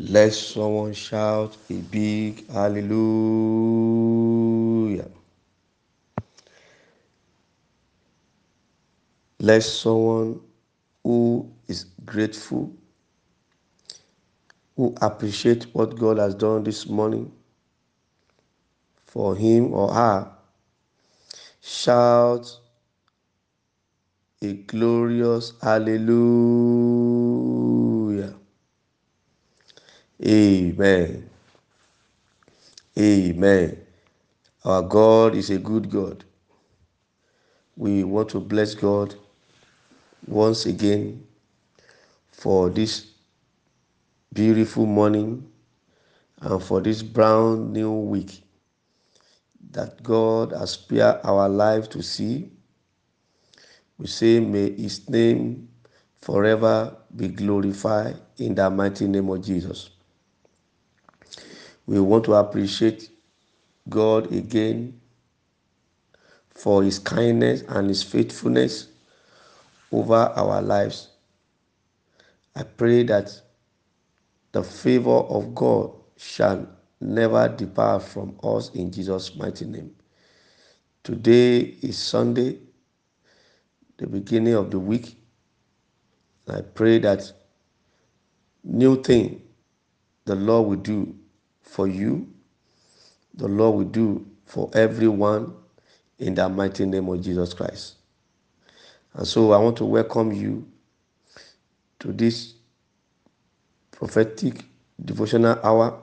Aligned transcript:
Let 0.00 0.32
someone 0.32 0.94
shout 0.94 1.58
a 1.70 1.74
big 1.74 2.50
hallelujah. 2.50 3.00
Let 9.40 9.62
someone 9.62 10.40
who 11.04 11.52
is 11.68 11.84
grateful, 12.06 12.72
who 14.76 14.94
appreciates 15.02 15.66
what 15.74 15.98
God 15.98 16.18
has 16.18 16.34
done 16.34 16.64
this 16.64 16.86
morning 16.88 17.32
for 19.06 19.36
him 19.36 19.74
or 19.74 19.92
her, 19.94 20.32
shout 21.60 22.58
a 24.42 24.54
glorious 24.54 25.52
hallelujah. 25.62 26.08
Amen. 30.24 31.30
Amen. 32.98 33.78
Our 34.64 34.82
God 34.82 35.34
is 35.34 35.50
a 35.50 35.58
good 35.58 35.90
God. 35.90 36.24
We 37.76 38.04
want 38.04 38.30
to 38.30 38.40
bless 38.40 38.74
God 38.74 39.14
once 40.26 40.66
again 40.66 41.26
for 42.32 42.70
this 42.70 43.06
beautiful 44.32 44.86
morning 44.86 45.50
and 46.40 46.62
for 46.62 46.80
this 46.80 47.02
brown 47.02 47.72
new 47.72 47.92
week 47.92 48.42
that 49.70 50.02
God 50.02 50.52
has 50.52 50.72
spared 50.72 51.20
our 51.24 51.48
life 51.48 51.88
to 51.90 52.02
see. 52.02 52.50
We 53.98 54.06
say, 54.06 54.40
May 54.40 54.72
His 54.76 55.08
name 55.08 55.68
forever 56.20 56.96
be 57.16 57.28
glorified 57.28 58.16
in 58.38 58.54
the 58.54 58.70
mighty 58.70 59.06
name 59.08 59.28
of 59.30 59.42
Jesus. 59.42 59.90
We 61.86 62.00
want 62.00 62.24
to 62.26 62.34
appreciate 62.34 63.10
God 63.88 64.32
again 64.32 65.00
for 66.50 66.82
His 66.82 66.98
kindness 66.98 67.62
and 67.68 67.88
His 67.88 68.02
faithfulness 68.02 68.88
over 69.92 70.14
our 70.14 70.62
lives. 70.62 71.08
I 72.54 72.62
pray 72.64 73.04
that 73.04 73.32
the 74.52 74.62
favor 74.62 75.10
of 75.10 75.54
God 75.54 75.92
shall 76.16 76.68
never 77.00 77.48
depart 77.48 78.02
from 78.02 78.38
us 78.42 78.70
in 78.74 78.90
Jesus' 78.90 79.34
mighty 79.36 79.64
name. 79.64 79.92
Today 81.02 81.60
is 81.60 81.98
Sunday, 81.98 82.58
the 83.96 84.06
beginning 84.06 84.54
of 84.54 84.70
the 84.70 84.78
week. 84.78 85.16
I 86.48 86.62
pray 86.62 86.98
that 86.98 87.32
new 88.64 89.02
thing 89.02 89.42
the 90.26 90.34
Lord 90.34 90.68
will 90.68 90.76
do 90.76 91.16
for 91.70 91.86
you, 91.86 92.28
the 93.34 93.46
Lord 93.46 93.76
will 93.76 93.84
do 93.84 94.26
for 94.44 94.68
everyone 94.74 95.54
in 96.18 96.34
the 96.34 96.48
mighty 96.48 96.84
name 96.84 97.08
of 97.08 97.22
Jesus 97.22 97.54
Christ. 97.54 97.94
And 99.14 99.24
so 99.26 99.52
I 99.52 99.58
want 99.58 99.76
to 99.76 99.84
welcome 99.84 100.32
you 100.32 100.68
to 102.00 102.12
this 102.12 102.54
prophetic 103.92 104.64
devotional 105.02 105.60
hour. 105.62 106.00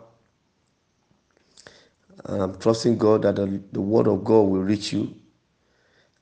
I'm 2.23 2.57
trusting 2.57 2.97
God 2.97 3.23
that 3.23 3.35
the, 3.35 3.61
the 3.73 3.81
word 3.81 4.07
of 4.07 4.23
God 4.23 4.43
will 4.43 4.63
reach 4.63 4.93
you 4.93 5.13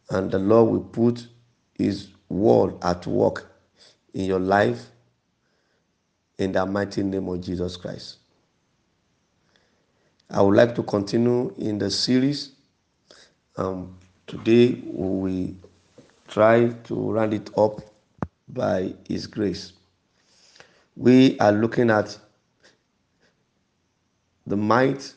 and 0.10 0.32
the 0.32 0.40
Lord 0.40 0.72
will 0.72 0.84
put 0.84 1.28
his 1.76 2.08
word 2.30 2.84
at 2.84 3.06
work 3.06 3.52
in 4.16 4.26
your 4.26 4.40
life 4.40 4.88
in 6.40 6.52
the 6.52 6.66
mighty 6.66 7.04
name 7.04 7.28
of 7.28 7.42
Jesus 7.42 7.78
Christ. 7.78 8.18
I 10.30 10.42
would 10.42 10.56
like 10.56 10.74
to 10.76 10.84
continue 10.84 11.54
in 11.58 11.78
the 11.78 11.92
series. 11.92 12.52
Um, 13.58 13.96
today 14.26 14.82
we 14.86 15.56
try 16.28 16.70
to 16.86 17.12
round 17.12 17.34
it 17.34 17.50
up 17.58 17.80
by 18.48 18.96
His 19.08 19.28
grace. 19.28 19.74
We 20.96 21.38
are 21.40 21.52
looking 21.52 21.92
at 21.92 22.18
the 24.48 24.58
might 24.58 25.14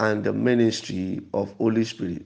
and 0.00 0.24
the 0.24 0.32
ministry 0.32 1.20
of 1.34 1.52
Holy 1.58 1.84
Spirit. 1.84 2.24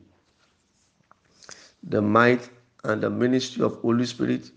The 1.83 2.01
might 2.01 2.49
and 2.85 3.03
the 3.03 3.11
ministry 3.11 3.65
of 3.65 3.81
Holy 3.81 4.07
Spirit. 4.07 4.51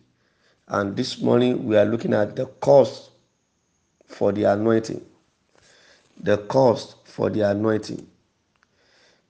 And 0.68 0.96
this 0.96 1.20
morning 1.20 1.66
we 1.66 1.78
are 1.78 1.86
looking 1.86 2.14
at 2.14 2.36
the 2.36 2.46
cost 2.46 3.12
for 4.06 4.32
the 4.32 4.44
anointing. 4.44 5.04
The 6.20 6.38
cost 6.38 6.96
for 7.06 7.30
the 7.30 7.42
anointing. 7.42 8.08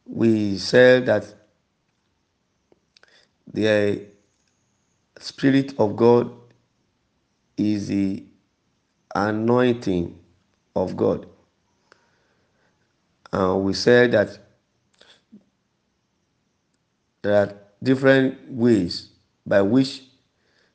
We 0.05 0.57
said 0.57 1.07
that 1.07 1.25
the 3.51 3.69
uh, 3.69 3.95
Spirit 5.19 5.73
of 5.79 5.95
God 5.95 6.31
is 7.57 7.87
the 7.87 8.23
anointing 9.15 10.19
of 10.75 10.95
God. 10.97 11.27
And 13.31 13.63
we 13.63 13.73
said 13.73 14.11
that 14.11 14.37
there 17.21 17.35
are 17.35 17.53
different 17.81 18.51
ways 18.51 19.09
by 19.45 19.61
which 19.61 20.03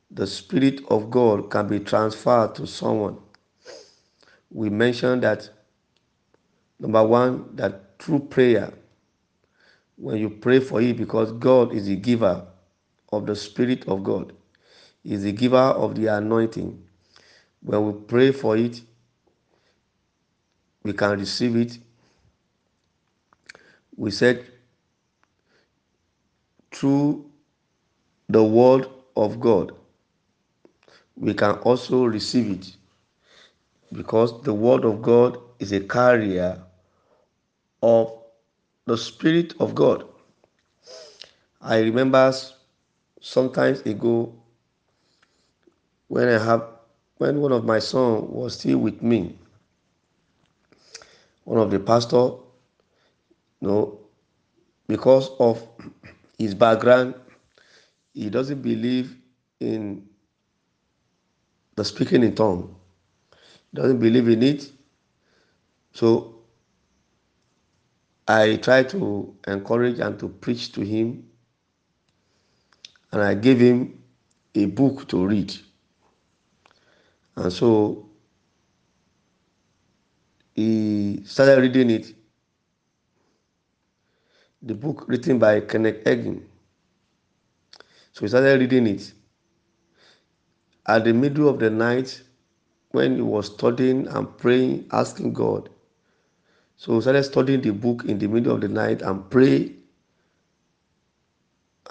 the 0.09 0.27
Spirit 0.27 0.81
of 0.89 1.09
God 1.09 1.49
can 1.49 1.67
be 1.67 1.79
transferred 1.79 2.55
to 2.55 2.67
someone. 2.67 3.17
We 4.51 4.69
mentioned 4.69 5.23
that 5.23 5.49
number 6.81 7.03
one, 7.03 7.55
that 7.55 7.99
through 7.99 8.19
prayer, 8.21 8.73
when 9.95 10.17
you 10.17 10.31
pray 10.31 10.59
for 10.59 10.81
it, 10.81 10.97
because 10.97 11.31
God 11.33 11.73
is 11.73 11.85
the 11.85 11.95
giver 11.95 12.43
of 13.11 13.27
the 13.27 13.35
Spirit 13.35 13.87
of 13.87 14.03
God, 14.03 14.33
is 15.05 15.23
the 15.23 15.31
giver 15.31 15.57
of 15.57 15.93
the 15.95 16.07
anointing. 16.07 16.83
When 17.61 17.85
we 17.85 17.93
pray 18.01 18.31
for 18.31 18.57
it, 18.57 18.81
we 20.83 20.93
can 20.93 21.19
receive 21.19 21.55
it. 21.55 21.77
We 23.95 24.09
said 24.09 24.43
through 26.71 27.29
the 28.27 28.43
word 28.43 28.87
of 29.15 29.39
God, 29.39 29.73
we 31.15 31.35
can 31.35 31.51
also 31.59 32.05
receive 32.05 32.49
it 32.49 32.75
because 33.93 34.41
the 34.41 34.53
word 34.53 34.85
of 34.85 35.03
God 35.03 35.37
is 35.59 35.71
a 35.73 35.81
carrier 35.81 36.63
of 37.81 38.13
the 38.85 38.97
Spirit 38.97 39.53
of 39.59 39.75
God. 39.75 40.05
I 41.61 41.79
remember 41.79 42.33
sometimes 43.21 43.81
ago 43.81 44.33
when 46.07 46.27
I 46.27 46.43
have 46.43 46.67
when 47.17 47.39
one 47.39 47.51
of 47.51 47.65
my 47.65 47.79
son 47.79 48.29
was 48.31 48.57
still 48.59 48.79
with 48.79 49.01
me, 49.03 49.37
one 51.43 51.59
of 51.59 51.69
the 51.69 51.79
pastor, 51.79 52.15
you 53.59 53.67
know, 53.67 53.99
because 54.87 55.29
of 55.39 55.61
his 56.39 56.55
background, 56.55 57.13
he 58.13 58.29
doesn't 58.29 58.61
believe 58.61 59.15
in 59.59 60.07
the 61.75 61.85
speaking 61.85 62.23
in 62.23 62.35
tongue. 62.35 62.75
He 63.71 63.77
doesn't 63.77 63.99
believe 63.99 64.27
in 64.27 64.43
it. 64.43 64.71
So 65.93 66.40
I 68.31 68.55
tried 68.55 68.87
to 68.91 69.35
encourage 69.45 69.99
and 69.99 70.17
to 70.19 70.29
preach 70.29 70.71
to 70.73 70.81
him, 70.81 71.27
and 73.11 73.21
I 73.21 73.33
gave 73.33 73.59
him 73.59 74.01
a 74.55 74.65
book 74.65 75.09
to 75.09 75.25
read. 75.27 75.53
And 77.35 77.51
so 77.51 78.09
he 80.55 81.23
started 81.25 81.59
reading 81.59 81.89
it. 81.89 82.15
The 84.61 84.75
book 84.75 85.09
written 85.09 85.37
by 85.37 85.59
Kenneth 85.61 86.05
Hagin. 86.05 86.43
So 88.13 88.21
he 88.21 88.27
started 88.29 88.61
reading 88.61 88.87
it. 88.87 89.11
At 90.85 91.03
the 91.03 91.13
middle 91.13 91.49
of 91.49 91.59
the 91.59 91.69
night, 91.69 92.21
when 92.91 93.15
he 93.15 93.21
was 93.21 93.47
studying 93.47 94.07
and 94.07 94.37
praying, 94.37 94.87
asking 94.93 95.33
God. 95.33 95.69
So 96.81 96.95
he 96.95 97.01
started 97.01 97.23
studying 97.23 97.61
the 97.61 97.69
book 97.69 98.05
in 98.05 98.17
the 98.17 98.25
middle 98.25 98.55
of 98.55 98.61
the 98.61 98.67
night 98.67 99.03
and 99.03 99.29
pray 99.29 99.75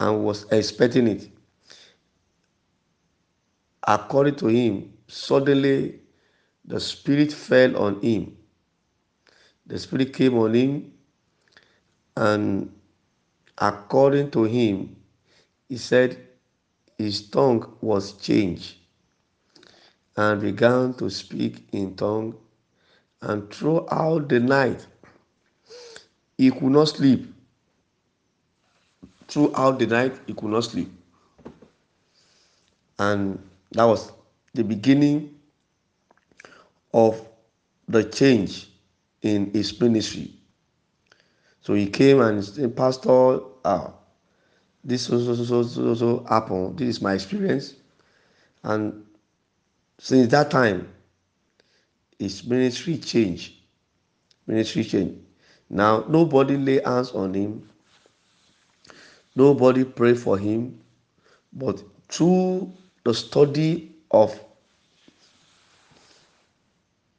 and 0.00 0.24
was 0.24 0.46
expecting 0.50 1.06
it. 1.06 1.30
According 3.86 4.34
to 4.34 4.48
him, 4.48 4.92
suddenly 5.06 6.00
the 6.64 6.80
Spirit 6.80 7.32
fell 7.32 7.76
on 7.76 8.00
him. 8.00 8.36
The 9.64 9.78
Spirit 9.78 10.12
came 10.12 10.36
on 10.36 10.54
him, 10.54 10.92
and 12.16 12.74
according 13.58 14.32
to 14.32 14.42
him, 14.42 14.96
he 15.68 15.76
said 15.76 16.18
his 16.98 17.30
tongue 17.30 17.76
was 17.80 18.14
changed 18.14 18.74
and 20.16 20.40
began 20.40 20.94
to 20.94 21.08
speak 21.10 21.68
in 21.70 21.94
tongue 21.94 22.34
and 23.22 23.52
throughout 23.52 24.28
the 24.28 24.40
night 24.40 24.86
he 26.38 26.50
could 26.50 26.62
not 26.72 26.86
sleep. 26.86 27.32
Throughout 29.28 29.78
the 29.78 29.86
night 29.86 30.18
he 30.26 30.34
could 30.34 30.50
not 30.50 30.64
sleep. 30.64 30.90
And 32.98 33.38
that 33.72 33.84
was 33.84 34.12
the 34.54 34.64
beginning 34.64 35.34
of 36.92 37.26
the 37.88 38.04
change 38.04 38.70
in 39.22 39.50
his 39.52 39.78
ministry. 39.80 40.32
So 41.60 41.74
he 41.74 41.86
came 41.88 42.20
and 42.20 42.44
said 42.44 42.76
pastor 42.76 43.40
ah 43.64 43.92
this 44.82 45.02
so 45.02 45.18
so 45.22 45.34
so 45.44 45.62
so 45.62 45.94
so 45.94 46.24
happen 46.28 46.74
this 46.76 46.88
is 46.88 47.02
my 47.02 47.14
experience. 47.14 47.74
And 48.62 49.04
since 49.98 50.28
that 50.28 50.50
time 50.50 50.88
his 52.20 52.44
ministry 52.44 52.98
change. 52.98 53.54
Ministry 54.46 54.84
change. 54.84 55.18
Now 55.70 56.04
nobody 56.06 56.56
lay 56.56 56.82
hands 56.82 57.12
on 57.12 57.32
him. 57.32 57.68
Nobody 59.34 59.84
pray 59.84 60.14
for 60.14 60.36
him. 60.38 60.78
But 61.52 61.82
through 62.08 62.72
the 63.04 63.14
study 63.14 63.96
of 64.10 64.38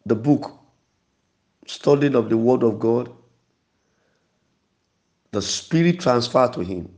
the 0.05 0.15
book 0.15 0.51
studying 1.65 2.15
of 2.15 2.29
the 2.29 2.37
word 2.37 2.63
of 2.63 2.79
god 2.79 3.09
the 5.31 5.41
spirit 5.41 5.99
transferred 5.99 6.51
to 6.53 6.59
him. 6.59 6.93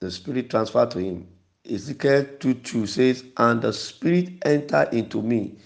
The 0.00 0.10
spirit 0.10 0.50
transferred 0.50 0.90
to 0.90 0.98
him. 0.98 1.26
Ezekiel 1.68 2.26
2 2.38 2.54
2 2.54 2.86
says 2.86 3.24
and 3.38 3.62
the 3.62 3.72
spirit 3.72 4.30
entered 4.44 4.92
into 4.92 5.22
me 5.22 5.56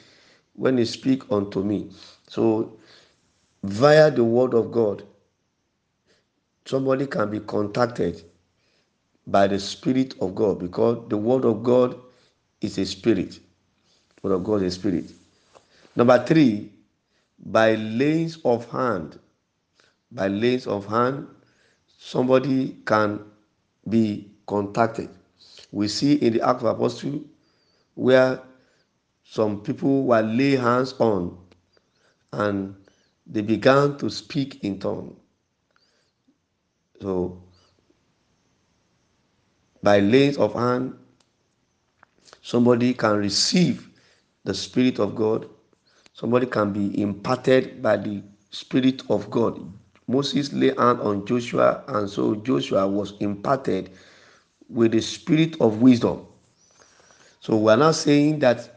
when 0.55 0.79
he 0.79 0.85
speak 0.85 1.23
unto 1.31 1.63
me. 1.63 1.91
So 2.29 2.79
via 3.63 4.11
the 4.11 4.25
word 4.25 4.55
of 4.55 4.73
god 4.73 5.05
somebody 6.65 7.07
can 7.07 7.31
be 7.31 7.41
contacted 7.41 8.23
by 9.27 9.47
the 9.47 9.59
spirit 9.59 10.15
of 10.21 10.35
god 10.35 10.59
because 10.59 11.09
the 11.09 11.17
word 11.17 11.45
of 11.45 11.63
god 11.63 11.99
is 12.61 12.79
a 12.79 12.87
spirit. 12.87 13.39
Word 14.23 14.33
of 14.33 14.45
god 14.45 14.63
is 14.63 14.75
a 14.77 14.79
spirit. 14.79 15.11
Number 15.97 16.25
three 16.25 16.71
by 17.39 17.75
layings 17.75 18.39
of 18.45 18.71
hand 18.71 19.19
by 20.11 20.29
layings 20.29 20.67
of 20.67 20.87
hand 20.87 21.27
somebody 21.99 22.77
can 22.85 23.21
be 23.89 24.31
contacted. 24.47 25.09
We 25.71 25.89
see 25.89 26.15
in 26.15 26.35
the 26.35 26.41
act 26.47 26.61
of 26.61 26.67
apostle 26.67 27.21
where 27.95 28.41
some 29.33 29.63
people 29.63 30.03
were 30.03 30.21
lay 30.21 30.57
hands 30.57 30.93
on 30.99 31.35
and 32.35 32.77
they 33.27 33.41
began 33.41 33.97
to 33.97 34.11
speak 34.11 34.63
in 34.63 34.79
tongues. 34.79 35.17
so 37.01 37.43
by 39.83 40.01
laying 40.01 40.37
of 40.37 40.53
hand 40.53 40.95
somebody 42.43 42.93
can 42.93 43.17
receive 43.17 43.89
the 44.45 44.53
spirit 44.53 44.99
of 44.99 45.15
god. 45.15 45.49
Somebody 46.13 46.45
can 46.45 46.71
be 46.71 47.01
imparted 47.01 47.81
by 47.83 47.97
the 47.97 48.23
spirit 48.51 49.01
of 49.09 49.31
god. 49.31 49.59
Moses 50.09 50.53
lay 50.53 50.75
hand 50.77 51.01
on 51.01 51.25
joshua 51.25 51.85
and 51.89 52.07
so 52.07 52.35
joshua 52.35 52.87
was 52.87 53.15
imparted 53.21 53.93
with 54.69 54.93
the 54.93 55.01
spirit 55.01 55.59
of 55.59 55.81
wisdom. 55.81 56.27
So 57.41 57.57
we 57.57 57.73
are 57.73 57.79
now 57.79 57.93
saying 57.93 58.41
that 58.41 58.72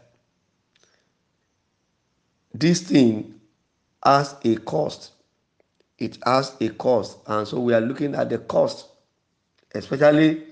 this 2.60 2.80
thing 2.82 3.40
has 4.04 4.36
a 4.44 4.56
cost. 4.56 5.12
It 5.98 6.18
has 6.24 6.56
a 6.60 6.68
cost. 6.70 7.18
And 7.26 7.46
so 7.48 7.60
we 7.60 7.74
are 7.74 7.80
looking 7.80 8.14
at 8.14 8.28
the 8.28 8.38
cost 8.38 8.88
especially 9.76 10.42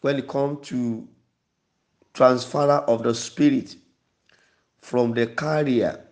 when 0.00 0.18
it 0.18 0.28
comes 0.28 0.66
to 0.68 1.08
transfer 2.12 2.70
of 2.70 3.02
the 3.02 3.14
spirit 3.14 3.76
from 4.78 5.12
the 5.12 5.26
carrier 5.26 6.04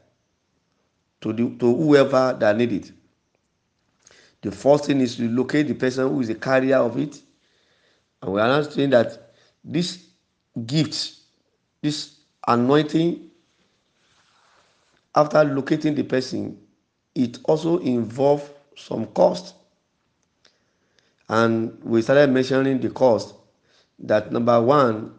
to 1.20 1.32
the 1.32 1.50
to 1.58 1.74
whoever 1.74 2.36
that 2.38 2.56
need 2.56 2.72
it. 2.72 2.92
The 4.42 4.50
first 4.50 4.86
thing 4.86 5.00
is 5.00 5.16
to 5.16 5.28
locate 5.28 5.68
the 5.68 5.74
person 5.74 6.08
who 6.08 6.20
is 6.20 6.28
the 6.28 6.34
carrier 6.34 6.76
of 6.76 6.98
it. 6.98 7.20
And 8.22 8.32
we 8.32 8.40
are 8.40 8.48
now 8.48 8.62
saying 8.62 8.90
that 8.90 9.34
this 9.64 10.06
gift 10.66 11.14
this 11.82 12.16
anointing 12.46 13.25
after 15.16 15.42
locating 15.44 15.94
the 15.94 16.04
person 16.04 16.58
it 17.14 17.38
also 17.44 17.78
involve 17.78 18.48
some 18.76 19.06
cost. 19.06 19.54
And 21.28 21.82
we 21.82 22.02
started 22.02 22.30
mentioning 22.30 22.78
the 22.78 22.90
cost 22.90 23.34
that 23.98 24.30
number 24.30 24.60
one 24.60 25.14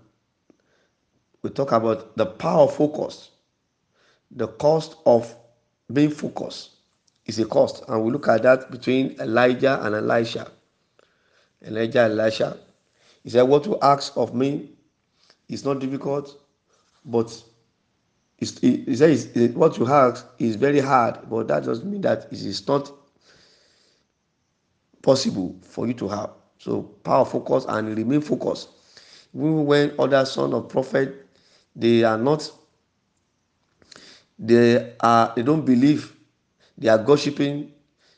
we 1.42 1.50
talk 1.50 1.72
about 1.72 2.16
the 2.16 2.26
power 2.26 2.64
of 2.64 2.76
focus 2.76 3.32
the 4.32 4.48
cost 4.48 4.96
of 5.06 5.36
being 5.92 6.12
focused 6.12 6.72
is 7.26 7.40
a 7.40 7.46
cost. 7.46 7.84
And 7.88 8.04
we 8.04 8.12
look 8.12 8.28
at 8.28 8.44
that 8.44 8.70
between 8.72 9.20
elijah 9.20 9.80
and 9.84 9.96
elisha. 9.96 10.52
Elijah 11.66 12.02
elisha. 12.02 12.58
He 13.24 13.30
said 13.30 13.44
what 13.44 13.66
you 13.66 13.78
ask 13.82 14.16
of 14.16 14.34
me 14.36 14.70
is 15.50 15.66
not 15.66 15.80
difficult 15.80 16.40
but 17.06 17.44
he 18.38 18.96
says 18.96 19.30
what 19.56 19.78
you 19.78 19.88
ask 19.88 20.26
is 20.38 20.56
very 20.56 20.80
hard 20.80 21.18
but 21.30 21.48
that 21.48 21.64
doesn't 21.64 21.90
mean 21.90 22.02
that 22.02 22.26
it 22.26 22.34
is 22.34 22.68
not 22.68 22.92
possible 25.02 25.56
for 25.62 25.88
you 25.88 25.94
to 25.94 26.08
have. 26.08 26.32
So 26.60 26.82
power 26.82 27.26
focus 27.26 27.66
and 27.68 27.98
remain 27.98 28.22
focused 28.22 28.70
even 29.34 29.66
when 29.66 29.94
other 30.00 30.26
son 30.26 30.54
of 30.54 30.70
prophet 30.70 31.26
they 31.76 32.04
are 32.04 32.18
not 32.18 32.50
they 34.40 34.94
are 35.00 35.34
they 35.36 35.44
don't 35.44 35.66
believe 35.66 36.16
they 36.78 36.90
are 36.90 36.98
gossiping 36.98 37.72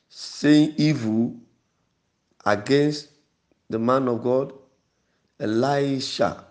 saying 0.09 0.73
evil 0.77 1.35
against 2.45 3.09
the 3.69 3.77
man 3.79 4.07
of 4.07 4.23
god 4.23 4.53
elisha 5.39 6.43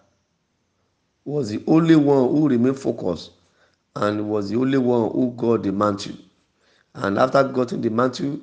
was 1.25 1.51
the 1.51 1.63
only 1.67 1.97
one 1.97 2.29
who 2.29 2.49
remained 2.49 2.79
focused 2.79 3.33
and 3.99 4.29
was 4.29 4.51
the 4.51 4.57
only 4.57 4.79
one 4.79 5.11
who 5.11 5.33
got 5.37 5.63
the 5.63 5.73
mantle. 5.73 6.17
And 6.95 7.19
after 7.19 7.45
getting 7.45 7.81
the 7.81 7.91
mantle 7.91 8.41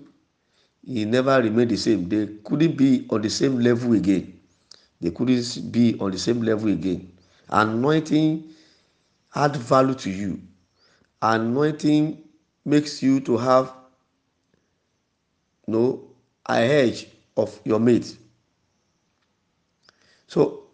he 0.85 1.03
never 1.05 1.41
remained 1.41 1.71
the 1.71 1.77
same. 1.77 2.07
They 2.07 2.27
couldn't 2.43 2.77
be 2.77 3.07
on 3.09 3.21
the 3.21 3.29
same 3.29 3.59
level 3.59 3.93
again. 3.93 4.39
They 5.01 5.09
couldn't 5.09 5.71
be 5.71 5.97
on 5.99 6.11
the 6.11 6.19
same 6.19 6.41
level 6.41 6.69
again. 6.69 7.11
Anointing 7.49 8.53
add 9.33 9.55
value 9.55 9.95
to 9.95 10.09
you. 10.09 10.41
Anointing 11.21 12.23
makes 12.63 13.01
you 13.01 13.19
to 13.21 13.37
have 13.37 13.73
no 15.67 15.79
know, 15.79 16.09
edge 16.47 17.07
of 17.35 17.59
your 17.63 17.79
mate. 17.79 18.17
So 20.27 20.65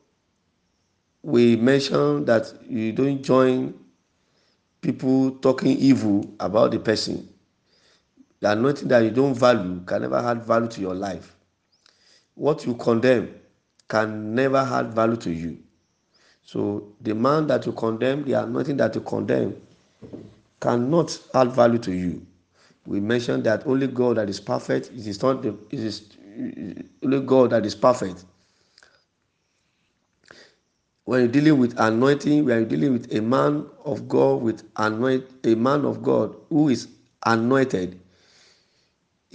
we 1.24 1.56
mentioned 1.56 2.27
that 2.27 2.51
you 2.67 2.91
don't 2.91 3.22
join 3.22 3.74
people 4.82 5.32
talking 5.32 5.78
evil 5.78 6.34
about 6.40 6.72
the 6.72 6.80
person. 6.80 7.28
The 8.40 8.52
anointing 8.52 8.88
that 8.88 9.04
you 9.04 9.12
don't 9.12 9.36
value 9.36 9.82
can 9.86 10.02
never 10.02 10.18
add 10.18 10.44
value 10.44 10.68
to 10.70 10.82
your 10.82 10.96
life. 10.96 11.36
What 12.34 12.66
you 12.66 12.74
condemn 12.76 13.36
can 13.88 14.34
never 14.34 14.58
add 14.58 14.94
value 14.94 15.18
to 15.18 15.32
you. 15.32 15.60
So 16.44 16.94
the 17.02 17.14
man 17.14 17.48
that 17.48 17.66
you 17.66 17.72
condemn 17.74 18.24
the 18.24 18.34
anointing 18.44 18.78
that 18.78 18.96
you 18.96 19.02
condemn 19.02 19.62
cannot 20.60 21.18
add 21.34 21.52
value 21.52 21.80
to 21.80 21.92
you. 21.92 22.26
We 22.88 23.00
mentioned 23.00 23.44
that 23.44 23.68
only 23.68 23.88
god 23.88 24.18
that 24.18 24.30
is 24.30 24.40
perfect 24.40 24.88
it 24.92 25.06
is 25.06 25.22
not 25.22 25.44
the 25.44 25.56
it 25.70 25.80
is 25.80 26.10
only 27.04 27.20
god 27.22 27.52
that 27.52 27.66
is 27.66 27.76
perfect 27.76 28.26
when 31.05 31.22
you're 31.22 31.29
dealing 31.31 31.58
with 31.58 31.79
anointing 31.79 32.46
when 32.46 32.58
you're 32.58 32.65
dealing 32.65 32.93
with 32.93 33.13
a 33.13 33.22
man 33.22 33.65
of 33.86 34.08
god 34.08 34.41
with 34.41 34.63
anoint 34.77 35.24
a 35.46 35.55
man 35.55 35.86
of 35.86 36.03
god 36.03 36.36
who 36.50 36.70
is 36.70 36.88
anointed. 37.25 38.00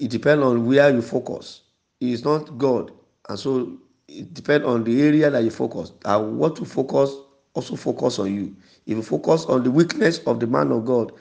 It 0.00 0.10
depends 0.10 0.44
on 0.44 0.66
where 0.66 0.90
you 0.94 1.02
focus. 1.02 1.62
It 2.00 2.10
is 2.10 2.24
not 2.24 2.58
god 2.58 2.92
and 3.28 3.38
so 3.38 3.78
it 4.08 4.32
depends 4.34 4.66
on 4.66 4.84
the 4.84 5.02
area 5.02 5.30
that 5.30 5.42
you 5.42 5.50
focus. 5.50 5.92
And 6.04 6.38
what 6.38 6.56
to 6.56 6.64
focus 6.64 7.14
also 7.54 7.76
focus 7.76 8.18
on 8.18 8.34
you. 8.34 8.56
If 8.86 8.96
you 8.96 9.02
focus 9.02 9.46
on 9.46 9.64
the 9.64 9.70
weakness 9.70 10.18
of 10.26 10.40
the 10.40 10.46
man 10.46 10.72
of 10.72 10.84
god 10.84 11.12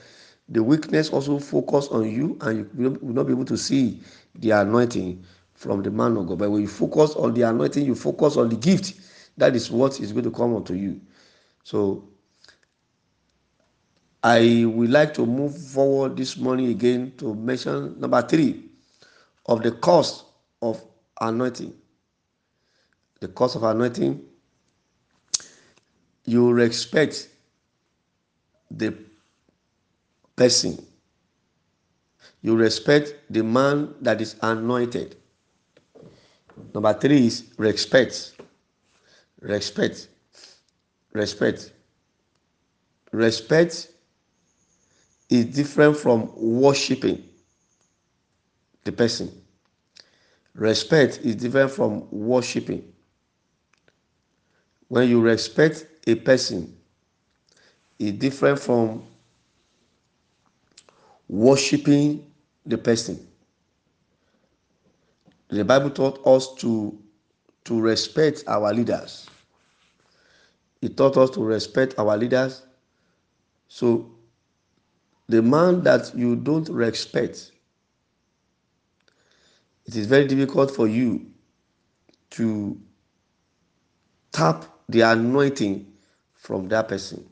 the 0.48 0.62
weakness 0.62 1.10
also 1.10 1.38
focus 1.40 1.88
on 1.88 2.08
you 2.08 2.38
and 2.42 2.58
you 2.78 2.90
will 3.02 3.14
not 3.14 3.26
be 3.26 3.32
able 3.32 3.44
to 3.46 3.56
see 3.56 4.00
the 4.36 4.50
anointing 4.50 5.24
from 5.54 5.82
the 5.82 5.90
man 5.90 6.16
of 6.16 6.28
god. 6.28 6.38
But 6.38 6.50
when 6.50 6.62
you 6.62 6.68
focus 6.68 7.14
on 7.16 7.34
the 7.34 7.42
anointing 7.42 7.84
you 7.84 7.94
focus 7.94 8.36
on 8.36 8.48
the 8.48 8.56
gift 8.56 8.94
that 9.36 9.54
is 9.56 9.70
what 9.70 10.00
is 10.00 10.12
going 10.12 10.24
to 10.24 10.30
come 10.30 10.54
unto 10.54 10.74
you 10.74 11.00
so 11.62 12.08
I 14.26 14.64
would 14.66 14.90
like 14.90 15.14
to 15.14 15.24
move 15.24 15.56
forward 15.56 16.16
this 16.16 16.36
morning 16.36 16.66
again 16.68 17.12
to 17.18 17.32
mention 17.32 18.00
number 18.00 18.20
three 18.22 18.64
of 19.46 19.62
the 19.62 19.70
cost 19.70 20.24
of 20.60 20.82
anointing. 21.20 21.72
The 23.20 23.28
cost 23.28 23.54
of 23.54 23.62
anointing, 23.62 24.20
you 26.24 26.52
respect 26.52 27.28
the 28.70 28.96
person. 30.34 30.84
You 32.42 32.56
respect 32.56 33.14
the 33.30 33.44
man 33.44 33.94
that 34.00 34.20
is 34.20 34.34
anointed. 34.42 35.16
Number 36.74 36.92
three 36.94 37.26
is 37.26 37.44
respect. 37.58 38.32
Respect. 39.46 40.08
Respect. 41.12 41.72
Respect 43.12 43.88
is 45.30 45.44
different 45.44 45.96
from 45.96 46.32
worshiping 46.34 47.22
the 48.82 48.90
person. 48.90 49.30
Respect 50.52 51.20
is 51.22 51.36
different 51.36 51.70
from 51.70 52.08
worshiping. 52.10 52.92
When 54.88 55.08
you 55.08 55.20
respect 55.20 55.86
a 56.08 56.16
person, 56.16 56.76
is 58.00 58.12
different 58.12 58.58
from 58.58 59.04
worshiping 61.28 62.26
the 62.64 62.78
person. 62.78 63.24
The 65.48 65.64
Bible 65.64 65.90
taught 65.90 66.26
us 66.26 66.52
to 66.56 66.98
to 67.66 67.80
respect 67.80 68.44
our 68.46 68.72
leaders. 68.72 69.28
It 70.82 70.96
taught 70.96 71.16
us 71.16 71.30
to 71.30 71.42
respect 71.42 71.94
our 71.98 72.16
leaders. 72.16 72.62
So 73.68 74.10
the 75.28 75.42
man 75.42 75.82
that 75.82 76.14
you 76.14 76.36
don't 76.36 76.68
respect, 76.68 77.52
it 79.86 79.96
is 79.96 80.06
very 80.06 80.26
difficult 80.26 80.70
for 80.70 80.86
you 80.86 81.26
to 82.30 82.80
tap 84.32 84.64
the 84.88 85.00
anointing 85.00 85.92
from 86.34 86.68
that 86.68 86.88
person. 86.88 87.28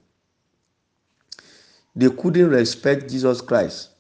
They 1.95 2.11
couldn't 2.11 2.49
respect 2.49 3.09
Jesus 3.11 3.41
Christ 3.41 3.91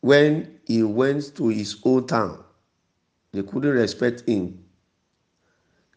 when 0.00 0.60
he 0.66 0.82
went 0.82 1.34
to 1.36 1.48
his 1.48 1.80
own 1.84 2.06
town. 2.06 2.44
They 3.32 3.42
couldn't 3.42 3.70
respect 3.70 4.28
him. 4.28 4.64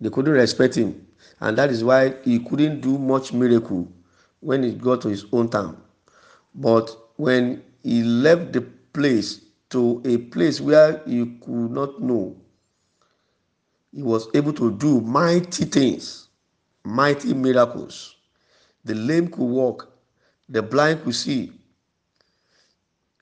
They 0.03 0.09
couldn't 0.09 0.33
respect 0.33 0.75
him. 0.75 1.07
And 1.39 1.57
that 1.57 1.71
is 1.71 1.81
why 1.81 2.15
he 2.25 2.39
couldn't 2.39 2.81
do 2.81 2.97
much 2.97 3.31
miracle 3.31 3.87
when 4.41 4.61
he 4.61 4.73
got 4.73 4.99
to 5.03 5.07
his 5.07 5.25
own 5.31 5.47
town. 5.49 5.81
But 6.53 6.91
when 7.15 7.63
he 7.83 8.03
left 8.03 8.51
the 8.51 8.61
place 8.91 9.45
to 9.69 10.01
a 10.03 10.17
place 10.17 10.59
where 10.59 11.01
he 11.05 11.37
could 11.39 11.71
not 11.71 12.01
know, 12.01 12.35
he 13.93 14.03
was 14.03 14.27
able 14.33 14.51
to 14.53 14.71
do 14.77 14.99
mighty 14.99 15.63
things, 15.63 16.27
mighty 16.83 17.33
miracles. 17.33 18.17
The 18.83 18.95
lame 18.95 19.29
could 19.29 19.45
walk, 19.45 19.89
the 20.49 20.61
blind 20.61 21.05
could 21.05 21.15
see. 21.15 21.53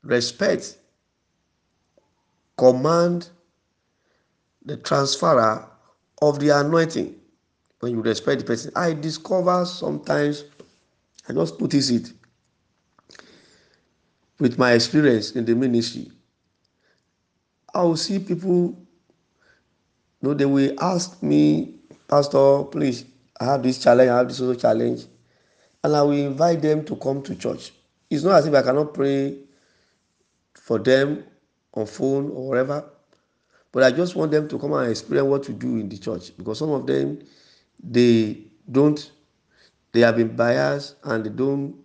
Respect, 0.01 0.79
command 2.57 3.29
the 4.65 4.77
transferer 4.77 5.70
of 6.21 6.39
the 6.39 6.49
anointing. 6.49 7.15
When 7.79 7.93
you 7.93 8.01
respect 8.01 8.41
the 8.41 8.45
person, 8.45 8.71
I 8.75 8.93
discover 8.93 9.65
sometimes, 9.65 10.45
I 11.27 11.33
just 11.33 11.59
notice 11.59 11.89
it 11.89 12.13
with 14.39 14.57
my 14.57 14.73
experience 14.73 15.31
in 15.31 15.45
the 15.45 15.55
ministry. 15.55 16.11
I 17.73 17.83
will 17.83 17.97
see 17.97 18.19
people, 18.19 18.75
you 20.21 20.29
know, 20.29 20.33
they 20.33 20.45
will 20.45 20.73
ask 20.81 21.21
me, 21.23 21.75
Pastor, 22.07 22.63
please, 22.65 23.05
I 23.39 23.45
have 23.45 23.63
this 23.63 23.81
challenge, 23.81 24.09
I 24.09 24.17
have 24.17 24.27
this 24.27 24.41
other 24.41 24.55
challenge. 24.55 25.05
And 25.83 25.95
I 25.95 26.03
will 26.03 26.11
invite 26.11 26.61
them 26.61 26.85
to 26.85 26.95
come 26.97 27.23
to 27.23 27.35
church. 27.35 27.71
It's 28.09 28.23
not 28.23 28.35
as 28.35 28.45
if 28.45 28.53
I 28.53 28.61
cannot 28.61 28.93
pray 28.93 29.39
for 30.53 30.77
them 30.77 31.23
on 31.73 31.87
phone 31.87 32.29
or 32.31 32.49
whatever. 32.49 32.85
But 33.71 33.83
I 33.83 33.91
just 33.91 34.15
want 34.15 34.31
them 34.31 34.47
to 34.49 34.59
come 34.59 34.73
and 34.73 34.89
experience 34.89 35.27
what 35.27 35.43
to 35.43 35.53
do 35.53 35.77
in 35.77 35.87
the 35.87 35.97
church 35.97 36.35
because 36.37 36.59
some 36.59 36.71
of 36.71 36.85
them 36.85 37.19
they 37.81 38.43
don't 38.71 39.11
they 39.93 40.01
have 40.01 40.17
been 40.17 40.35
biased 40.35 40.95
and 41.03 41.25
they 41.25 41.29
don't 41.29 41.75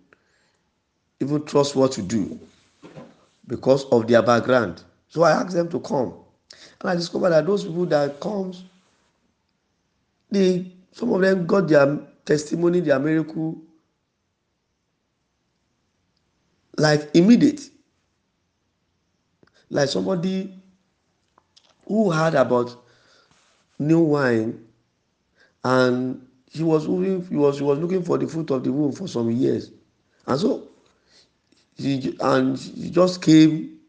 even 1.19 1.43
trust 1.45 1.75
what 1.75 1.91
to 1.93 2.01
do 2.01 2.39
because 3.47 3.85
of 3.85 4.07
their 4.07 4.21
background. 4.21 4.83
So 5.09 5.23
I 5.23 5.31
asked 5.31 5.55
them 5.55 5.69
to 5.69 5.79
come. 5.79 6.13
And 6.81 6.89
I 6.89 6.95
discovered 6.95 7.29
that 7.29 7.45
those 7.45 7.63
people 7.63 7.85
that 7.87 8.19
comes, 8.19 8.63
they 10.29 10.71
some 10.91 11.11
of 11.13 11.21
them 11.21 11.45
got 11.45 11.67
their 11.67 11.99
testimony, 12.25 12.81
their 12.81 12.99
miracle 12.99 13.57
like 16.77 17.09
immediate. 17.13 17.69
Like 19.69 19.89
somebody 19.89 20.56
who 21.87 22.11
heard 22.11 22.35
about 22.35 22.75
new 23.79 23.99
wine 24.01 24.65
and 25.63 26.27
he 26.49 26.63
was 26.63 26.87
moving 26.87 27.25
he 27.27 27.35
was 27.35 27.57
he 27.59 27.63
was 27.63 27.79
looking 27.79 28.03
for 28.03 28.17
the 28.17 28.27
fruit 28.27 28.49
of 28.51 28.63
the 28.63 28.71
womb 28.71 28.91
for 28.91 29.07
some 29.07 29.29
years. 29.31 29.71
And 30.25 30.39
so 30.39 30.67
he 31.75 32.17
and 32.21 32.57
he 32.57 32.89
just 32.89 33.21
came 33.21 33.79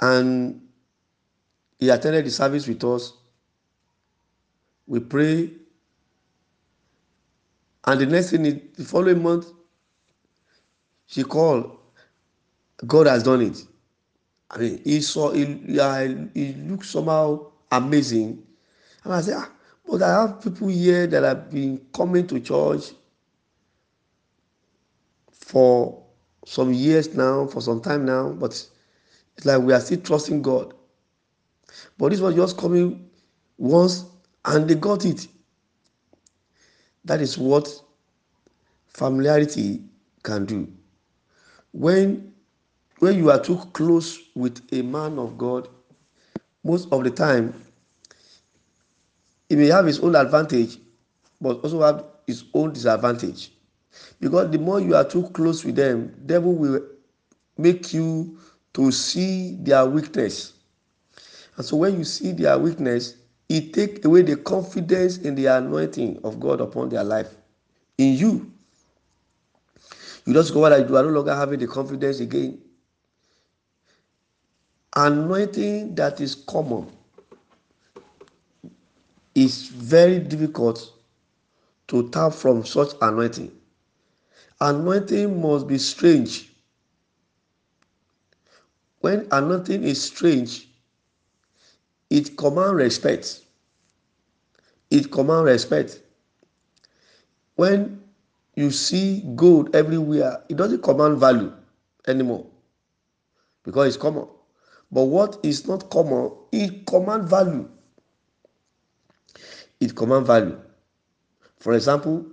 and 0.00 0.60
he 1.78 1.90
attended 1.90 2.24
the 2.24 2.30
service 2.30 2.66
with 2.66 2.82
us. 2.84 3.12
We 4.86 5.00
pray. 5.00 5.50
And 7.86 8.00
the 8.00 8.06
next 8.06 8.30
thing 8.30 8.42
the 8.42 8.84
following 8.84 9.22
month 9.22 9.46
she 11.06 11.24
called. 11.24 11.76
God 12.86 13.06
has 13.08 13.22
done 13.24 13.42
it 13.42 13.64
I 14.50 14.58
mean, 14.58 14.80
he 14.84 15.00
saw 15.00 15.32
he, 15.32 15.44
he 15.44 16.52
looked 16.54 16.86
somehow 16.86 17.50
amazing. 17.70 18.42
And 19.04 19.12
I 19.12 19.20
said, 19.20 19.34
ah, 19.36 19.50
but 19.86 20.02
I 20.02 20.22
have 20.22 20.40
people 20.42 20.68
here 20.68 21.06
that 21.06 21.22
have 21.22 21.50
been 21.50 21.80
coming 21.94 22.26
to 22.28 22.40
church 22.40 22.92
for 25.30 26.02
some 26.46 26.72
years 26.72 27.14
now, 27.14 27.46
for 27.46 27.60
some 27.60 27.80
time 27.80 28.04
now, 28.04 28.30
but 28.30 28.50
it's 29.36 29.46
like 29.46 29.60
we 29.60 29.72
are 29.72 29.80
still 29.80 30.00
trusting 30.00 30.42
God. 30.42 30.74
But 31.98 32.10
this 32.10 32.20
was 32.20 32.34
just 32.34 32.56
coming 32.56 33.08
once 33.58 34.04
and 34.44 34.68
they 34.68 34.74
got 34.74 35.04
it. 35.04 35.26
That 37.04 37.20
is 37.20 37.36
what 37.36 37.68
familiarity 38.88 39.82
can 40.22 40.44
do. 40.44 40.68
When 41.72 42.32
when 42.98 43.16
you 43.16 43.30
are 43.30 43.40
too 43.40 43.56
close 43.72 44.18
with 44.34 44.60
a 44.72 44.82
man 44.82 45.18
of 45.18 45.38
God, 45.38 45.68
most 46.64 46.92
of 46.92 47.04
the 47.04 47.10
time, 47.10 47.54
he 49.48 49.56
may 49.56 49.66
have 49.66 49.86
his 49.86 50.00
own 50.00 50.14
advantage, 50.14 50.78
but 51.40 51.60
also 51.60 51.82
have 51.82 52.04
his 52.26 52.44
own 52.54 52.72
disadvantage. 52.72 53.52
Because 54.20 54.50
the 54.50 54.58
more 54.58 54.80
you 54.80 54.94
are 54.94 55.04
too 55.04 55.28
close 55.30 55.64
with 55.64 55.76
them, 55.76 56.14
devil 56.26 56.54
will 56.54 56.80
make 57.56 57.92
you 57.92 58.38
to 58.74 58.92
see 58.92 59.56
their 59.60 59.86
weakness. 59.86 60.54
And 61.56 61.64
so 61.64 61.76
when 61.76 61.98
you 61.98 62.04
see 62.04 62.32
their 62.32 62.58
weakness, 62.58 63.16
it 63.48 63.72
take 63.72 64.04
away 64.04 64.22
the 64.22 64.36
confidence 64.36 65.18
in 65.18 65.34
the 65.34 65.46
anointing 65.46 66.20
of 66.22 66.38
God 66.38 66.60
upon 66.60 66.90
their 66.90 67.04
life. 67.04 67.34
In 67.96 68.14
you, 68.14 68.52
you 70.26 70.34
just 70.34 70.52
go 70.52 70.68
that 70.68 70.88
you 70.88 70.96
are 70.96 71.02
no 71.02 71.08
longer 71.08 71.34
having 71.34 71.58
the 71.58 71.66
confidence 71.66 72.20
again 72.20 72.60
anointing 74.96 75.94
that 75.94 76.20
is 76.20 76.34
common 76.34 76.90
is 79.34 79.68
very 79.68 80.18
difficult 80.18 80.92
to 81.88 82.08
tap 82.10 82.32
from 82.32 82.64
such 82.64 82.90
anointing. 83.00 83.52
Anointing 84.60 85.40
must 85.40 85.66
be 85.66 85.78
strange. 85.78 86.50
When 89.00 89.28
anointing 89.30 89.84
is 89.84 90.02
strange, 90.02 90.68
it 92.10 92.36
command 92.36 92.76
respect. 92.76 93.42
It 94.90 95.10
command 95.12 95.44
respect. 95.44 96.02
When 97.54 98.02
you 98.56 98.70
see 98.70 99.22
gold 99.36 99.74
everywhere, 99.76 100.42
it 100.48 100.56
doesn't 100.56 100.82
command 100.82 101.18
value 101.18 101.52
anymore 102.08 102.46
because 103.64 103.88
it's 103.88 103.96
common. 104.02 104.26
But 104.90 105.04
what 105.04 105.38
is 105.42 105.66
not 105.66 105.90
common, 105.90 106.32
it 106.52 106.86
command 106.86 107.24
value. 107.28 107.68
It 109.80 109.94
command 109.94 110.26
value. 110.26 110.58
For 111.58 111.74
example, 111.74 112.26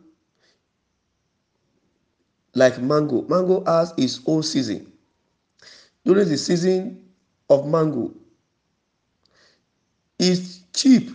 like 2.54 2.82
mango. 2.82 3.24
Mango 3.24 3.64
has 3.66 3.94
its 3.98 4.22
own 4.26 4.44
season. 4.44 4.92
During 6.06 6.30
the 6.30 6.38
season 6.38 7.04
of 7.50 7.68
mango, 7.68 8.14
it's 10.18 10.60
cheap. 10.74 11.10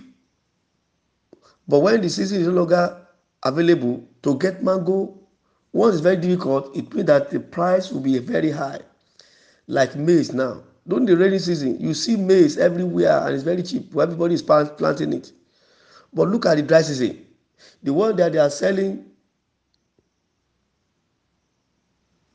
But 1.67 1.79
when 1.81 2.01
the 2.01 2.11
season 2.11 2.41
is 2.41 2.49
no 2.49 2.55
longer 2.55 3.07
available 3.45 4.05
to 4.23 4.37
get 4.39 4.63
mango, 4.63 5.17
once 5.73 5.95
it's 5.95 6.03
very 6.03 6.17
difficult, 6.17 6.77
it 6.77 6.93
means 6.93 7.07
that 7.07 7.31
the 7.31 7.41
price 7.41 7.91
will 7.91 8.01
be 8.01 8.19
very 8.19 8.51
high. 8.51 8.81
Like 9.69 9.95
maize 9.97 10.33
now. 10.33 10.65
During 10.87 11.07
the 11.07 11.17
rainy 11.17 11.39
season, 11.39 11.79
you 11.81 11.95
see 11.95 12.17
maize 12.17 12.59
everywhere 12.59 13.27
and 13.27 13.35
it's 13.35 13.45
very 13.45 13.63
cheap. 13.63 13.95
Everybody 13.97 14.35
is 14.35 14.43
planting 14.43 15.13
it. 15.13 15.33
But 16.13 16.29
look 16.29 16.47
at 16.47 16.57
the 16.57 16.63
dry 16.63 16.83
season. 16.83 17.27
The 17.83 17.93
one 17.93 18.17
that 18.17 18.33
they 18.33 18.39
are 18.39 18.51
selling 18.51 19.05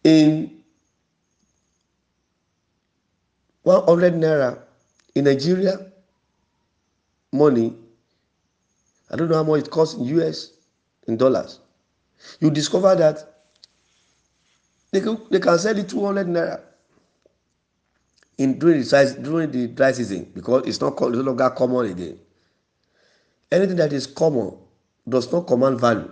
in 0.04 0.64
100 3.64 4.14
naira 4.14 4.60
in 5.16 5.26
Nigeria 5.26 5.92
money, 7.32 7.76
I 9.10 9.16
don't 9.16 9.30
know 9.30 9.36
how 9.36 9.44
much 9.44 9.62
it 9.64 9.72
costs 9.72 9.96
in 9.96 10.06
US 10.20 10.52
in 11.08 11.18
dollars. 11.18 11.60
You 12.40 12.52
discover 12.52 12.96
that 12.96 13.44
they 14.92 15.02
can, 15.02 15.18
they 15.32 15.40
can 15.40 15.58
sell 15.58 15.78
it 15.78 15.90
200 15.90 16.28
naira 16.28 16.62
in 18.38 18.60
during 18.60 18.80
the 18.80 18.86
size 18.86 19.16
during 19.16 19.52
the 19.52 19.68
dry 19.68 19.92
season 19.92 20.32
because 20.34 20.64
it's 20.68 20.82
not 20.82 20.94
it's 20.94 21.00
no 21.00 21.22
longer 21.22 21.50
common 21.52 21.92
again. 21.92 22.20
Anything 23.52 23.78
that 23.78 23.94
is 23.94 24.08
common 24.08 24.58
does 25.08 25.32
not 25.32 25.48
command 25.48 25.80
value. 25.80 26.12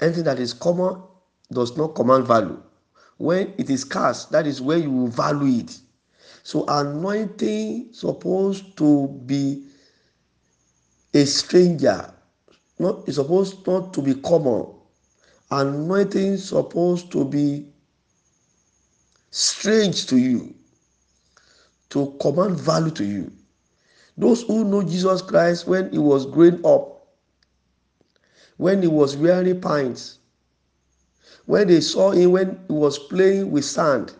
Anything 0.00 0.24
that 0.24 0.38
is 0.38 0.52
common 0.54 1.02
does 1.52 1.76
not 1.76 1.94
command 1.94 2.26
value. 2.26 2.60
When 3.18 3.54
it 3.58 3.70
is 3.70 3.82
scarce, 3.82 4.24
that 4.26 4.46
is 4.46 4.60
where 4.60 4.78
you 4.78 5.08
value 5.08 5.60
it. 5.60 5.78
So 6.42 6.64
anointing 6.66 7.90
supposed 7.92 8.76
to 8.78 9.08
be 9.24 9.66
a 11.14 11.24
stranger, 11.24 12.12
not 12.78 13.06
it's 13.06 13.16
supposed 13.16 13.66
not 13.66 13.94
to 13.94 14.02
be 14.02 14.14
common. 14.16 14.66
Anointing 15.50 16.38
supposed 16.38 17.12
to 17.12 17.24
be 17.24 17.68
strange 19.30 20.06
to 20.06 20.16
you, 20.16 20.54
to 21.94 22.12
command 22.20 22.58
value 22.58 22.90
to 22.90 23.04
you. 23.04 23.30
Those 24.18 24.42
who 24.42 24.64
know 24.64 24.82
Jesus 24.82 25.22
Christ 25.22 25.68
when 25.68 25.90
he 25.92 25.98
was 25.98 26.26
growing 26.26 26.64
up, 26.66 27.06
when 28.56 28.82
he 28.82 28.88
was 28.88 29.16
wearing 29.16 29.60
pants, 29.60 30.18
when 31.46 31.68
they 31.68 31.80
saw 31.80 32.10
him 32.10 32.32
when 32.32 32.58
he 32.66 32.72
was 32.72 32.98
playing 32.98 33.52
with 33.52 33.64
sand, 33.64 34.12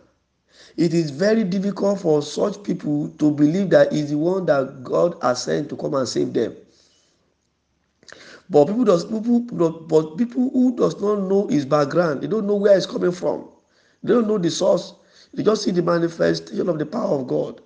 it 0.77 0.93
is 0.93 1.11
very 1.11 1.43
difficult 1.43 1.99
for 1.99 2.21
such 2.21 2.63
people 2.63 3.09
to 3.19 3.31
believe 3.31 3.69
that 3.71 3.91
he's 3.91 4.09
the 4.09 4.17
one 4.17 4.45
that 4.45 4.81
God 4.83 5.15
has 5.21 5.43
sent 5.43 5.67
to 5.69 5.75
come 5.75 5.95
and 5.95 6.07
save 6.07 6.31
them. 6.31 6.55
But 8.49 8.67
people 8.67 8.85
does 8.85 9.03
people 9.03 9.41
but 9.81 10.17
people 10.17 10.49
who 10.51 10.75
does 10.77 11.01
not 11.01 11.15
know 11.23 11.47
his 11.47 11.65
background, 11.65 12.21
they 12.21 12.27
don't 12.27 12.47
know 12.47 12.55
where 12.55 12.75
he's 12.75 12.85
coming 12.85 13.11
from. 13.11 13.49
They 14.01 14.13
don't 14.13 14.27
know 14.27 14.37
the 14.37 14.51
source. 14.51 14.93
They 15.33 15.43
just 15.43 15.63
see 15.63 15.71
the 15.71 15.81
manifestation 15.81 16.69
of 16.69 16.79
the 16.79 16.85
power 16.85 17.19
of 17.19 17.27
God. 17.27 17.61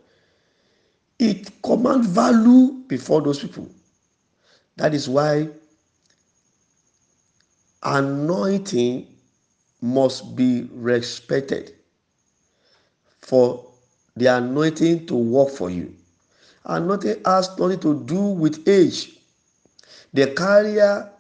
It 1.20 1.62
commands 1.62 2.08
value 2.08 2.84
before 2.88 3.22
those 3.22 3.40
people. 3.40 3.70
That 4.78 4.94
is 4.94 5.10
why 5.10 5.50
anointing 7.84 9.08
must 9.82 10.36
be 10.36 10.70
respected 10.72 11.74
for 13.22 13.66
the 14.16 14.28
anointing 14.28 15.08
to 15.08 15.16
work 15.16 15.50
for 15.50 15.70
you. 15.70 15.94
Anointing 16.66 17.22
has 17.26 17.58
nothing 17.58 17.80
to 17.82 18.04
do 18.06 18.20
with 18.20 18.68
age. 18.68 19.18
The 20.14 20.34
carrier, 20.34 21.12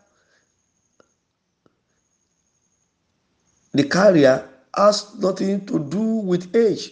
the 3.73 3.83
carrier 3.83 4.49
has 4.75 5.15
nothing 5.19 5.65
to 5.65 5.79
do 5.79 6.01
with 6.01 6.55
age. 6.55 6.91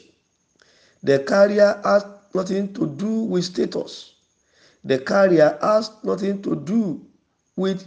The 1.04 1.20
carrier 1.20 1.80
has 1.84 2.06
nothing 2.34 2.74
to 2.74 2.88
do 2.88 3.24
with 3.24 3.46
status. 3.46 4.16
The 4.84 5.00
carrier 5.00 5.58
has 5.62 5.92
nothing 6.04 6.42
to 6.44 6.56
do 6.56 7.06
with 7.56 7.86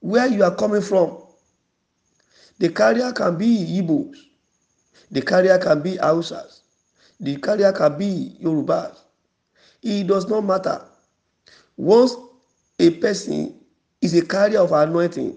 where 0.00 0.26
you 0.26 0.44
are 0.44 0.54
coming 0.54 0.82
from. 0.82 1.16
The 2.58 2.68
carrier 2.70 3.12
can 3.12 3.38
be 3.38 3.80
Igbos. 3.80 4.16
The 5.10 5.22
carrier 5.22 5.58
can 5.58 5.80
be 5.80 5.96
Hausas. 5.96 6.60
The 7.20 7.36
carrier 7.36 7.72
can 7.72 7.96
be 7.98 8.36
Yorubas. 8.42 8.96
It 9.82 10.06
does 10.06 10.28
not 10.28 10.42
matter. 10.44 10.82
Once 11.76 12.14
a 12.78 12.90
person 12.90 13.54
is 14.02 14.14
a 14.14 14.24
carrier 14.26 14.60
of 14.60 14.72
anointing, 14.72 15.36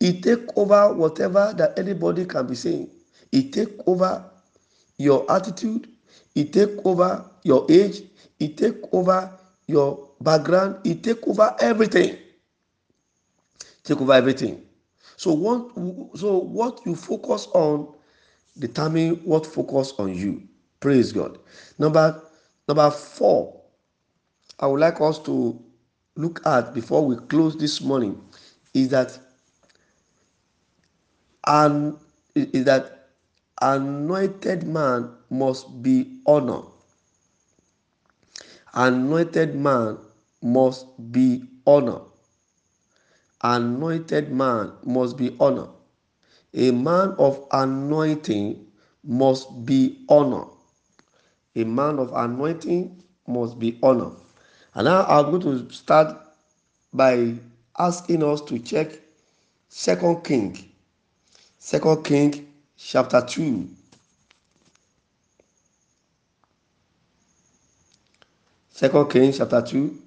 it 0.00 0.22
take 0.22 0.46
over 0.56 0.92
whatever 0.92 1.54
that 1.56 1.78
anybody 1.78 2.24
can 2.24 2.46
be 2.46 2.54
saying. 2.54 2.90
It 3.32 3.52
take 3.52 3.70
over 3.86 4.24
your 4.98 5.30
attitude. 5.30 5.88
It 6.38 6.52
take 6.52 6.86
over 6.86 7.28
your 7.42 7.66
age. 7.68 8.02
It 8.38 8.56
take 8.56 8.76
over 8.92 9.36
your 9.66 10.08
background. 10.20 10.86
It 10.86 11.02
take 11.02 11.26
over 11.26 11.56
everything. 11.58 12.16
Take 13.82 14.00
over 14.00 14.12
everything. 14.12 14.62
So 15.16 15.32
what, 15.32 15.74
so 16.16 16.38
what 16.38 16.80
you 16.86 16.94
focus 16.94 17.48
on 17.54 17.92
determine 18.56 19.16
what 19.24 19.46
focus 19.46 19.94
on 19.98 20.14
you. 20.14 20.44
Praise 20.78 21.10
God. 21.10 21.38
Number 21.76 22.22
number 22.68 22.88
four, 22.92 23.60
I 24.60 24.68
would 24.68 24.78
like 24.78 25.00
us 25.00 25.18
to 25.20 25.60
look 26.14 26.46
at 26.46 26.72
before 26.72 27.04
we 27.04 27.16
close 27.16 27.56
this 27.56 27.80
morning 27.80 28.20
is 28.74 28.90
that 28.90 29.18
and 31.48 31.96
is 32.36 32.64
that 32.64 32.97
anointed 33.62 34.66
man 34.66 35.10
must 35.30 35.82
be 35.82 36.20
honored. 36.26 36.64
Anointed 38.74 39.54
man 39.54 39.98
must 40.42 40.86
be 41.12 41.44
honored. 41.66 42.02
Anointed 43.42 44.30
man 44.30 44.72
must 44.84 45.16
be 45.16 45.36
honored. 45.40 45.70
A 46.54 46.70
man 46.70 47.14
of 47.18 47.44
anointing 47.52 48.66
must 49.04 49.64
be 49.64 50.04
honored. 50.08 50.48
A 51.56 51.64
man 51.64 51.98
of 51.98 52.12
anointing 52.14 53.02
must 53.26 53.58
be 53.58 53.78
honored. 53.82 54.14
And 54.74 54.84
now 54.86 55.04
I'm 55.06 55.30
going 55.30 55.42
to 55.42 55.72
start 55.74 56.16
by 56.92 57.34
asking 57.78 58.22
us 58.22 58.40
to 58.42 58.58
check 58.58 58.92
Second 59.68 60.24
King. 60.24 60.56
Second 61.58 62.04
King 62.04 62.47
chapter 62.78 63.20
2. 63.20 63.68
Second 68.70 69.10
King 69.10 69.32
chapter 69.32 69.60
2. 69.60 69.98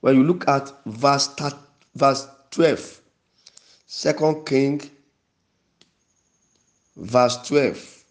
When 0.00 0.16
you 0.16 0.24
look 0.24 0.48
at 0.48 0.72
verse, 0.86 1.28
verse 1.94 2.28
12, 2.50 3.00
Second 3.86 4.46
King, 4.46 4.80
verse 6.96 7.36
12. 7.48 8.04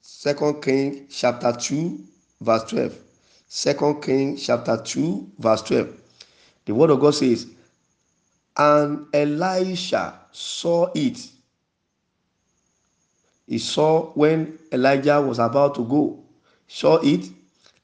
Second 0.00 0.62
King 0.62 1.06
chapter 1.08 1.52
2, 1.52 2.00
verse 2.40 2.64
12. 2.64 2.98
Second 3.46 4.02
King 4.02 4.36
chapter 4.36 4.76
2, 4.76 5.32
verse 5.38 5.62
12. 5.62 5.88
The 6.64 6.74
word 6.74 6.90
of 6.90 7.00
God 7.00 7.14
says, 7.14 7.46
And 8.56 9.06
Elisha 9.14 10.17
saw 10.32 10.90
it. 10.94 11.18
He 13.46 13.58
saw 13.58 14.12
when 14.12 14.58
Elijah 14.72 15.20
was 15.20 15.38
about 15.38 15.74
to 15.76 15.84
go, 15.84 16.22
saw 16.66 16.96
it, 17.02 17.30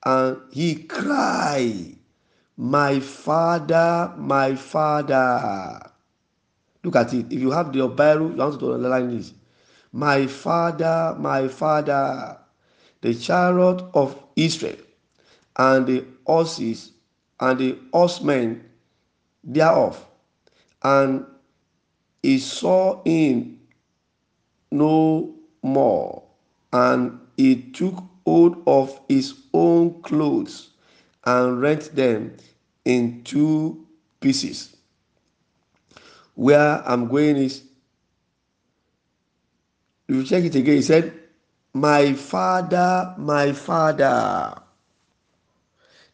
and 0.04 0.36
he 0.52 0.74
cried, 0.84 1.96
My 2.56 3.00
father, 3.00 4.12
my 4.16 4.54
father. 4.54 5.90
Look 6.82 6.96
at 6.96 7.14
it. 7.14 7.32
If 7.32 7.40
you 7.40 7.50
have 7.50 7.74
your 7.74 7.88
Bible, 7.88 8.30
you 8.30 8.36
want 8.36 8.60
to 8.60 8.74
underline 8.74 9.16
this. 9.16 9.32
My 9.92 10.26
father, 10.26 11.16
my 11.18 11.48
father, 11.48 12.38
the 13.00 13.14
chariot 13.14 13.82
of 13.94 14.22
Israel, 14.36 14.76
and 15.56 15.86
the 15.86 16.04
horses, 16.26 16.92
and 17.40 17.58
the 17.58 17.78
horsemen 17.92 18.68
thereof. 19.42 20.04
And 20.82 21.24
he 22.24 22.38
saw 22.38 23.02
him 23.04 23.60
no 24.72 25.34
more, 25.62 26.22
and 26.72 27.20
he 27.36 27.56
took 27.72 28.02
hold 28.24 28.62
of 28.66 28.98
his 29.10 29.34
own 29.52 30.00
clothes 30.02 30.70
and 31.24 31.60
rent 31.60 31.94
them 31.94 32.34
in 32.86 33.22
two 33.24 33.86
pieces. 34.20 34.74
where 36.34 36.82
I'm 36.86 37.08
going 37.08 37.36
is, 37.36 37.62
if 40.08 40.16
you 40.16 40.24
check 40.24 40.44
it 40.44 40.54
again, 40.54 40.76
he 40.76 40.82
said, 40.82 41.12
My 41.74 42.14
father, 42.14 43.14
my 43.18 43.52
father. 43.52 44.60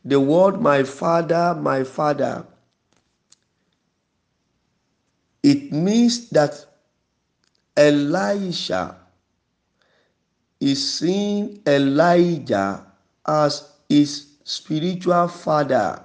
The 0.04 0.20
word 0.20 0.60
my 0.60 0.82
father, 0.82 1.54
my 1.54 1.84
father, 1.84 2.46
it 5.42 5.72
means 5.72 6.28
that 6.30 6.64
Elisha 7.76 8.96
is 10.60 10.98
seeing 10.98 11.62
Elijah 11.66 12.84
as 13.26 13.72
his 13.88 14.26
spiritual 14.44 15.28
father. 15.28 16.04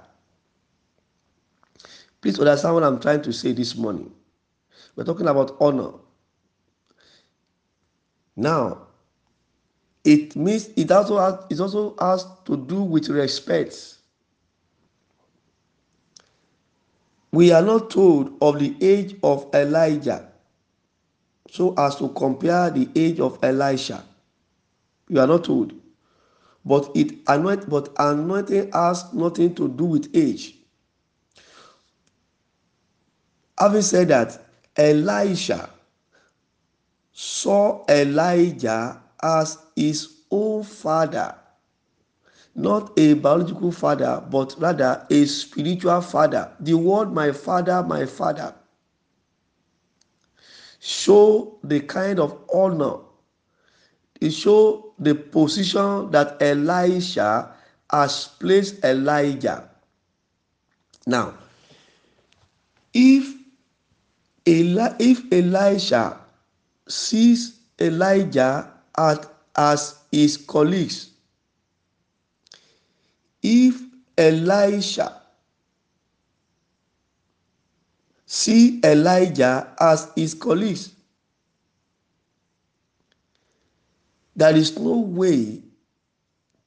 Please 2.20 2.38
understand 2.38 2.74
what 2.74 2.84
I'm 2.84 2.98
trying 2.98 3.22
to 3.22 3.32
say 3.32 3.52
this 3.52 3.76
morning. 3.76 4.10
We're 4.94 5.04
talking 5.04 5.28
about 5.28 5.56
honor. 5.60 5.92
Now, 8.34 8.86
it 10.04 10.36
means 10.36 10.70
it 10.76 10.90
also 10.90 11.18
has, 11.18 11.34
it 11.50 11.60
also 11.60 11.94
has 12.00 12.26
to 12.46 12.56
do 12.56 12.82
with 12.82 13.08
respect. 13.08 13.95
We 17.36 17.52
are 17.52 17.60
not 17.60 17.90
told 17.90 18.32
of 18.40 18.58
the 18.58 18.74
age 18.80 19.16
of 19.22 19.54
Elijah 19.54 20.26
so 21.50 21.74
as 21.76 21.96
to 21.96 22.08
compare 22.08 22.70
the 22.70 22.88
age 22.96 23.20
of 23.20 23.38
Elisha. 23.42 24.02
You 25.10 25.20
are 25.20 25.26
not 25.26 25.44
told. 25.44 25.74
But 26.64 26.90
it 26.94 27.12
anoint, 27.28 27.68
but 27.68 27.90
anointing 27.98 28.72
has 28.72 29.12
nothing 29.12 29.54
to 29.56 29.68
do 29.68 29.84
with 29.84 30.16
age. 30.16 30.54
Having 33.58 33.82
said 33.82 34.08
that, 34.08 34.42
Elisha 34.74 35.68
saw 37.12 37.84
Elijah 37.86 39.02
as 39.22 39.58
his 39.76 40.08
own 40.30 40.62
father, 40.64 41.34
not 42.56 42.98
a 42.98 43.14
biological 43.14 43.70
father, 43.70 44.24
but 44.30 44.54
rather 44.58 45.06
a 45.10 45.24
spiritual 45.26 46.00
father. 46.00 46.50
The 46.58 46.74
word 46.74 47.12
my 47.12 47.32
father, 47.32 47.82
my 47.82 48.06
father 48.06 48.54
show 50.80 51.58
the 51.62 51.80
kind 51.80 52.18
of 52.18 52.38
honor, 52.52 52.98
it 54.20 54.30
show 54.30 54.94
the 54.98 55.14
position 55.14 56.10
that 56.10 56.40
Elisha 56.40 57.52
has 57.90 58.28
placed 58.40 58.82
Elijah. 58.84 59.68
Now, 61.06 61.34
if 62.94 63.34
Eli- 64.48 64.94
if 64.98 65.22
Elisha 65.32 66.20
sees 66.88 67.58
Elijah 67.80 68.72
at, 68.96 69.26
as 69.56 69.96
his 70.10 70.36
colleagues, 70.36 71.10
if 73.46 73.80
Elisha 74.18 75.22
see 78.26 78.80
Elijah 78.82 79.72
as 79.78 80.10
his 80.16 80.34
colleagues, 80.34 80.96
there 84.34 84.56
is 84.56 84.76
no 84.76 84.98
way 84.98 85.62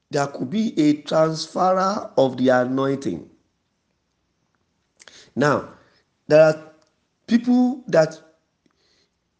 there 0.09 0.25
could 0.27 0.49
be 0.49 0.79
a 0.79 1.01
transferer 1.01 2.11
of 2.17 2.37
the 2.37 2.47
anointing. 2.47 3.29
Now, 5.35 5.73
there 6.27 6.41
are 6.41 6.71
people 7.27 7.83
that 7.87 8.17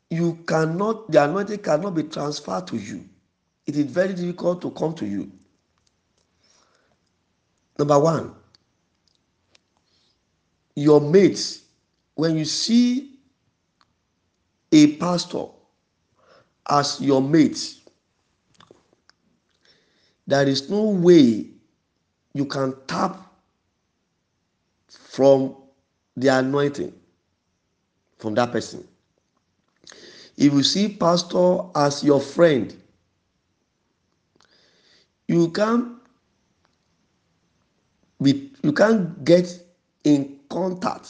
you 0.10 0.36
cannot, 0.46 1.10
the 1.10 1.24
anointing 1.24 1.60
cannot 1.60 1.96
be 1.96 2.04
transferred 2.04 2.68
to 2.68 2.78
you. 2.78 3.08
It 3.66 3.78
is 3.78 3.86
very 3.86 4.14
difficult 4.14 4.62
to 4.64 4.72
come 4.72 4.94
to 4.96 5.06
you. 5.08 5.32
Number 7.80 7.98
one, 7.98 8.36
your 10.76 11.00
mates, 11.00 11.62
when 12.16 12.36
you 12.38 12.44
see 12.44 13.20
a 14.74 14.98
pastor 14.98 15.46
as 16.70 17.00
your 17.00 17.22
mate, 17.22 17.76
there 20.28 20.46
is 20.46 20.70
no 20.70 20.90
way 20.90 21.48
you 22.34 22.46
can 22.46 22.76
tap 22.86 23.18
from 24.90 25.56
the 26.18 26.28
anointing 26.28 26.94
from 28.18 28.36
that 28.36 28.52
person. 28.52 28.86
If 30.36 30.52
you 30.52 30.64
see 30.64 30.90
pastor 30.90 31.62
as 31.74 32.04
your 32.04 32.20
friend, 32.20 32.76
you 35.30 35.50
can 35.52 35.99
you 38.20 38.74
can't 38.74 39.24
get 39.24 39.48
in 40.04 40.40
contact. 40.50 41.10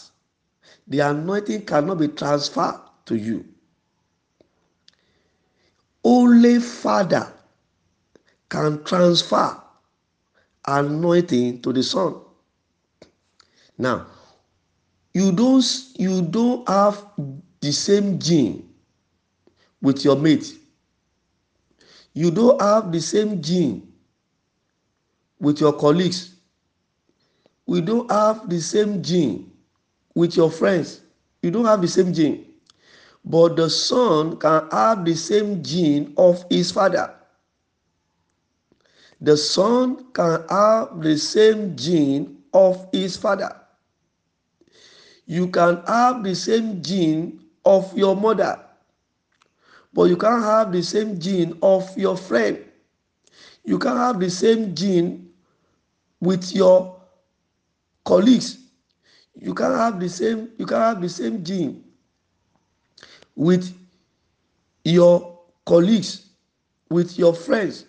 The 0.87 0.99
anointing 0.99 1.65
cannot 1.65 1.99
be 1.99 2.07
transferred 2.09 2.79
to 3.05 3.15
you. 3.15 3.45
Only 6.03 6.59
Father 6.59 7.31
can 8.49 8.83
transfer 8.83 9.61
anointing 10.65 11.61
to 11.61 11.73
the 11.73 11.83
Son. 11.83 12.15
Now, 13.77 14.07
you 15.13 15.31
don't 15.31 15.63
you 15.97 16.21
don't 16.21 16.67
have 16.67 17.03
the 17.61 17.71
same 17.71 18.19
gene 18.19 18.69
with 19.81 20.03
your 20.03 20.15
mate. 20.15 20.53
You 22.13 22.31
don't 22.31 22.61
have 22.61 22.91
the 22.91 23.01
same 23.01 23.41
gene 23.41 23.91
with 25.39 25.61
your 25.61 25.73
colleagues. 25.73 26.35
We 27.69 27.81
don't 27.81 28.09
have 28.09 28.49
the 28.49 28.59
same 28.61 29.03
gene 29.03 29.51
with 30.15 30.35
your 30.35 30.49
friends. 30.49 31.01
You 31.43 31.51
don't 31.51 31.65
have 31.65 31.81
the 31.83 31.87
same 31.87 32.11
gene. 32.11 32.47
But 33.23 33.57
the 33.57 33.69
son 33.69 34.37
can 34.37 34.67
have 34.71 35.05
the 35.05 35.13
same 35.13 35.61
gene 35.61 36.15
of 36.17 36.43
his 36.49 36.71
father. 36.71 37.13
The 39.21 39.37
son 39.37 40.11
can 40.13 40.45
have 40.49 40.99
the 40.99 41.15
same 41.15 41.75
gene 41.75 42.41
of 42.55 42.87
his 42.91 43.15
father. 43.17 43.55
You 45.27 45.49
can 45.49 45.83
have 45.85 46.23
the 46.23 46.33
same 46.33 46.81
gene 46.81 47.39
of 47.65 47.95
your 47.95 48.15
mother, 48.15 48.59
but 49.93 50.05
you 50.05 50.17
can't 50.17 50.41
have 50.41 50.71
the 50.71 50.81
same 50.81 51.19
gene 51.19 51.55
of 51.61 51.95
your 51.95 52.17
friend. 52.17 52.65
You 53.63 53.77
can't 53.77 53.99
have 53.99 54.19
the 54.19 54.31
same 54.31 54.73
gene 54.73 55.29
with 56.19 56.51
your 56.51 56.98
colleagues. 58.05 58.57
You 59.35 59.53
can't 59.53 59.75
have 59.75 59.99
the 59.99 60.09
same, 60.09 60.49
you 60.57 60.65
can't 60.65 60.81
have 60.81 61.01
the 61.01 61.09
same 61.09 61.43
gene 61.43 61.83
with 63.35 63.73
your 64.83 65.39
colleagues, 65.65 66.27
with 66.89 67.17
your 67.17 67.33
friends. 67.33 67.85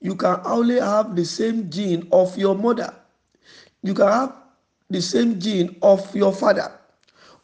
You 0.00 0.14
can 0.14 0.40
only 0.44 0.80
have 0.80 1.16
the 1.16 1.24
same 1.24 1.70
gene 1.70 2.08
of 2.12 2.36
your 2.38 2.54
mother. 2.54 2.94
You 3.82 3.94
can 3.94 4.08
have 4.08 4.34
the 4.88 5.02
same 5.02 5.38
gene 5.40 5.76
of 5.82 6.14
your 6.14 6.32
father. 6.32 6.72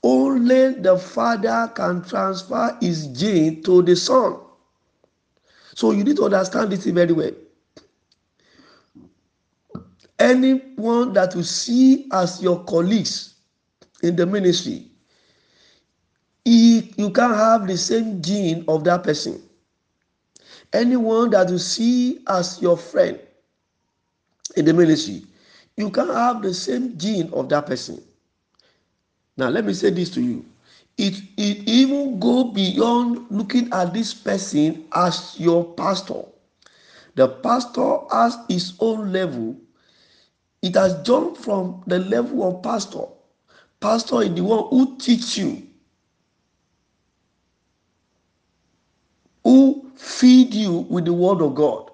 Only 0.03 0.75
the 0.75 0.99
father 0.99 1.71
can 1.75 2.03
transfer 2.03 2.77
his 2.81 3.07
gene 3.09 3.63
to 3.63 3.83
the 3.83 3.97
son. 3.97 4.39
So 5.75 5.93
you 5.93 6.05
need 6.05 6.17
to 6.17 6.25
understand 6.25 6.73
this 6.73 6.85
very 6.85 7.13
well. 7.13 7.33
Anyone 10.23 11.13
that 11.15 11.35
you 11.35 11.43
see 11.43 12.09
as 12.13 12.41
your 12.41 12.63
colleagues 12.63 13.35
in 14.05 14.15
the 14.15 14.25
ministry, 14.25 14.87
he, 16.45 16.95
you 16.97 17.11
can't 17.11 17.35
have 17.35 17.67
the 17.67 17.77
same 17.77 18.23
gene 18.23 18.65
of 18.69 18.85
that 18.85 19.03
person. 19.03 19.43
Anyone 20.73 21.31
that 21.31 21.51
you 21.51 21.59
see 21.59 22.21
as 22.29 22.63
your 22.63 22.77
friend 22.77 23.19
in 24.57 24.65
the 24.65 24.73
ministry, 24.73 25.25
you 25.77 25.91
can't 25.91 26.15
have 26.15 26.41
the 26.41 26.55
same 26.55 26.97
gene 26.97 27.29
of 27.33 27.49
that 27.49 27.67
person. 27.67 28.01
Now, 29.37 29.49
let 29.49 29.65
me 29.65 29.75
say 29.75 29.91
this 29.91 30.11
to 30.11 30.21
you. 30.23 30.45
It, 30.99 31.15
it 31.37 31.69
even 31.69 32.21
go 32.21 32.45
beyond 32.45 33.27
looking 33.29 33.73
at 33.73 33.93
this 33.93 34.15
person 34.15 34.85
as 34.95 35.35
your 35.41 35.65
pastor. 35.75 36.23
The 37.17 37.27
pastor 37.27 37.99
has 38.13 38.39
his 38.49 38.75
own 38.79 39.13
level. 39.13 39.57
It 40.63 40.77
has 40.77 41.03
jumped 41.03 41.39
from 41.43 41.83
the 41.87 41.99
level 41.99 42.49
of 42.49 42.63
pastor. 42.63 43.05
Pastor 43.81 44.23
is 44.23 44.35
the 44.35 44.43
one 44.45 44.69
who 44.71 44.97
teach 44.99 45.39
you, 45.39 45.67
who 49.45 49.91
feed 49.97 50.55
you 50.55 50.81
with 50.91 51.05
the 51.07 51.13
word 51.13 51.43
of 51.43 51.55
God. 51.57 51.91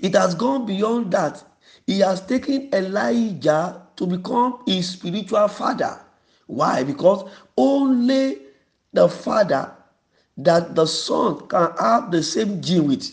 It 0.00 0.14
has 0.14 0.34
gone 0.34 0.66
beyond 0.66 1.12
that. 1.12 1.44
He 1.86 2.00
has 2.00 2.26
taken 2.26 2.70
Elijah 2.74 3.82
to 3.96 4.06
become 4.06 4.62
his 4.66 4.90
spiritual 4.90 5.48
father, 5.48 6.00
Why? 6.46 6.84
Because 6.84 7.30
only 7.56 8.38
the 8.92 9.08
father 9.08 9.72
that 10.38 10.74
the 10.74 10.86
son 10.86 11.46
can 11.48 11.72
have 11.78 12.10
the 12.10 12.22
same 12.22 12.60
gene 12.62 12.88
with. 12.88 13.10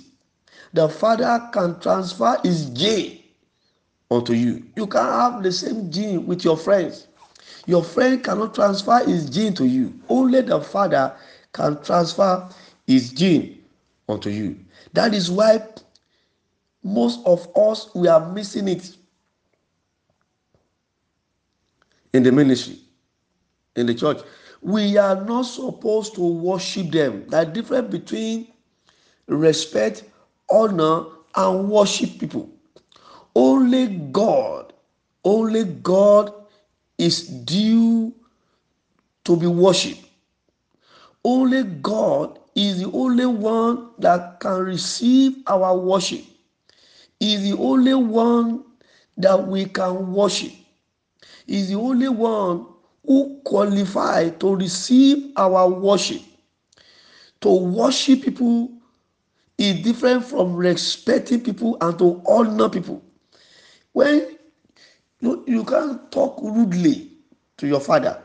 The 0.74 0.90
father 0.90 1.50
can 1.54 1.80
transfer 1.80 2.40
his 2.44 2.70
gene 2.72 3.21
unto 4.12 4.34
you. 4.34 4.64
You 4.76 4.86
can 4.86 5.04
have 5.06 5.42
the 5.42 5.52
same 5.52 5.90
gene 5.90 6.28
with 6.28 6.44
your 6.44 6.58
friends. 6.58 7.08
Your 7.66 7.84
friend 7.84 8.24
cannot 8.24 8.54
transfer 8.54 9.00
his 9.06 9.30
gene 9.30 9.54
to 9.56 9.66
you. 9.66 9.94
Only 10.10 10.42
the 10.42 10.60
father 10.62 11.16
can 11.54 11.82
transfer 11.82 12.50
his 12.86 13.12
gene 13.12 13.64
unto 14.10 14.30
you. 14.30 14.60
That 14.94 15.14
is 15.14 15.32
why 15.32 15.66
most 16.84 17.26
of 17.26 17.48
us 17.56 17.90
we 17.96 18.08
are 18.08 18.32
missing 18.34 18.68
it 18.68 18.96
in 22.14 22.24
the 22.24 22.32
ministry, 22.32 22.80
in 23.76 23.86
the 23.86 23.94
church. 23.94 24.20
We 24.62 24.98
are 24.98 25.24
not 25.24 25.44
supposed 25.44 26.16
to 26.16 26.22
worship 26.22 26.92
them. 26.92 27.28
The 27.30 27.46
difference 27.46 27.90
between 27.90 28.48
respect, 29.28 30.04
honor, 30.50 31.06
and 31.36 31.70
worship 31.70 32.20
people. 32.20 32.50
Only 33.36 33.88
God, 33.88 34.74
only 35.24 35.64
God 35.64 36.34
is 36.98 37.28
due 37.28 38.14
to 39.24 39.38
be 39.38 39.48
worshipped. 39.48 40.06
Only 41.24 41.64
God 41.64 42.40
is 42.56 42.82
the 42.82 42.92
only 42.92 43.26
one 43.26 43.92
that 44.00 44.40
can 44.40 44.60
receive 44.60 45.38
our 45.48 45.78
worship. 45.78 46.26
Is 47.20 47.44
the 47.44 47.58
only 47.58 47.94
one 47.94 48.64
that 49.18 49.48
we 49.48 49.66
can 49.66 50.12
worship. 50.12 50.52
Is 51.48 51.70
the 51.70 51.76
only 51.78 52.10
one 52.10 52.66
who 53.06 53.40
qualify 53.46 54.30
to 54.30 54.56
receive 54.56 55.32
our 55.38 55.70
worship. 55.70 56.22
To 57.42 57.50
worship 57.50 58.24
people 58.24 58.72
is 59.58 59.82
different 59.84 60.26
from 60.26 60.56
respecting 60.56 61.42
people 61.42 61.78
and 61.82 61.98
to 62.00 62.22
honor 62.28 62.70
people. 62.70 63.04
When 63.94 64.38
you, 65.20 65.44
you 65.48 65.64
can't 65.64 66.12
talk 66.12 66.40
rudely 66.42 67.12
to 67.58 67.68
your 67.68 67.80
father, 67.80 68.22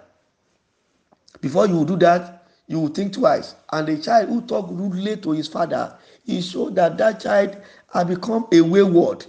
before 1.41 1.67
you 1.67 1.85
do 1.85 1.97
that, 1.97 2.49
you 2.67 2.81
will 2.81 2.89
think 2.89 3.13
twice. 3.13 3.55
And 3.73 3.87
the 3.87 3.99
child 3.99 4.29
who 4.29 4.43
talk 4.43 4.69
rudely 4.71 5.17
to 5.19 5.33
his 5.33 5.49
father, 5.49 5.97
he 6.25 6.41
show 6.41 6.71
that 6.71 6.99
that 6.99 7.21
child 7.21 7.57
has 7.93 8.05
become 8.05 8.47
a 8.53 8.61
wayward. 8.61 9.27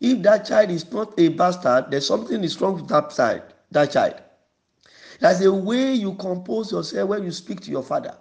If 0.00 0.22
that 0.22 0.46
child 0.46 0.70
is 0.70 0.90
not 0.92 1.18
a 1.18 1.28
bastard, 1.28 1.90
there's 1.90 2.06
something 2.06 2.44
is 2.44 2.60
wrong 2.60 2.74
with 2.76 2.88
that 2.88 3.12
side, 3.12 3.42
that 3.72 3.90
child. 3.90 4.14
There's 5.20 5.40
a 5.40 5.52
way 5.52 5.94
you 5.94 6.14
compose 6.14 6.70
yourself 6.70 7.08
when 7.08 7.24
you 7.24 7.32
speak 7.32 7.60
to 7.62 7.70
your 7.70 7.82
father. 7.82 8.16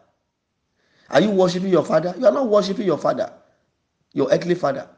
Are 1.10 1.22
you 1.22 1.30
worshiping 1.32 1.70
your 1.70 1.86
father? 1.86 2.16
You 2.18 2.26
are 2.26 2.32
not 2.32 2.48
worshiping 2.50 2.88
your 2.88 2.98
father, 2.98 3.32
your 4.14 4.30
earthly 4.32 4.56
father. 4.56 4.90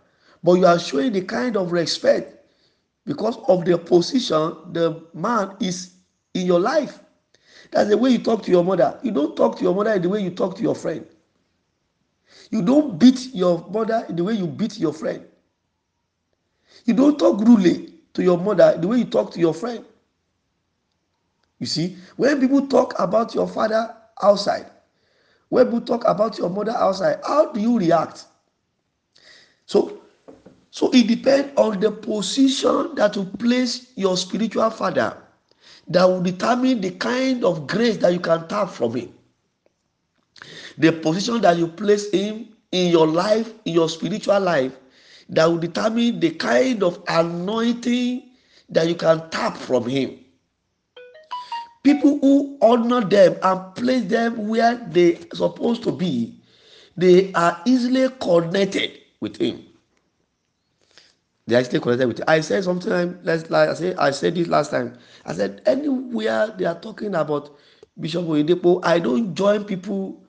But 0.44 0.54
you 0.54 0.66
are 0.66 0.80
showing 0.80 1.12
the 1.14 1.22
kind 1.22 1.58
of 1.58 1.72
respect 1.72 2.36
because 3.06 3.38
of 3.48 3.66
the 3.66 3.78
position 3.78 4.56
the 4.72 5.04
man 5.14 5.56
is 5.60 5.92
in 6.34 6.46
your 6.46 6.60
life. 6.60 7.00
That's 7.72 7.90
the 7.90 7.98
way 7.98 8.12
you 8.12 8.20
talk 8.20 8.44
to 8.44 8.52
your 8.52 8.64
mother. 8.64 9.00
You 9.04 9.12
don't 9.12 9.36
talk 9.36 9.58
to 9.58 9.64
your 9.64 9.76
mother 9.76 9.94
in 9.94 10.02
the 10.02 10.10
way 10.10 10.22
you 10.22 10.32
talk 10.32 10.56
to 10.58 10.62
your 10.62 10.76
friend. 10.76 11.06
You 12.52 12.62
don't 12.62 12.98
beat 12.98 13.34
your 13.34 13.66
mother 13.70 14.06
in 14.10 14.16
the 14.16 14.24
way 14.24 14.34
you 14.34 14.48
beat 14.48 14.80
your 14.80 14.94
friend. 14.94 15.26
You 16.86 16.94
don't 16.94 17.18
talk 17.20 17.40
rudely 17.42 17.94
to 18.14 18.24
your 18.24 18.38
mother 18.38 18.78
the 18.80 18.88
way 18.88 19.00
you 19.00 19.06
talk 19.06 19.32
to 19.34 19.40
your 19.40 19.54
friend. 19.54 19.86
You 21.60 21.66
see, 21.66 21.98
when 22.16 22.40
people 22.40 22.68
talk 22.68 22.98
about 22.98 23.36
your 23.36 23.48
father 23.48 23.94
outside, 24.22 24.66
when 25.50 25.66
people 25.66 25.82
talk 25.82 26.08
about 26.08 26.38
your 26.38 26.50
mother 26.50 26.72
outside, 26.72 27.20
how 27.26 27.52
do 27.52 27.60
you 27.60 27.78
react? 27.78 28.26
So, 29.66 30.02
so 30.72 30.92
it 30.92 31.08
depends 31.08 31.52
on 31.58 31.80
the 31.80 31.92
position 31.92 32.96
that 32.96 33.16
you 33.16 33.26
place 33.26 33.92
your 33.96 34.16
spiritual 34.18 34.70
father 34.70 35.18
that 35.88 36.06
will 36.06 36.22
determine 36.22 36.82
the 36.82 36.92
kind 36.92 37.44
of 37.44 37.66
grace 37.66 37.98
that 37.98 38.14
you 38.14 38.20
can 38.20 38.48
tap 38.48 38.70
from 38.70 38.96
him. 38.96 39.14
The 40.78 40.92
position 40.92 41.42
that 41.42 41.58
you 41.58 41.68
place 41.68 42.12
him 42.12 42.50
in 42.72 42.92
your 42.92 43.08
life, 43.08 43.54
in 43.66 43.74
your 43.74 43.90
spiritual 43.90 44.40
life, 44.40 44.78
that 45.30 45.46
will 45.46 45.58
determine 45.58 46.20
the 46.20 46.32
kind 46.32 46.84
of 46.84 47.04
anointing 47.08 48.30
that 48.70 48.88
you 48.88 48.96
can 48.96 49.28
tap 49.32 49.58
from 49.58 49.88
him. 49.90 50.20
People 51.84 52.20
who 52.20 52.58
honor 52.62 53.02
them 53.02 53.38
and 53.42 53.76
place 53.76 54.04
them 54.06 54.48
where 54.48 54.76
they 54.76 55.16
are 55.16 55.36
supposed 55.36 55.82
to 55.84 55.92
be, 55.92 56.40
they 56.96 57.34
are 57.34 57.60
easily 57.66 58.10
connected 58.20 58.92
with 59.22 59.38
him. 59.38 59.66
They 61.50 61.56
are 61.56 61.62
easily 61.62 61.80
connected 61.80 62.08
with 62.08 62.20
him. 62.20 62.26
I 62.28 62.42
said 62.42 62.64
something 62.64 63.20
like 63.24 63.52
I 63.52 63.74
said 63.74 63.96
I 63.98 64.12
said 64.12 64.36
this 64.36 64.48
last 64.48 64.72
time. 64.72 64.98
I 65.26 65.34
said 65.34 65.62
anywhere 65.66 66.54
they 66.58 66.66
are 66.66 66.80
talking 66.80 67.16
about 67.16 67.58
Bishop 68.00 68.24
Oyedepo, 68.26 68.80
I 68.84 69.00
don't 69.00 69.34
join 69.36 69.64
people 69.66 70.24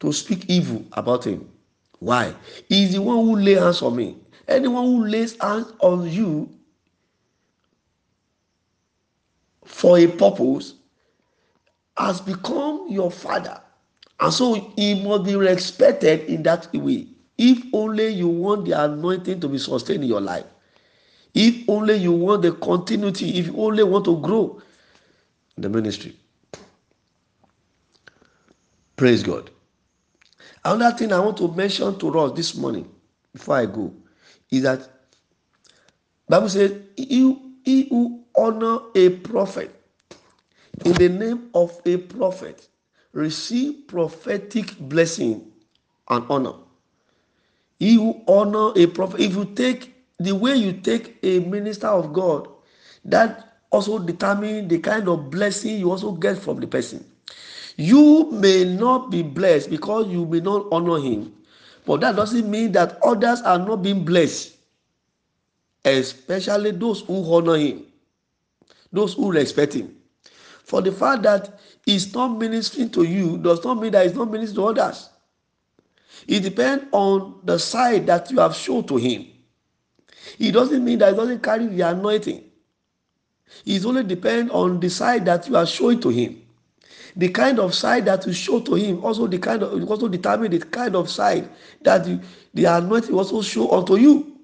to 0.00 0.12
speak 0.12 0.44
evil 0.48 0.84
about 0.92 1.24
him. 1.24 1.50
Why? 1.98 2.34
He's 2.68 2.92
the 2.92 3.02
one 3.02 3.16
who 3.16 3.36
lay 3.36 3.54
hands 3.54 3.82
on 3.82 3.96
me. 3.96 4.18
Anyone 4.46 4.84
who 4.84 5.06
lays 5.06 5.40
hands 5.40 5.72
on 5.80 6.08
you 6.08 6.50
for 9.64 9.98
a 9.98 10.06
purpose 10.06 10.74
has 11.96 12.20
become 12.20 12.86
your 12.88 13.10
father. 13.10 13.60
And 14.18 14.32
so 14.32 14.72
he 14.76 15.02
must 15.02 15.24
be 15.24 15.36
respected 15.36 16.22
in 16.22 16.42
that 16.44 16.72
way. 16.74 17.08
If 17.42 17.64
only 17.72 18.08
you 18.08 18.28
want 18.28 18.66
the 18.66 18.72
anointing 18.84 19.40
to 19.40 19.48
be 19.48 19.56
sustained 19.56 20.02
in 20.02 20.10
your 20.10 20.20
life. 20.20 20.44
If 21.32 21.66
only 21.70 21.94
you 21.94 22.12
want 22.12 22.42
the 22.42 22.52
continuity, 22.52 23.38
if 23.38 23.46
you 23.46 23.56
only 23.56 23.82
want 23.82 24.04
to 24.04 24.20
grow 24.20 24.60
the 25.56 25.70
ministry. 25.70 26.14
Praise 28.94 29.22
God. 29.22 29.48
Another 30.62 30.94
thing 30.94 31.12
I 31.14 31.20
want 31.20 31.38
to 31.38 31.48
mention 31.48 31.98
to 32.00 32.18
us 32.18 32.36
this 32.36 32.54
morning 32.54 32.86
before 33.32 33.56
I 33.56 33.64
go 33.64 33.94
is 34.50 34.64
that 34.64 34.86
Bible 36.28 36.50
says, 36.50 36.74
he, 36.94 37.86
who 37.88 38.22
honor 38.36 38.80
a 38.94 39.08
prophet 39.08 39.74
in 40.84 40.92
the 40.92 41.08
name 41.08 41.48
of 41.54 41.80
a 41.86 41.96
prophet 41.96 42.68
receive 43.14 43.88
prophetic 43.88 44.78
blessing 44.78 45.50
and 46.10 46.26
honor. 46.28 46.52
He 47.80 47.94
who 47.94 48.22
honor 48.28 48.72
a 48.76 48.86
prophet, 48.86 49.20
if 49.20 49.34
you 49.34 49.46
take 49.46 49.94
the 50.18 50.32
way 50.32 50.54
you 50.54 50.74
take 50.74 51.18
a 51.22 51.40
minister 51.40 51.88
of 51.88 52.12
God, 52.12 52.46
that 53.06 53.56
also 53.70 53.98
determine 53.98 54.68
the 54.68 54.78
kind 54.78 55.08
of 55.08 55.30
blessing 55.30 55.78
you 55.78 55.90
also 55.90 56.12
get 56.12 56.36
from 56.38 56.60
the 56.60 56.66
person. 56.66 57.04
You 57.76 58.30
may 58.32 58.64
not 58.64 59.10
be 59.10 59.22
blessed 59.22 59.70
because 59.70 60.08
you 60.08 60.26
may 60.26 60.40
not 60.40 60.66
honor 60.70 61.00
him, 61.00 61.32
but 61.86 62.02
that 62.02 62.16
doesn't 62.16 62.50
mean 62.50 62.72
that 62.72 62.98
others 63.02 63.40
are 63.40 63.58
not 63.58 63.82
being 63.82 64.04
blessed, 64.04 64.54
especially 65.84 66.72
those 66.72 67.00
who 67.00 67.34
honor 67.34 67.56
him, 67.56 67.86
those 68.92 69.14
who 69.14 69.32
respect 69.32 69.72
him. 69.72 69.96
For 70.64 70.82
the 70.82 70.92
fact 70.92 71.22
that 71.22 71.58
he's 71.86 72.14
not 72.14 72.38
ministering 72.38 72.90
to 72.90 73.04
you 73.04 73.38
does 73.38 73.64
not 73.64 73.80
mean 73.80 73.92
that 73.92 74.04
he's 74.06 74.14
not 74.14 74.30
ministering 74.30 74.56
to 74.56 74.82
others. 74.82 75.09
It 76.26 76.40
depends 76.40 76.84
on 76.92 77.40
the 77.44 77.58
side 77.58 78.06
that 78.06 78.30
you 78.30 78.38
have 78.40 78.54
shown 78.54 78.84
to 78.86 78.96
him. 78.96 79.26
It 80.38 80.52
doesn't 80.52 80.84
mean 80.84 80.98
that 80.98 81.10
he 81.10 81.16
doesn't 81.16 81.42
carry 81.42 81.66
the 81.66 81.80
anointing. 81.82 82.44
It 83.64 83.84
only 83.84 84.04
depends 84.04 84.52
on 84.52 84.80
the 84.80 84.88
side 84.88 85.24
that 85.26 85.48
you 85.48 85.56
are 85.56 85.66
showing 85.66 86.00
to 86.00 86.08
him. 86.08 86.42
The 87.16 87.28
kind 87.28 87.58
of 87.58 87.74
side 87.74 88.04
that 88.04 88.26
you 88.26 88.32
show 88.32 88.60
to 88.60 88.74
him 88.74 89.04
also 89.04 89.26
the 89.26 89.38
kind 89.38 89.62
of 89.62 89.90
also 89.90 90.08
determine 90.08 90.52
the 90.52 90.60
kind 90.60 90.94
of 90.94 91.10
side 91.10 91.48
that 91.82 92.06
you, 92.06 92.20
the 92.54 92.66
anointing 92.66 93.14
also 93.14 93.42
show 93.42 93.70
unto 93.72 93.96
you. 93.96 94.38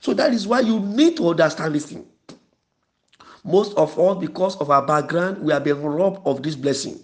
So 0.00 0.12
that 0.14 0.32
is 0.32 0.46
why 0.46 0.60
you 0.60 0.78
need 0.80 1.16
to 1.16 1.30
understand 1.30 1.74
this 1.74 1.86
thing. 1.86 2.06
Most 3.44 3.74
of 3.76 3.98
us 3.98 4.18
because 4.18 4.56
of 4.56 4.70
our 4.70 4.84
background 4.84 5.38
we 5.42 5.52
have 5.52 5.64
been 5.64 5.80
robbed 5.80 6.26
of 6.26 6.42
this 6.42 6.54
blessing. 6.54 7.00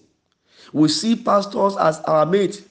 We 0.73 0.89
see 0.89 1.17
pastors 1.17 1.77
as 1.77 2.01
our 2.01 2.27
mate 2.27 2.69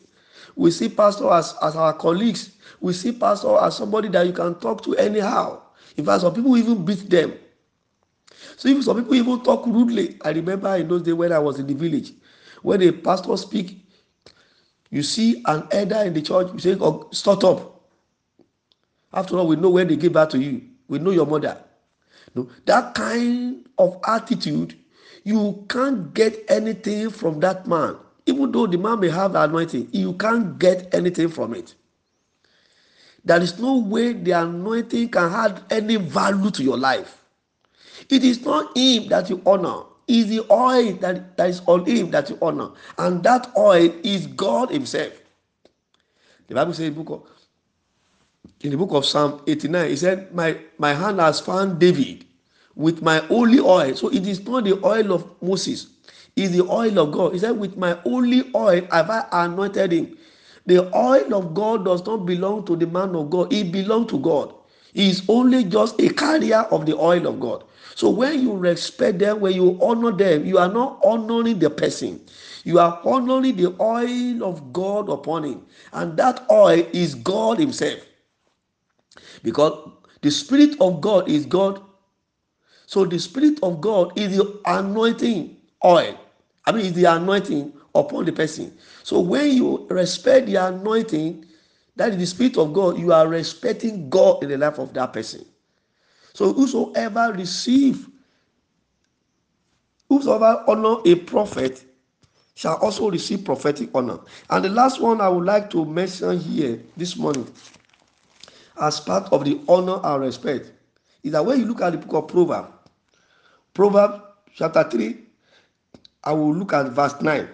we 0.56 0.72
see 0.72 0.90
pastors 0.90 1.28
as, 1.32 1.56
as 1.62 1.76
our 1.76 1.94
colleagues 1.94 2.52
we 2.82 2.94
see 2.94 3.12
pastor 3.12 3.58
as 3.60 3.78
somebody 3.78 4.10
that 4.10 4.28
you 4.28 4.34
can 4.34 4.56
talk 4.56 4.84
to 4.84 4.96
anyhow 4.98 5.62
in 5.98 6.06
fact 6.06 6.22
some 6.22 6.34
people 6.34 6.58
even 6.58 6.86
beat 6.86 7.10
them 7.10 7.34
So 8.58 8.70
if 8.70 8.84
some 8.86 8.98
people 8.98 9.16
even 9.16 9.42
talk 9.44 9.66
rudely, 9.68 10.18
I 10.24 10.32
remember 10.32 10.76
in 10.78 10.88
those 10.88 11.04
days 11.04 11.14
when 11.16 11.32
I 11.34 11.40
was 11.40 11.60
in 11.60 11.68
the 11.68 11.74
village, 11.74 12.14
when 12.62 12.82
a 12.82 12.92
pastor 12.92 13.36
speak, 13.38 13.86
you 14.90 15.04
see 15.04 15.42
an 15.46 15.68
elder 15.72 16.04
in 16.04 16.14
the 16.14 16.22
church, 16.22 16.50
you 16.54 16.60
say, 16.60 16.78
oh, 16.80 17.10
stop 17.12 17.44
up. 17.44 17.82
After 19.14 19.38
all, 19.38 19.48
we 19.48 19.56
know 19.58 19.72
when 19.72 19.88
they 19.88 19.96
give 19.98 20.14
back 20.14 20.30
to 20.32 20.40
you. 20.40 20.62
We 20.88 21.00
know 21.00 21.12
your 21.12 21.26
mother. 21.28 21.58
No, 22.36 22.50
that 22.66 22.96
kind 22.96 23.68
of 23.78 24.00
attitude 24.08 24.76
you 25.24 25.66
can't 25.70 26.14
get 26.14 26.46
anything 26.50 27.10
from 27.10 27.40
that 27.42 27.68
man. 27.68 27.98
Even 28.26 28.52
though 28.52 28.68
the 28.68 28.78
man 28.78 29.00
may 29.00 29.10
have 29.10 29.34
the 29.34 29.42
anointing, 29.42 29.90
you 29.92 30.14
can't 30.14 30.58
get 30.58 30.94
anything 30.94 31.30
from 31.30 31.54
it. 31.54 31.76
There 33.26 33.42
is 33.42 33.60
no 33.60 33.78
way 33.78 34.14
the 34.14 34.32
anointing 34.32 35.10
can 35.10 35.32
add 35.32 35.64
any 35.70 35.96
value 35.96 36.52
to 36.52 36.64
your 36.64 36.78
life. 36.78 37.22
It 38.10 38.24
is 38.24 38.44
not 38.46 38.76
him 38.78 39.08
that 39.10 39.30
you 39.30 39.42
honor, 39.46 39.84
it's 40.08 40.30
the 40.30 40.42
oil 40.52 40.94
that, 40.98 41.38
that 41.38 41.50
is 41.50 41.62
on 41.66 41.86
him 41.86 42.12
that 42.12 42.30
you 42.30 42.38
honor. 42.42 42.72
And 42.98 43.24
that 43.24 43.52
oil 43.58 43.94
is 44.04 44.28
God 44.28 44.70
Himself. 44.70 45.14
The 46.48 46.56
Bible 46.56 46.74
says 46.74 46.88
in 46.88 46.94
the 46.94 47.04
book 47.04 47.24
of, 47.24 47.30
in 48.62 48.72
the 48.72 48.78
book 48.78 48.92
of 48.92 49.06
Psalm 49.06 49.42
89, 49.48 49.92
it 49.92 49.98
said, 49.98 50.34
My 50.36 50.58
my 50.78 50.94
hand 50.94 51.20
has 51.20 51.40
found 51.40 51.80
David 51.80 52.26
with 52.76 53.02
my 53.02 53.20
holy 53.20 53.60
oil. 53.60 53.96
So 53.96 54.10
it 54.10 54.28
is 54.28 54.46
not 54.46 54.66
the 54.66 54.86
oil 54.86 55.14
of 55.14 55.42
Moses, 55.42 55.88
it's 56.36 56.54
the 56.54 56.64
oil 56.64 57.00
of 57.00 57.12
God. 57.12 57.34
He 57.34 57.40
said, 57.40 57.52
With 57.58 57.78
my 57.78 57.94
holy 58.04 58.52
oil 58.56 58.88
have 58.92 59.10
I 59.10 59.26
anointed 59.32 59.92
him. 59.92 60.18
The 60.66 60.96
oil 60.96 61.34
of 61.36 61.54
God 61.54 61.86
does 61.86 62.06
not 62.06 62.26
belong 62.26 62.66
to 62.66 62.76
the 62.76 62.88
man 62.88 63.16
of 63.16 63.30
God, 63.30 63.52
it 63.54 63.72
belongs 63.72 64.10
to 64.12 64.20
God. 64.20 64.54
He 64.94 65.10
is 65.10 65.24
only 65.28 65.64
just 65.66 66.00
a 66.02 66.10
carrier 66.10 66.62
of 66.72 66.86
the 66.86 66.96
oil 66.98 67.28
of 67.28 67.40
God. 67.40 67.66
So 67.96 68.10
when 68.10 68.42
you 68.42 68.54
respect 68.56 69.20
them, 69.20 69.40
when 69.42 69.54
you 69.54 69.78
honor 69.82 70.12
them, 70.12 70.46
you 70.46 70.58
are 70.58 70.72
not 70.72 71.00
honoring 71.04 71.60
the 71.60 71.70
person. 71.70 72.22
You 72.64 72.80
are 72.80 73.02
honoring 73.04 73.56
the 73.58 73.76
oil 73.82 74.44
of 74.44 74.74
God 74.74 75.10
upon 75.10 75.44
him. 75.44 75.66
And 75.92 76.18
that 76.18 76.46
oil 76.50 76.88
is 76.94 77.16
God 77.16 77.60
Himself. 77.60 78.00
Because 79.44 79.92
the 80.22 80.32
Spirit 80.32 80.80
of 80.80 81.02
God 81.02 81.30
is 81.30 81.46
God. 81.46 81.82
So 82.88 83.06
the 83.06 83.20
Spirit 83.20 83.60
of 83.64 83.82
God 83.82 84.18
is 84.18 84.38
the 84.38 84.62
anointing 84.66 85.58
oil. 85.84 86.20
I 86.66 86.72
mean, 86.72 86.86
it's 86.86 86.96
the 86.96 87.06
anointing 87.06 87.74
upon 87.94 88.26
the 88.26 88.32
person. 88.32 88.76
So 89.04 89.20
when 89.20 89.52
you 89.52 89.88
respect 89.90 90.48
the 90.48 90.56
anointing, 90.56 91.46
that 91.96 92.12
is 92.12 92.18
the 92.18 92.26
Spirit 92.26 92.58
of 92.58 92.74
God, 92.74 92.98
you 92.98 93.12
are 93.14 93.28
respecting 93.28 94.10
God 94.10 94.44
in 94.44 94.50
the 94.50 94.58
life 94.58 94.80
of 94.80 94.94
that 94.94 95.14
person. 95.14 95.46
So 96.34 96.52
whosoever 96.54 97.34
receive, 97.34 98.08
whosoever 100.10 100.64
honor 100.68 100.98
a 101.06 101.16
prophet 101.16 101.84
shall 102.56 102.78
also 102.78 103.10
receive 103.12 103.46
prophetic 103.46 103.90
honor. 103.94 104.20
And 104.50 104.66
the 104.66 104.70
last 104.70 105.02
one 105.02 105.22
I 105.22 105.30
would 105.30 105.46
like 105.46 105.70
to 105.72 105.86
mention 105.86 106.40
here 106.40 106.82
this 106.98 107.16
morning, 107.18 107.52
as 108.82 109.00
part 109.00 109.32
of 109.32 109.46
the 109.46 109.60
honor 109.68 110.00
and 110.04 110.22
respect, 110.22 110.72
is 111.24 111.32
that 111.34 111.46
when 111.46 111.60
you 111.60 111.66
look 111.66 111.82
at 111.82 111.92
the 111.92 111.98
book 111.98 112.14
of 112.14 112.28
Proverbs, 112.28 112.74
Proverbs 113.74 114.22
chapter 114.56 114.84
3, 114.90 115.18
I 116.24 116.34
will 116.34 116.54
look 116.56 116.74
at 116.74 116.88
verse 116.92 117.20
9. 117.22 117.48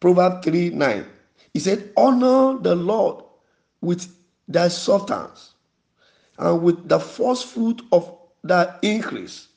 Proverbs 0.00 0.44
3 0.44 0.70
9. 0.70 1.06
He 1.52 1.60
said, 1.60 1.90
Honor 1.96 2.58
the 2.60 2.74
Lord 2.74 3.24
with 3.80 4.06
thy 4.46 4.68
substance 4.68 5.54
and 6.38 6.62
with 6.62 6.88
the 6.88 6.98
first 7.00 7.46
fruit 7.46 7.82
of 7.92 8.14
thy 8.44 8.74
increase. 8.82 9.48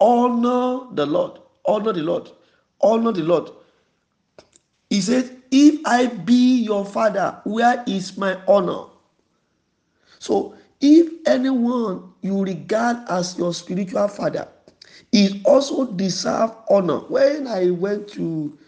Honor 0.00 0.86
the 0.94 1.06
Lord. 1.06 1.38
Honor 1.66 1.92
the 1.92 2.02
Lord. 2.02 2.30
Honor 2.80 3.12
the 3.12 3.22
Lord. 3.22 3.50
He 4.90 5.00
said, 5.00 5.42
If 5.50 5.80
I 5.86 6.06
be 6.06 6.62
your 6.64 6.84
father, 6.84 7.40
where 7.44 7.82
is 7.86 8.16
my 8.18 8.38
honor? 8.46 8.86
So, 10.18 10.56
if 10.80 11.12
anyone 11.26 12.12
you 12.20 12.42
regard 12.42 12.98
as 13.08 13.38
your 13.38 13.54
spiritual 13.54 14.08
father, 14.08 14.48
he 15.14 15.40
also 15.44 15.86
deserve 15.92 16.50
honor. 16.68 16.98
When 16.98 17.46
I 17.46 17.70
went 17.70 18.08
to, 18.14 18.58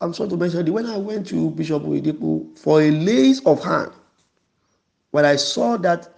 I'm 0.00 0.14
sorry 0.14 0.30
to 0.30 0.36
mention 0.36 0.68
it, 0.68 0.70
when 0.70 0.86
I 0.86 0.96
went 0.96 1.26
to 1.28 1.50
Bishop 1.50 1.82
Oyedepo 1.82 2.56
for 2.56 2.80
a 2.82 2.92
lays 2.92 3.44
of 3.46 3.64
hand, 3.64 3.90
when 5.10 5.24
I 5.24 5.34
saw 5.34 5.76
that 5.78 6.08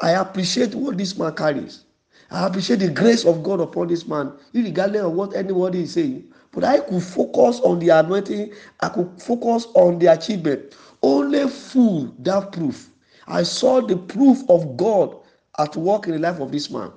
I 0.00 0.10
appreciate 0.12 0.74
what 0.74 0.98
this 0.98 1.16
man 1.16 1.36
carries. 1.36 1.84
I 2.32 2.48
appreciate 2.48 2.80
the 2.80 2.90
grace 2.90 3.24
of 3.24 3.44
God 3.44 3.60
upon 3.60 3.86
this 3.86 4.08
man, 4.08 4.32
regardless 4.52 5.02
of 5.02 5.12
what 5.12 5.36
anybody 5.36 5.82
is 5.84 5.92
saying. 5.92 6.24
But 6.50 6.64
I 6.64 6.80
could 6.80 7.02
focus 7.02 7.60
on 7.60 7.78
the 7.78 7.90
anointing, 7.90 8.54
I 8.80 8.88
could 8.88 9.22
focus 9.22 9.68
on 9.74 10.00
the 10.00 10.06
achievement. 10.06 10.74
Only 11.00 11.48
fool 11.48 12.12
that 12.20 12.50
proof. 12.50 12.90
I 13.28 13.44
saw 13.44 13.80
the 13.82 13.96
proof 13.96 14.38
of 14.48 14.76
God 14.76 15.16
at 15.60 15.76
work 15.76 16.06
in 16.08 16.14
the 16.14 16.18
life 16.18 16.40
of 16.40 16.50
this 16.50 16.70
man. 16.70 16.90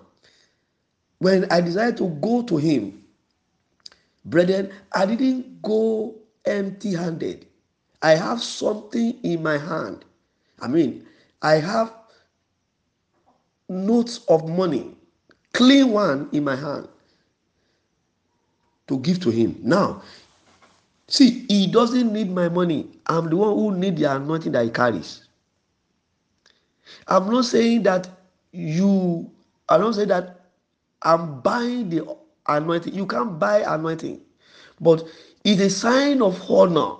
When 1.20 1.52
I 1.52 1.62
decided 1.62 1.98
to 1.98 2.10
go 2.22 2.44
to 2.44 2.58
him, 2.58 3.04
brethren, 4.26 4.72
I 4.94 5.06
didn't 5.06 5.62
go 5.62 6.16
empty 6.46 6.94
handed. 6.94 7.48
I 8.02 8.12
have 8.12 8.42
something 8.44 9.18
in 9.24 9.42
my 9.42 9.58
hand. 9.58 10.06
I 10.62 10.68
mean, 10.68 11.06
I 11.42 11.54
have 11.56 11.94
notes 13.70 14.20
of 14.30 14.48
money, 14.48 14.96
clean 15.54 15.92
one 15.92 16.30
in 16.32 16.44
my 16.44 16.56
hand 16.56 16.88
to 18.88 19.00
give 19.00 19.20
to 19.22 19.30
him. 19.30 19.60
Now, 19.62 20.02
see, 21.08 21.46
he 21.50 21.68
doesn't 21.68 22.12
need 22.14 22.32
my 22.32 22.50
money. 22.50 22.88
I'm 23.08 23.30
the 23.30 23.36
one 23.36 23.54
who 23.54 23.76
need 23.76 23.98
the 23.98 24.06
anointing 24.16 24.52
that 24.54 24.64
he 24.66 24.70
carries. 24.70 25.28
I'm 27.08 27.30
not 27.30 27.46
saying 27.46 27.84
that 27.84 28.08
you, 28.52 29.30
I'm 29.68 29.82
not 29.82 29.96
saying 29.96 30.08
that 30.10 30.37
I'm 31.04 31.42
buying 31.42 31.90
the 31.90 32.18
anointing. 32.48 32.94
You 32.94 33.06
can't 33.06 33.40
buy 33.40 33.64
anointing, 33.68 34.22
but 34.82 35.04
it's 35.44 35.62
a 35.62 35.70
sign 35.70 36.22
of 36.22 36.42
honor. 36.50 36.96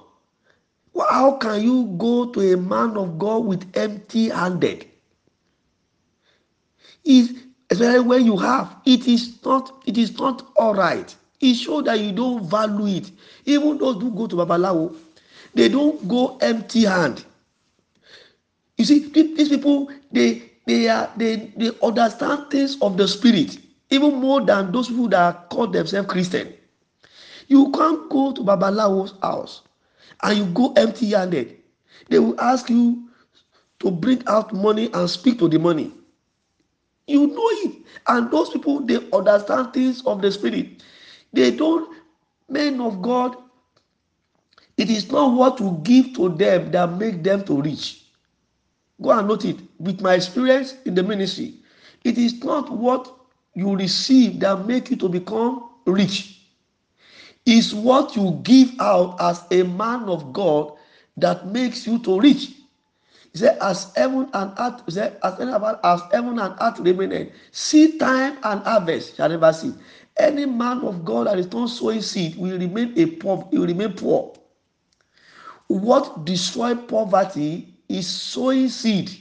How 1.10 1.34
can 1.38 1.62
you 1.62 1.96
go 1.98 2.26
to 2.32 2.54
a 2.54 2.58
man 2.58 2.98
of 2.98 3.20
God 3.20 3.46
with 3.46 3.78
empty 3.78 4.30
handed? 4.30 4.88
is 7.06 7.34
especially 7.70 8.00
when 8.02 8.26
you 8.26 8.38
have 8.38 8.76
it 8.86 9.08
is 9.08 9.44
not 9.46 9.82
it 9.86 9.98
is 9.98 10.18
not 10.20 10.46
all 10.56 10.74
right 10.76 11.16
it 11.42 11.56
shows 11.56 11.86
that 11.86 12.00
you 12.00 12.12
don't 12.12 12.44
value 12.50 12.98
it 12.98 13.12
even 13.46 13.78
those 13.78 14.02
who 14.02 14.12
go 14.12 14.28
to 14.28 14.36
babalawo 14.36 14.96
they 15.54 15.70
don't 15.70 16.08
go 16.08 16.38
empty 16.42 16.84
hand 16.86 17.26
you 18.78 18.86
see 18.86 19.10
these 19.12 19.50
people 19.50 19.90
they 20.12 20.44
they 20.66 20.88
are 20.90 21.12
they 21.18 21.52
they 21.58 21.72
understand 21.84 22.50
things 22.52 22.78
of 22.82 22.98
the 22.98 23.08
spirit 23.08 23.58
even 23.90 24.16
more 24.16 24.42
than 24.42 24.72
those 24.72 24.90
people 24.90 25.10
that 25.10 25.50
call 25.50 25.68
themselves 25.68 26.10
christian 26.10 26.54
you 27.48 27.72
can't 27.72 28.10
go 28.10 28.34
to 28.34 28.42
babalawo's 28.44 29.14
house 29.22 29.64
and 30.24 30.38
you 30.38 30.46
go 30.48 30.74
empty 30.74 31.12
handed 31.12 31.58
they 32.10 32.20
will 32.20 32.40
ask 32.42 32.70
you 32.70 33.10
to 33.80 33.92
bring 33.92 34.24
out 34.28 34.54
money 34.54 34.90
and 34.94 35.10
speak 35.10 35.40
to 35.40 35.50
the 35.50 35.60
money 35.60 35.94
You 37.08 37.28
know 37.28 37.50
it. 37.66 37.84
And 38.08 38.32
those 38.32 38.50
people, 38.50 38.82
they 38.82 38.98
understand 39.14 39.74
things 39.74 40.04
of 40.06 40.22
the 40.22 40.32
spirit. 40.32 40.84
They 41.34 41.52
don't, 41.52 41.96
men 42.50 42.82
of 42.82 43.02
God, 43.02 43.38
it 44.78 44.90
is 44.90 45.12
not 45.12 45.34
what 45.36 45.60
you 45.60 45.80
give 45.84 46.16
to 46.16 46.30
them 46.30 46.72
that 46.72 46.94
make 46.98 47.24
them 47.24 47.46
to 47.46 47.62
reach. 47.62 48.06
Go 49.02 49.12
and 49.12 49.28
note 49.28 49.46
it. 49.46 49.60
With 49.80 50.02
my 50.02 50.16
experience 50.16 50.76
in 50.86 50.96
the 50.96 51.04
ministry, 51.04 51.56
it 52.04 52.18
is 52.18 52.44
not 52.44 52.72
what 52.72 53.14
you 53.58 53.76
receive 53.76 54.40
that 54.42 54.68
make 54.68 54.92
you 54.92 54.98
to 54.98 55.10
become 55.10 55.72
rich. 55.88 56.36
is 57.46 57.74
what 57.74 58.16
you 58.16 58.40
give 58.44 58.74
out 58.80 59.18
as 59.22 59.44
a 59.52 59.64
man 59.64 60.04
of 60.04 60.34
God 60.34 60.74
that 61.18 61.48
makes 61.48 61.88
you 61.88 62.00
to 62.00 62.20
reach. 62.20 62.54
He 63.34 63.40
said, 63.40 63.58
as 63.62 63.94
heaven 63.96 64.30
and 64.34 64.54
earth, 64.60 64.82
he 64.86 64.92
said, 64.92 65.18
as, 65.24 65.34
as 65.84 66.02
heaven 66.12 66.40
and 66.40 66.56
earth 66.62 66.80
remain, 66.80 67.32
seed 67.52 68.00
time 68.00 68.38
and 68.44 68.62
harvest 68.64 69.16
shall 69.18 69.30
never 69.30 69.54
see. 69.54 69.74
Any 70.18 70.46
man 70.46 70.82
of 70.82 71.06
God 71.06 71.28
that 71.28 71.40
is 71.40 71.52
not 71.52 71.70
sowing 71.70 72.02
seed 72.02 72.36
will 72.38 72.58
remain 72.60 72.94
a 72.98 73.06
poor, 73.06 73.48
will 73.52 73.68
remain 73.68 73.94
poor. 73.94 74.34
What 75.68 76.26
destroy 76.26 76.76
poverty 76.76 77.76
is 77.90 78.08
sowing 78.08 78.70
seed. 78.70 79.12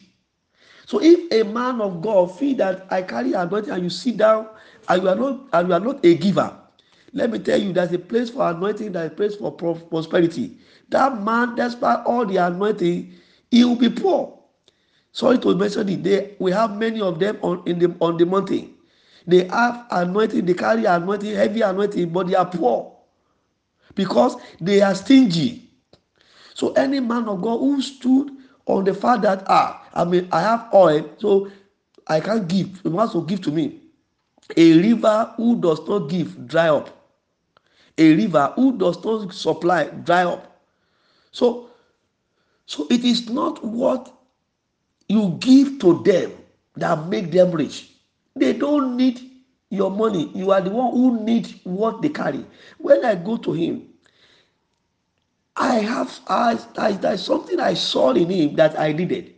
So 0.87 1.03
if 1.03 1.31
a 1.33 1.43
man 1.53 1.81
of 1.81 2.01
God 2.01 2.39
feel 2.39 2.57
that 2.59 2.87
I 2.91 3.03
carry 3.03 3.33
anointing 3.35 3.73
and 3.73 3.83
you 3.83 3.91
sit 3.91 4.17
down 4.19 4.49
and 4.89 5.03
you 5.03 5.09
are 5.09 5.17
not 5.17 5.41
and 5.53 5.69
you 5.69 5.75
are 5.75 5.81
not 5.81 6.07
a 6.07 6.15
giver, 6.15 6.57
let 7.13 7.31
me 7.31 7.41
tell 7.41 7.61
you, 7.61 7.73
there's 7.73 7.93
a 7.93 7.99
place 7.99 8.31
for 8.31 8.49
anointing, 8.49 8.93
there's 8.93 9.11
a 9.11 9.15
place 9.15 9.35
for 9.35 9.53
prosperity. 9.53 10.59
That 10.89 11.23
man, 11.23 11.57
despite 11.57 12.07
all 12.07 12.25
the 12.25 12.37
anointing, 12.37 13.13
he 13.51 13.65
will 13.65 13.77
be 13.77 13.91
poor. 13.91 14.39
Sorry 15.11 15.39
to 15.39 15.57
mention 15.57 15.89
it. 15.89 16.05
They, 16.05 16.37
we 16.39 16.53
have 16.53 16.77
many 16.77 17.01
of 17.01 17.19
them 17.19 17.39
on 17.43 17.63
in 17.67 17.81
the 17.81 17.95
on 18.01 18.17
the 18.17 18.27
mountain. 18.27 18.75
They 19.27 19.49
have 19.49 19.87
anointing, 19.91 20.45
they 20.47 20.55
carry 20.55 20.85
anointing, 20.85 21.35
heavy 21.35 21.63
anointing, 21.63 22.11
but 22.11 22.29
they 22.29 22.37
are 22.37 22.47
poor 22.47 22.95
because 23.97 24.37
they 24.61 24.83
are 24.83 24.95
stingy. 24.95 25.69
So 26.55 26.73
any 26.75 27.01
man 27.01 27.29
of 27.29 27.43
God 27.43 27.59
who 27.59 27.83
stood 27.83 28.31
on 28.67 28.85
the 28.85 28.95
fact 28.95 29.23
that 29.23 29.45
ah, 29.49 29.83
I 29.95 30.05
mean 30.05 30.29
I 30.33 30.41
have 30.43 30.69
oil, 30.75 31.09
so 31.19 31.51
I 32.07 32.21
can't 32.21 32.47
give. 32.47 32.81
You 32.85 32.91
must 32.91 33.17
give 33.27 33.41
to 33.43 33.51
me. 33.51 33.81
A 34.57 34.79
river 34.81 35.33
who 35.37 35.61
does 35.61 35.87
not 35.89 36.09
give 36.09 36.47
dry 36.47 36.69
up. 36.69 36.91
A 37.99 38.15
river 38.15 38.53
who 38.55 38.77
does 38.79 39.03
not 39.05 39.33
supply 39.33 39.85
dry 39.85 40.25
up. 40.25 40.61
So, 41.33 41.71
so 42.67 42.87
it 42.91 43.05
is 43.05 43.29
not 43.29 43.65
what 43.65 44.13
you 45.09 45.37
give 45.41 45.79
to 45.81 46.03
them 46.03 46.33
that 46.77 47.09
make 47.09 47.31
them 47.31 47.53
rich. 47.53 47.91
They 48.35 48.53
don't 48.53 48.97
need 48.97 49.21
your 49.71 49.91
money. 49.91 50.31
You 50.35 50.53
are 50.53 50.61
the 50.61 50.71
one 50.71 50.93
who 50.93 51.25
need 51.25 51.49
what 51.65 52.03
they 52.03 52.09
carry. 52.09 52.45
When 52.79 53.05
I 53.05 53.15
go 53.17 53.37
to 53.39 53.53
him, 53.53 53.89
I 55.57 55.77
have 55.77 56.21
I, 56.29 56.59
I 56.77 56.93
there's 56.93 57.25
something 57.25 57.61
I 57.61 57.75
saw 57.75 58.13
in 58.13 58.29
him 58.31 58.57
that 58.57 58.79
I 58.79 58.93
needed. 58.93 59.35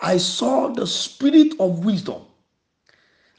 I 0.00 0.18
saw 0.18 0.68
the 0.68 0.86
spirit 0.86 1.54
of 1.58 1.84
wisdom. 1.84 2.22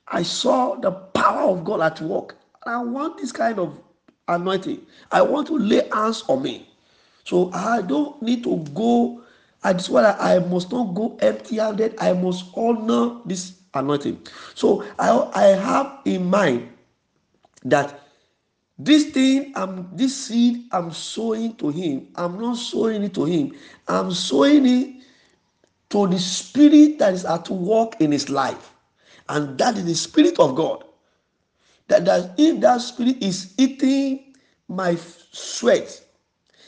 I 0.07 0.23
saw 0.23 0.75
the 0.75 0.91
power 0.91 1.51
of 1.51 1.63
God 1.63 1.81
at 1.81 2.01
work. 2.01 2.35
And 2.65 2.75
I 2.75 2.81
want 2.83 3.17
this 3.17 3.31
kind 3.31 3.59
of 3.59 3.77
anointing. 4.27 4.85
I 5.11 5.21
want 5.21 5.47
to 5.47 5.57
lay 5.57 5.87
hands 5.91 6.23
on 6.27 6.43
me. 6.43 6.67
So 7.23 7.51
I 7.53 7.81
don't 7.81 8.21
need 8.21 8.43
to 8.43 8.57
go. 8.73 9.21
I 9.63 9.73
just 9.73 9.89
want 9.89 10.05
I 10.19 10.39
must 10.39 10.71
not 10.71 10.95
go 10.95 11.17
empty-handed. 11.21 11.95
I 11.99 12.13
must 12.13 12.45
honor 12.55 13.19
this 13.25 13.53
anointing. 13.73 14.25
So 14.55 14.83
I, 14.97 15.29
I 15.33 15.43
have 15.47 15.99
in 16.05 16.25
mind 16.29 16.69
that 17.63 17.99
this 18.79 19.07
thing 19.11 19.51
i'm 19.55 19.89
this 19.95 20.27
seed 20.27 20.63
i'm 20.71 20.91
sowing 20.91 21.53
to 21.57 21.69
him 21.69 22.07
i'm 22.15 22.39
not 22.39 22.55
sowing 22.57 23.03
it 23.03 23.13
to 23.13 23.25
him. 23.25 23.53
I'm 23.89 24.11
sowing 24.13 24.65
it 24.65 25.03
to 25.89 26.07
the 26.07 26.19
spirit 26.19 26.99
that 26.99 27.13
is 27.13 27.25
at 27.25 27.49
work 27.49 27.99
in 27.99 28.11
his 28.11 28.29
life. 28.29 28.73
And 29.27 29.57
that 29.57 29.77
is 29.77 29.85
the 29.85 29.95
spirit 29.95 30.39
of 30.39 30.55
god. 30.55 30.85
That, 31.87 32.05
that 32.05 32.35
if 32.37 32.59
that 32.61 32.81
spirit 32.81 33.21
is 33.21 33.53
eating 33.57 34.35
my 34.67 34.95
sweat 35.31 36.05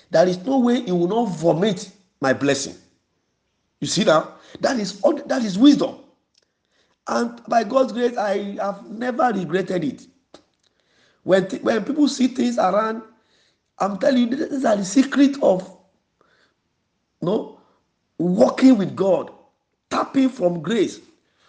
there 0.09 0.27
is 0.27 0.37
no 0.45 0.59
way 0.59 0.81
he 0.81 0.91
will 0.91 1.07
not 1.07 1.25
vomit 1.37 1.91
my 2.19 2.33
blessing. 2.33 2.75
You 3.79 3.87
see 3.87 4.03
now? 4.03 4.35
That 4.59 4.79
is 4.79 4.99
that 5.01 5.43
is 5.43 5.57
wisdom. 5.57 5.99
And 7.07 7.41
by 7.47 7.63
god's 7.63 7.93
grace 7.93 8.17
i 8.17 8.57
have 8.61 8.89
never 8.89 9.31
regretted 9.33 9.83
it 9.83 10.07
when, 11.23 11.45
when 11.61 11.83
people 11.83 12.07
see 12.07 12.27
things 12.27 12.57
around, 12.57 13.03
I'm 13.79 13.97
telling 13.99 14.29
you, 14.31 14.47
these 14.47 14.65
are 14.65 14.75
the 14.75 14.85
secret 14.85 15.41
of 15.41 15.61
you 15.63 15.77
no 17.21 17.59
walking 18.17 18.77
with 18.77 18.95
God, 18.95 19.31
tapping 19.89 20.29
from 20.29 20.61
grace. 20.61 20.99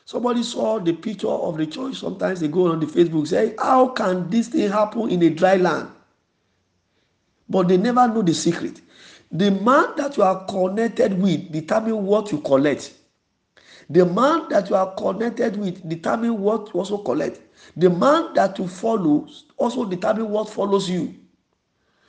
Somebody 0.04 0.42
saw 0.42 0.78
the 0.78 0.92
picture 0.92 1.28
of 1.28 1.56
the 1.56 1.66
church. 1.66 1.96
Sometimes 1.96 2.40
they 2.40 2.48
go 2.48 2.70
on 2.70 2.80
the 2.80 2.86
Facebook 2.86 3.26
say, 3.26 3.54
"How 3.58 3.88
can 3.88 4.28
this 4.30 4.48
thing 4.48 4.70
happen 4.70 5.08
in 5.10 5.22
a 5.22 5.30
dry 5.30 5.56
land?" 5.56 5.88
But 7.48 7.68
they 7.68 7.76
never 7.76 8.06
know 8.08 8.22
the 8.22 8.34
secret. 8.34 8.80
The 9.30 9.50
man 9.50 9.94
that 9.96 10.16
you 10.16 10.22
are 10.22 10.44
connected 10.46 11.20
with 11.20 11.50
determine 11.52 12.04
what 12.04 12.32
you 12.32 12.38
collect. 12.40 12.94
The 13.88 14.04
man 14.04 14.48
that 14.50 14.70
you 14.70 14.76
are 14.76 14.94
connected 14.94 15.56
with 15.56 15.86
determine 15.88 16.40
what 16.40 16.68
you 16.72 16.80
also 16.80 16.98
collect. 16.98 17.40
The 17.76 17.90
man 17.90 18.34
that 18.34 18.58
you 18.58 18.68
follow 18.68 19.28
also 19.56 19.84
determine 19.84 20.28
what 20.30 20.48
follows 20.50 20.88
you. 20.88 21.14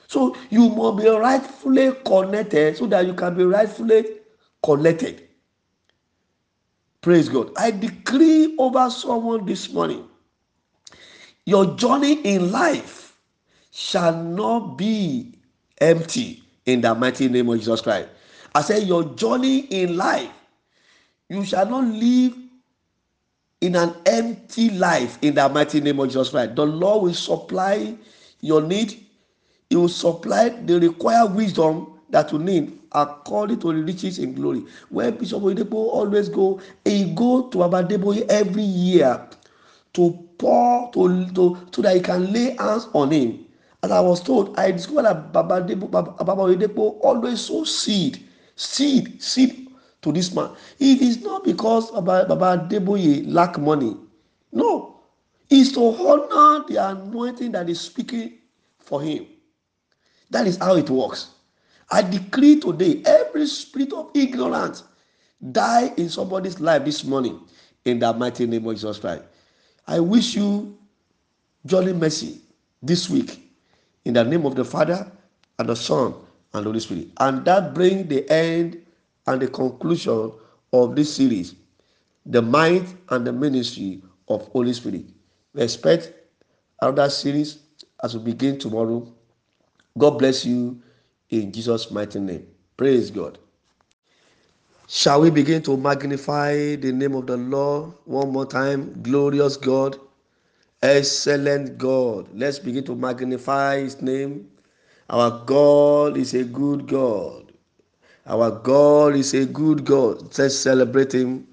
So 0.08 0.36
you 0.50 0.68
must 0.68 1.02
be 1.02 1.08
rightfully 1.08 1.92
connected 2.04 2.76
so 2.76 2.86
that 2.86 3.06
you 3.06 3.14
can 3.14 3.36
be 3.36 3.44
rightfully 3.44 4.04
collected. 4.62 5.28
Praise 7.00 7.28
God. 7.28 7.50
I 7.56 7.70
decree 7.70 8.54
over 8.58 8.90
someone 8.90 9.44
this 9.46 9.72
morning 9.72 10.08
your 11.46 11.76
journey 11.76 12.14
in 12.22 12.50
life 12.50 13.16
shall 13.70 14.16
not 14.16 14.78
be 14.78 15.34
empty 15.80 16.42
in 16.64 16.80
the 16.80 16.94
mighty 16.94 17.28
name 17.28 17.48
of 17.50 17.58
Jesus 17.58 17.80
Christ. 17.82 18.08
I 18.54 18.62
say, 18.62 18.80
Your 18.80 19.04
journey 19.14 19.60
in 19.60 19.96
life, 19.96 20.30
you 21.28 21.44
shall 21.44 21.66
not 21.66 21.84
live 21.84 22.34
in 23.64 23.76
an 23.76 23.94
empty 24.04 24.68
life 24.70 25.18
in 25.22 25.34
the 25.34 25.48
mighty 25.48 25.80
name 25.80 25.98
of 25.98 26.08
Jesus 26.08 26.28
Christ. 26.28 26.54
The 26.54 26.66
Lord 26.66 27.02
will 27.04 27.14
supply 27.14 27.96
your 28.42 28.60
need. 28.60 29.00
He 29.70 29.76
will 29.76 29.88
supply 29.88 30.50
the 30.50 30.78
required 30.78 31.34
wisdom 31.34 31.98
that 32.10 32.30
you 32.30 32.38
need 32.38 32.78
according 32.92 33.60
to 33.60 33.72
the 33.72 33.82
riches 33.82 34.18
in 34.18 34.34
glory. 34.34 34.64
When 34.90 35.16
Bishop 35.16 35.42
Oyedepo 35.42 35.72
always 35.72 36.28
go, 36.28 36.60
he 36.84 37.12
go 37.14 37.48
to 37.48 37.58
Abadebo 37.58 38.28
every 38.28 38.62
year 38.62 39.26
to 39.94 40.12
pour 40.36 40.92
to, 40.92 41.26
to 41.32 41.58
so 41.72 41.82
that 41.82 41.96
he 41.96 42.02
can 42.02 42.32
lay 42.32 42.54
hands 42.56 42.88
on 42.92 43.10
him. 43.12 43.46
As 43.82 43.90
I 43.90 44.00
was 44.00 44.22
told, 44.22 44.58
I 44.58 44.72
discovered 44.72 45.04
that 45.04 45.32
Baba 45.32 45.62
Oyedepo 45.62 46.98
always 47.00 47.40
sow 47.40 47.64
seed, 47.64 48.28
seed, 48.56 49.22
seed 49.22 49.63
to 50.04 50.12
this 50.12 50.32
man. 50.34 50.50
It 50.78 51.02
is 51.02 51.22
not 51.22 51.44
because 51.44 51.90
Baba, 51.90 52.26
Baba 52.28 52.68
Adeboye 52.68 53.24
lack 53.26 53.58
money. 53.58 53.96
No. 54.52 55.00
It's 55.50 55.72
to 55.72 55.80
honor 55.80 56.64
the 56.68 56.76
anointing 56.90 57.52
that 57.52 57.68
is 57.68 57.80
speaking 57.80 58.38
for 58.78 59.02
him. 59.02 59.26
That 60.30 60.46
is 60.46 60.56
how 60.58 60.76
it 60.76 60.88
works. 60.88 61.30
I 61.90 62.02
decree 62.02 62.60
today 62.60 63.02
every 63.04 63.46
spirit 63.46 63.92
of 63.92 64.10
ignorance 64.14 64.84
die 65.52 65.92
in 65.96 66.08
somebody's 66.08 66.60
life 66.60 66.84
this 66.84 67.04
morning 67.04 67.40
in 67.84 67.98
the 67.98 68.12
mighty 68.12 68.46
name 68.46 68.66
of 68.66 68.74
Jesus 68.74 68.98
Christ. 68.98 69.22
I 69.86 70.00
wish 70.00 70.34
you 70.34 70.78
jolly 71.66 71.92
mercy 71.92 72.40
this 72.82 73.10
week 73.10 73.40
in 74.04 74.14
the 74.14 74.24
name 74.24 74.46
of 74.46 74.54
the 74.54 74.64
Father 74.64 75.10
and 75.58 75.68
the 75.68 75.76
Son 75.76 76.14
and 76.54 76.64
the 76.64 76.68
Holy 76.70 76.80
Spirit. 76.80 77.08
And 77.18 77.44
that 77.44 77.74
bring 77.74 78.08
the 78.08 78.28
end 78.30 78.83
and 79.26 79.40
the 79.40 79.48
conclusion 79.48 80.32
of 80.72 80.96
this 80.96 81.14
series 81.14 81.54
the 82.26 82.40
might 82.40 82.86
and 83.10 83.26
the 83.26 83.32
ministry 83.32 84.02
of 84.28 84.46
Holy 84.48 84.72
Spirit. 84.72 85.04
We 85.52 85.62
expect 85.62 86.12
another 86.80 87.10
series 87.10 87.58
as 88.02 88.16
we 88.16 88.24
begin 88.24 88.58
tomorrow. 88.58 89.06
God 89.98 90.18
bless 90.18 90.44
you 90.44 90.80
in 91.30 91.52
Jesus' 91.52 91.90
mighty 91.90 92.20
name. 92.20 92.46
Praise 92.76 93.10
God. 93.10 93.38
Shall 94.88 95.20
we 95.22 95.30
begin 95.30 95.62
to 95.62 95.76
magnify 95.76 96.76
the 96.76 96.92
name 96.92 97.14
of 97.14 97.26
the 97.26 97.36
Lord 97.36 97.92
one 98.04 98.30
more 98.30 98.46
time? 98.46 99.02
Glorious 99.02 99.56
God, 99.56 99.98
excellent 100.82 101.78
God. 101.78 102.28
Let's 102.34 102.58
begin 102.58 102.84
to 102.84 102.94
magnify 102.94 103.80
His 103.80 104.02
name. 104.02 104.50
Our 105.08 105.44
God 105.44 106.16
is 106.16 106.34
a 106.34 106.44
good 106.44 106.86
God. 106.86 107.43
Our 108.26 108.50
God 108.50 109.16
is 109.16 109.34
a 109.34 109.44
good 109.44 109.84
God. 109.84 110.38
Let's 110.38 110.56
celebrate 110.56 111.12
Him. 111.12 111.46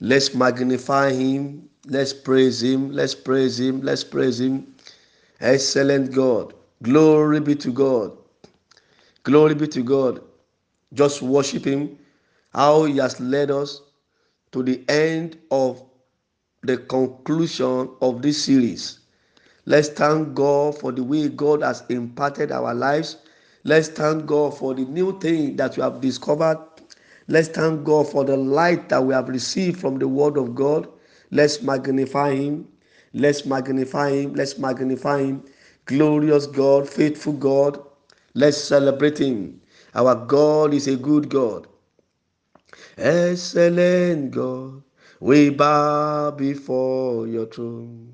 Let's 0.00 0.34
magnify 0.34 1.12
Him. 1.12 1.68
Let's 1.86 2.12
praise 2.12 2.62
Him. 2.62 2.92
Let's 2.92 3.14
praise 3.14 3.58
Him. 3.58 3.80
Let's 3.82 4.04
praise 4.04 4.40
Him. 4.40 4.74
Excellent 5.40 6.12
God. 6.12 6.54
Glory 6.82 7.40
be 7.40 7.56
to 7.56 7.72
God. 7.72 8.16
Glory 9.24 9.54
be 9.54 9.66
to 9.68 9.82
God. 9.82 10.22
Just 10.94 11.22
worship 11.22 11.64
Him. 11.64 11.98
How 12.54 12.84
He 12.84 12.98
has 12.98 13.18
led 13.20 13.50
us 13.50 13.82
to 14.52 14.62
the 14.62 14.84
end 14.88 15.38
of 15.50 15.82
the 16.62 16.76
conclusion 16.76 17.90
of 18.00 18.22
this 18.22 18.44
series. 18.44 19.00
Let's 19.66 19.88
thank 19.88 20.34
God 20.34 20.78
for 20.78 20.92
the 20.92 21.02
way 21.02 21.28
God 21.28 21.62
has 21.62 21.84
imparted 21.88 22.52
our 22.52 22.74
lives 22.74 23.16
Let's 23.64 23.88
thank 23.88 24.26
God 24.26 24.56
for 24.56 24.74
the 24.74 24.84
new 24.84 25.18
thing 25.20 25.56
that 25.56 25.76
we 25.76 25.82
have 25.82 26.00
discovered. 26.00 26.58
Let's 27.28 27.48
thank 27.48 27.84
God 27.84 28.08
for 28.10 28.24
the 28.24 28.36
light 28.36 28.88
that 28.88 29.04
we 29.04 29.14
have 29.14 29.28
received 29.28 29.80
from 29.80 29.98
the 29.98 30.08
Word 30.08 30.36
of 30.36 30.54
God. 30.54 30.88
Let's 31.30 31.62
magnify 31.62 32.34
Him. 32.34 32.68
Let's 33.12 33.44
magnify 33.44 34.10
Him. 34.10 34.34
Let's 34.34 34.58
magnify 34.58 35.18
Him. 35.22 35.44
Glorious 35.84 36.46
God, 36.46 36.88
faithful 36.88 37.34
God. 37.34 37.80
Let's 38.34 38.56
celebrate 38.56 39.18
Him. 39.18 39.60
Our 39.94 40.14
God 40.14 40.72
is 40.72 40.88
a 40.88 40.96
good 40.96 41.28
God. 41.28 41.66
Excellent 42.96 44.30
God. 44.30 44.82
We 45.20 45.50
bow 45.50 46.30
before 46.30 47.26
your 47.26 47.46
throne. 47.46 48.12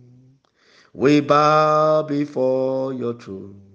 We 0.93 1.21
bow 1.21 2.03
before 2.03 2.93
your 2.95 3.15
throne. 3.15 3.66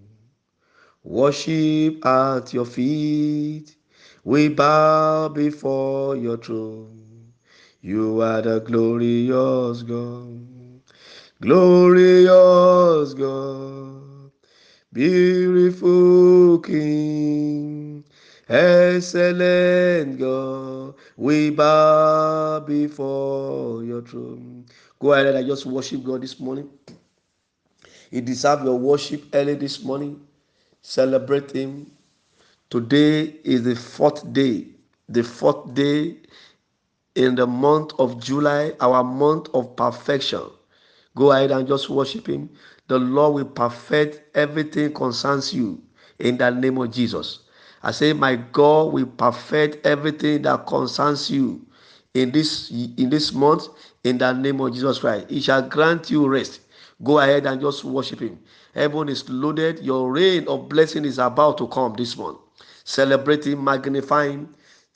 Worship 1.04 2.06
at 2.06 2.54
your 2.54 2.66
feet. 2.66 3.76
We 4.24 4.50
bow 4.50 5.30
before 5.30 6.16
your 6.16 6.38
throne. 6.38 7.34
You 7.82 8.22
are 8.22 8.42
the 8.44 8.60
glorious 8.60 9.82
God. 9.82 10.82
Glorious 11.42 13.16
God. 13.16 14.32
Beautiful 14.94 16.60
King. 16.60 18.06
Excellent 18.48 20.20
God. 20.20 20.94
We 21.18 21.50
bow 21.50 22.60
before 22.60 23.84
your 23.84 24.04
throne. 24.04 24.68
Go 25.00 25.14
ahead 25.14 25.34
and 25.34 25.48
just 25.48 25.66
worship 25.66 26.04
God 26.04 26.22
this 26.22 26.40
morning. 26.40 26.70
He 28.12 28.22
deserves 28.22 28.64
your 28.64 28.78
worship 28.78 29.24
early 29.34 29.56
this 29.56 29.84
morning. 29.84 30.22
Celebrate 30.82 31.52
Him. 31.52 31.92
Today 32.70 33.36
is 33.44 33.64
the 33.64 33.76
fourth 33.76 34.32
day, 34.34 34.68
the 35.10 35.24
fourth 35.24 35.74
day 35.74 36.18
in 37.16 37.36
the 37.36 37.46
month 37.46 37.92
of 38.00 38.22
July, 38.22 38.74
our 38.80 39.04
month 39.04 39.48
of 39.54 39.76
perfection. 39.76 40.44
Go 41.16 41.32
ahead 41.32 41.52
and 41.52 41.68
just 41.68 41.90
worship 41.90 42.28
Him. 42.28 42.50
The 42.88 42.98
Lord 42.98 43.34
will 43.36 43.46
perfect 43.46 44.36
everything 44.36 44.94
concerns 44.94 45.54
you 45.54 45.82
in 46.20 46.38
the 46.38 46.50
name 46.50 46.78
of 46.78 46.92
Jesus. 46.92 47.40
I 47.84 47.92
say, 47.92 48.14
My 48.14 48.36
God 48.36 48.94
will 48.94 49.06
perfect 49.08 49.86
everything 49.86 50.44
that 50.44 50.66
concerns 50.68 51.30
you 51.30 51.66
in 52.14 52.32
this 52.32 52.70
in 52.72 53.10
this 53.10 53.34
month 53.34 53.68
in 54.04 54.18
the 54.18 54.32
name 54.34 54.60
of 54.62 54.74
Jesus 54.74 55.00
Christ. 55.00 55.30
He 55.30 55.42
shall 55.42 55.68
grant 55.68 56.10
you 56.10 56.28
rest. 56.28 56.62
Go 57.04 57.20
ahead 57.20 57.46
and 57.46 57.60
just 57.60 57.84
worship 57.84 58.20
Him. 58.22 58.40
Heaven 58.74 59.10
is 59.10 59.28
loaded. 59.30 59.80
Your 59.80 60.12
reign 60.12 60.48
of 60.48 60.70
blessing 60.70 61.06
is 61.06 61.20
about 61.20 61.58
to 61.58 61.68
come 61.68 61.94
this 61.98 62.18
month. 62.18 62.38
Celebrating, 62.84 63.64
magnifying, 63.64 64.50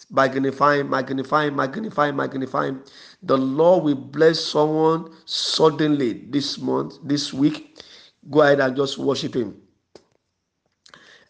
magnifying, 0.10 0.90
magnifying, 0.90 1.56
magnifying, 1.56 2.16
magnifying. 2.16 2.82
The 3.24 3.38
Lord 3.38 3.84
will 3.84 3.96
bless 3.96 4.40
someone 4.40 5.12
suddenly 5.26 6.26
this 6.30 6.58
month, 6.58 6.96
this 7.04 7.34
week. 7.34 7.84
Go 8.30 8.42
ahead 8.42 8.60
and 8.60 8.76
just 8.76 8.98
worship 8.98 9.36
Him. 9.36 9.56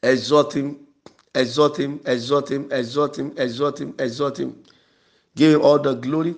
Exhort 0.04 0.56
Him, 0.56 0.86
exhort 1.34 1.78
Him, 1.80 2.00
exhort 2.06 2.50
Him, 2.52 2.70
exhort 2.72 3.18
Him, 3.18 3.34
exhort 3.38 3.80
Him, 3.82 3.96
exhort 4.00 4.40
Him. 4.40 4.64
Give 5.36 5.56
Him 5.56 5.62
all 5.62 5.80
the 5.80 5.96
glory, 5.96 6.36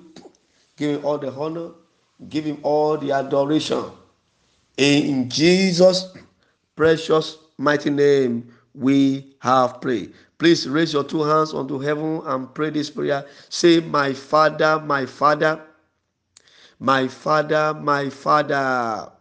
give 0.77 0.97
Him 0.97 1.05
all 1.05 1.17
the 1.17 1.31
honor, 1.31 1.71
give 2.29 2.45
Him 2.45 2.59
all 2.63 2.97
the 2.97 3.11
adoration. 3.11 3.83
In 4.77 5.29
Jesus' 5.29 6.13
precious 6.75 7.37
mighty 7.57 7.89
name, 7.89 8.53
we 8.75 9.35
have 9.39 9.81
prayed. 9.81 10.13
Please 10.37 10.69
raise 10.69 10.93
your 10.93 11.03
two 11.03 11.23
hands 11.23 11.53
unto 11.53 11.79
heaven 11.79 12.21
and 12.25 12.53
pray 12.53 12.69
this 12.69 12.91
prayer. 12.91 13.25
Say, 13.49 13.79
My 13.79 14.13
Father, 14.13 14.79
my 14.79 15.07
Father, 15.07 15.59
my 16.79 17.07
Father, 17.07 17.73
my 17.73 18.09
Father, 18.09 19.11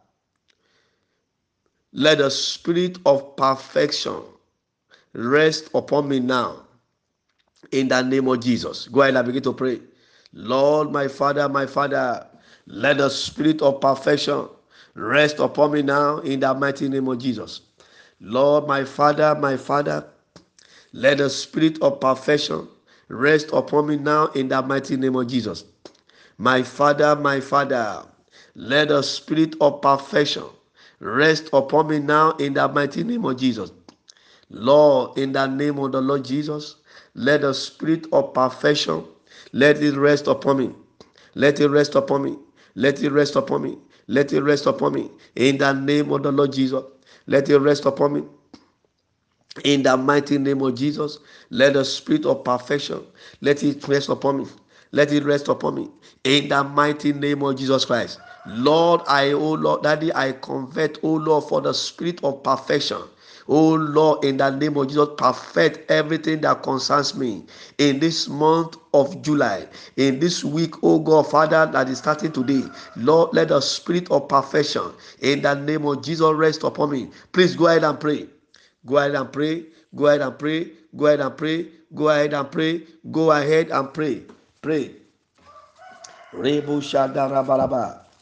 let 1.93 2.19
the 2.19 2.31
spirit 2.31 2.99
of 3.07 3.35
perfection 3.37 4.21
rest 5.15 5.71
upon 5.75 6.07
me 6.09 6.21
now. 6.21 6.63
In 7.73 7.89
the 7.89 8.03
name 8.03 8.29
of 8.29 8.41
Jesus. 8.41 8.89
Go 8.89 9.01
ahead 9.01 9.17
and 9.17 9.27
begin 9.27 9.43
to 9.45 9.55
pray. 9.55 9.81
Lord, 10.35 10.93
my 10.93 11.09
Father, 11.09 11.49
my 11.49 11.65
Father, 11.65 12.27
let 12.67 12.99
the 12.99 13.09
spirit 13.09 13.63
of 13.63 13.81
perfection 13.81 14.49
rest 14.97 15.39
upon 15.39 15.73
me 15.73 15.83
now 15.83 16.19
in 16.19 16.41
the 16.41 16.55
mighty 16.55 16.89
name 16.89 17.07
of 17.09 17.19
Jesus. 17.19 17.61
Lord, 18.21 18.67
my 18.67 18.85
Father, 18.85 19.35
my 19.35 19.57
Father, 19.57 20.07
let 20.93 21.19
the 21.19 21.29
spirit 21.29 21.81
of 21.83 22.01
perfection 22.01 22.67
rest 23.09 23.51
upon 23.53 23.87
me 23.89 23.97
now 23.97 24.29
in 24.29 24.49
the 24.49 24.61
mighty 24.63 24.97
name 24.97 25.15
of 25.15 25.27
Jesus. 25.29 25.65
My 26.39 26.63
Father, 26.63 27.15
my 27.15 27.41
Father, 27.41 28.05
let 28.55 28.89
the 28.89 29.03
spirit 29.03 29.55
of 29.61 29.83
perfection 29.83 30.45
rest 30.99 31.51
upon 31.53 31.89
me 31.89 31.99
now 31.99 32.33
in 32.33 32.55
the 32.55 32.67
mighty 32.69 33.05
name 33.05 33.25
of 33.27 33.37
Jesus. 33.37 33.71
Lord, 34.49 35.19
in 35.19 35.33
the 35.33 35.47
name 35.47 35.79
of 35.79 35.93
the 35.93 36.01
Lord 36.01 36.25
Jesus, 36.25 36.77
let 37.15 37.43
the 37.43 37.53
spirit 37.53 38.07
of 38.13 38.33
perfection 38.33 39.05
let 39.53 39.83
it 39.83 39.97
rest 39.97 40.27
upon 40.27 40.59
me. 40.59 40.75
Let 41.35 41.61
it 41.61 41.69
rest 41.69 41.95
upon 41.95 42.23
me. 42.23 42.37
Let 42.75 43.03
it 43.03 43.11
rest 43.11 43.37
upon 43.37 43.63
me. 43.63 43.79
Let 44.09 44.33
it 44.33 44.43
rest 44.43 44.67
upon 44.67 44.95
me. 44.95 45.11
In 45.35 45.59
the 45.59 45.73
name 45.73 46.13
of 46.13 46.23
the 46.23 46.33
Lord 46.33 46.53
Jesus, 46.53 46.85
let 47.27 47.49
it 47.51 47.59
rest 47.59 47.87
upon 47.87 48.15
me. 48.15 48.25
In 49.65 49.83
the 49.83 49.97
mighty 49.97 50.39
name 50.39 50.63
of 50.63 50.75
Jesus, 50.75 51.19
let 51.51 51.75
the 51.75 51.85
spirit 51.85 52.27
of 52.27 52.45
perfection 52.45 53.03
let 53.41 53.63
it 53.63 53.87
rest 53.89 54.09
upon 54.09 54.39
me. 54.39 54.47
Let 54.93 55.13
it 55.13 55.25
rest 55.25 55.49
upon 55.49 55.77
me. 55.77 55.91
In 56.25 56.49
the 56.49 56.63
mighty 56.65 57.13
name 57.13 57.43
of 57.43 57.57
Jesus 57.57 57.85
Christ. 57.85 58.21
Lord, 58.45 59.03
I, 59.09 59.33
oh 59.33 59.55
Lord, 59.55 59.83
Daddy, 59.83 60.15
I 60.15 60.33
convert, 60.33 60.99
oh 61.03 61.15
Lord, 61.15 61.45
for 61.45 61.61
the 61.61 61.73
spirit 61.75 62.23
of 62.25 62.43
perfection. 62.43 62.99
Oh 63.49 63.75
Lord, 63.75 64.25
in 64.25 64.39
the 64.39 64.51
name 64.51 64.77
of 64.77 64.89
Jesus, 64.89 65.09
perfect 65.17 65.91
everything 65.91 66.41
that 66.41 66.63
concerns 66.63 67.15
me 67.15 67.45
in 67.79 68.01
this 68.01 68.29
month 68.29 68.77
of 68.93 69.23
July, 69.23 69.67
in 69.97 70.19
this 70.19 70.43
week, 70.43 70.75
oh 70.83 70.99
God, 70.99 71.31
Father, 71.31 71.67
that 71.67 71.89
is 71.89 71.99
starting 71.99 72.33
today. 72.33 72.65
Lord, 72.97 73.31
let 73.33 73.49
the 73.49 73.61
spirit 73.61 74.11
of 74.11 74.29
perfection 74.29 74.93
in 75.21 75.43
the 75.43 75.55
name 75.55 75.87
of 75.87 76.03
Jesus 76.03 76.33
rest 76.35 76.65
upon 76.65 76.91
me. 76.91 77.11
Please 77.33 77.55
go 77.55 77.69
ahead 77.69 77.85
and 77.85 78.01
pray. 78.01 78.27
Go 78.85 78.97
ahead 78.99 79.15
and 79.15 79.33
pray. 79.33 79.65
Go 79.95 80.07
ahead 80.07 80.21
and 80.21 80.39
pray. 80.39 80.71
Go 80.97 81.07
ahead 81.07 81.21
and 81.21 81.37
pray. 81.37 81.69
Go 81.95 82.09
ahead 82.09 82.33
and 82.35 82.51
pray. 82.51 82.83
Go 83.11 83.31
ahead 83.31 83.71
and 83.71 83.95
pray. 83.95 84.23
Pray. 84.63 84.91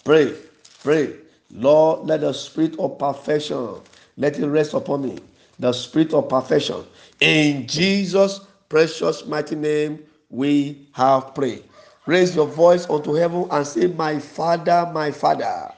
Pray. 0.05 0.35
Pray. 0.83 1.15
Lord, 1.51 2.07
let 2.07 2.21
the 2.21 2.33
spirit 2.33 2.79
of 2.79 2.99
perfection 2.99 3.77
let 4.17 4.39
it 4.39 4.47
rest 4.47 4.75
upon 4.75 5.03
me. 5.03 5.19
The 5.59 5.73
spirit 5.73 6.13
of 6.15 6.29
perfection. 6.29 6.85
In 7.21 7.67
Jesus' 7.67 8.41
precious 8.69 9.25
mighty 9.27 9.57
name, 9.57 10.01
we 10.31 10.89
have 10.93 11.35
prayed. 11.35 11.65
Raise 12.07 12.35
your 12.37 12.47
voice 12.47 12.89
unto 12.91 13.15
heaven 13.15 13.47
and 13.51 13.67
say, 13.67 13.87
My 13.87 14.19
Father, 14.19 14.91
my 14.93 15.11
Father, 15.11 15.73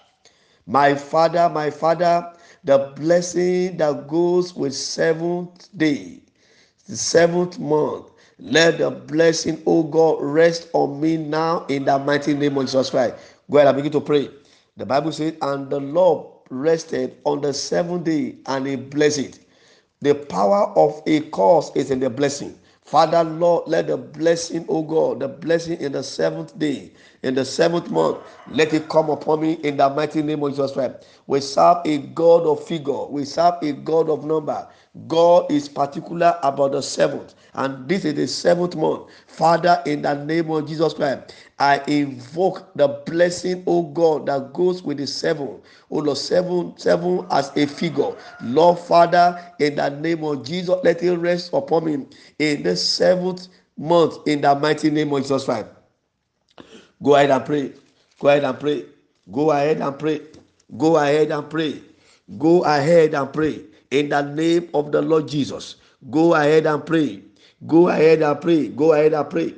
my 0.66 0.94
Father, 0.94 1.48
my 1.48 1.70
Father, 1.70 2.32
the 2.64 2.92
blessing 2.96 3.76
that 3.76 4.08
goes 4.08 4.54
with 4.54 4.74
seventh 4.74 5.68
day, 5.76 6.20
the 6.88 6.96
seventh 6.96 7.58
month. 7.58 8.10
Let 8.38 8.78
the 8.78 8.90
blessing, 8.90 9.62
oh 9.66 9.82
God, 9.84 10.18
rest 10.20 10.68
on 10.74 11.00
me 11.00 11.16
now 11.16 11.64
in 11.66 11.84
the 11.84 11.98
mighty 11.98 12.34
name 12.34 12.58
of 12.58 12.64
Jesus 12.66 12.90
Christ. 12.90 13.14
Go 13.50 13.58
ahead 13.58 13.68
and 13.68 13.76
begin 13.76 13.92
to 13.92 14.00
pray. 14.00 14.28
The 14.76 14.84
Bible 14.84 15.12
says, 15.12 15.34
and 15.40 15.70
the 15.70 15.80
Lord 15.80 16.35
rested 16.50 17.16
on 17.24 17.40
the 17.40 17.52
seventh 17.54 18.04
day 18.04 18.36
and 18.46 18.66
he 18.66 18.76
blessed 18.76 19.18
it. 19.18 19.38
The 20.00 20.14
power 20.14 20.72
of 20.76 21.02
a 21.06 21.20
cause 21.30 21.74
is 21.76 21.90
in 21.90 22.00
the 22.00 22.10
blessing. 22.10 22.58
Father, 22.82 23.24
Lord, 23.24 23.66
let 23.66 23.88
the 23.88 23.96
blessing, 23.96 24.64
oh 24.68 24.82
God, 24.82 25.20
the 25.20 25.28
blessing 25.28 25.80
in 25.80 25.92
the 25.92 26.02
seventh 26.04 26.56
day, 26.58 26.92
in 27.24 27.34
the 27.34 27.44
seventh 27.44 27.90
month, 27.90 28.18
let 28.50 28.72
it 28.74 28.88
come 28.88 29.10
upon 29.10 29.40
me 29.40 29.54
in 29.64 29.76
the 29.78 29.90
mighty 29.90 30.22
name 30.22 30.42
of 30.44 30.50
Jesus 30.52 30.72
Christ. 30.72 31.04
We 31.26 31.40
serve 31.40 31.78
a 31.84 31.98
God 31.98 32.46
of 32.46 32.64
figure, 32.64 33.06
we 33.06 33.24
serve 33.24 33.54
a 33.62 33.72
God 33.72 34.08
of 34.08 34.24
number. 34.24 34.68
God 35.08 35.50
is 35.50 35.68
particular 35.68 36.38
about 36.44 36.72
the 36.72 36.82
seventh, 36.82 37.34
and 37.54 37.88
this 37.88 38.04
is 38.04 38.14
the 38.14 38.28
seventh 38.28 38.76
month. 38.76 39.10
Father, 39.26 39.82
in 39.86 40.02
the 40.02 40.14
name 40.14 40.50
of 40.50 40.68
Jesus 40.68 40.94
Christ, 40.94 41.34
I 41.58 41.82
invoke 41.86 42.74
the 42.74 42.88
blessing, 42.88 43.64
oh 43.66 43.82
God, 43.84 44.26
that 44.26 44.52
goes 44.52 44.82
with 44.82 44.98
the 44.98 45.06
seven. 45.06 45.60
Oh 45.90 45.98
Lord, 45.98 46.18
seven, 46.18 46.76
seven 46.76 47.26
as 47.30 47.50
a 47.56 47.66
figure. 47.66 48.14
Lord 48.42 48.78
Father, 48.78 49.42
in 49.58 49.76
the 49.76 49.88
name 49.88 50.22
of 50.24 50.44
Jesus, 50.44 50.76
let 50.84 51.02
it 51.02 51.16
rest 51.16 51.50
upon 51.54 51.86
me 51.86 52.06
in 52.38 52.62
the 52.62 52.76
seventh 52.76 53.48
month 53.78 54.18
in 54.26 54.42
the 54.42 54.54
mighty 54.54 54.90
name 54.90 55.12
of 55.12 55.22
Jesus 55.22 55.44
Christ. 55.44 55.68
Go 57.02 57.14
ahead 57.14 57.30
and 57.30 57.44
pray. 57.44 57.72
Go 58.20 58.28
ahead 58.28 58.44
and 58.44 58.58
pray. 58.60 58.84
Go 59.32 59.50
ahead 59.50 59.80
and 59.80 59.98
pray. 59.98 60.20
Go 60.76 60.96
ahead 60.96 61.30
and 61.30 61.48
pray. 61.48 61.80
Go 62.38 62.64
ahead 62.64 63.14
and 63.14 63.32
pray. 63.32 63.60
In 63.90 64.08
the 64.10 64.22
name 64.22 64.68
of 64.74 64.92
the 64.92 65.00
Lord 65.00 65.28
Jesus. 65.28 65.76
Go 66.10 66.34
ahead 66.34 66.66
and 66.66 66.84
pray. 66.84 67.22
Go 67.66 67.88
ahead 67.88 68.22
and 68.22 68.40
pray. 68.40 68.68
Go 68.68 68.92
ahead 68.92 69.14
and 69.14 69.30
pray. 69.30 69.54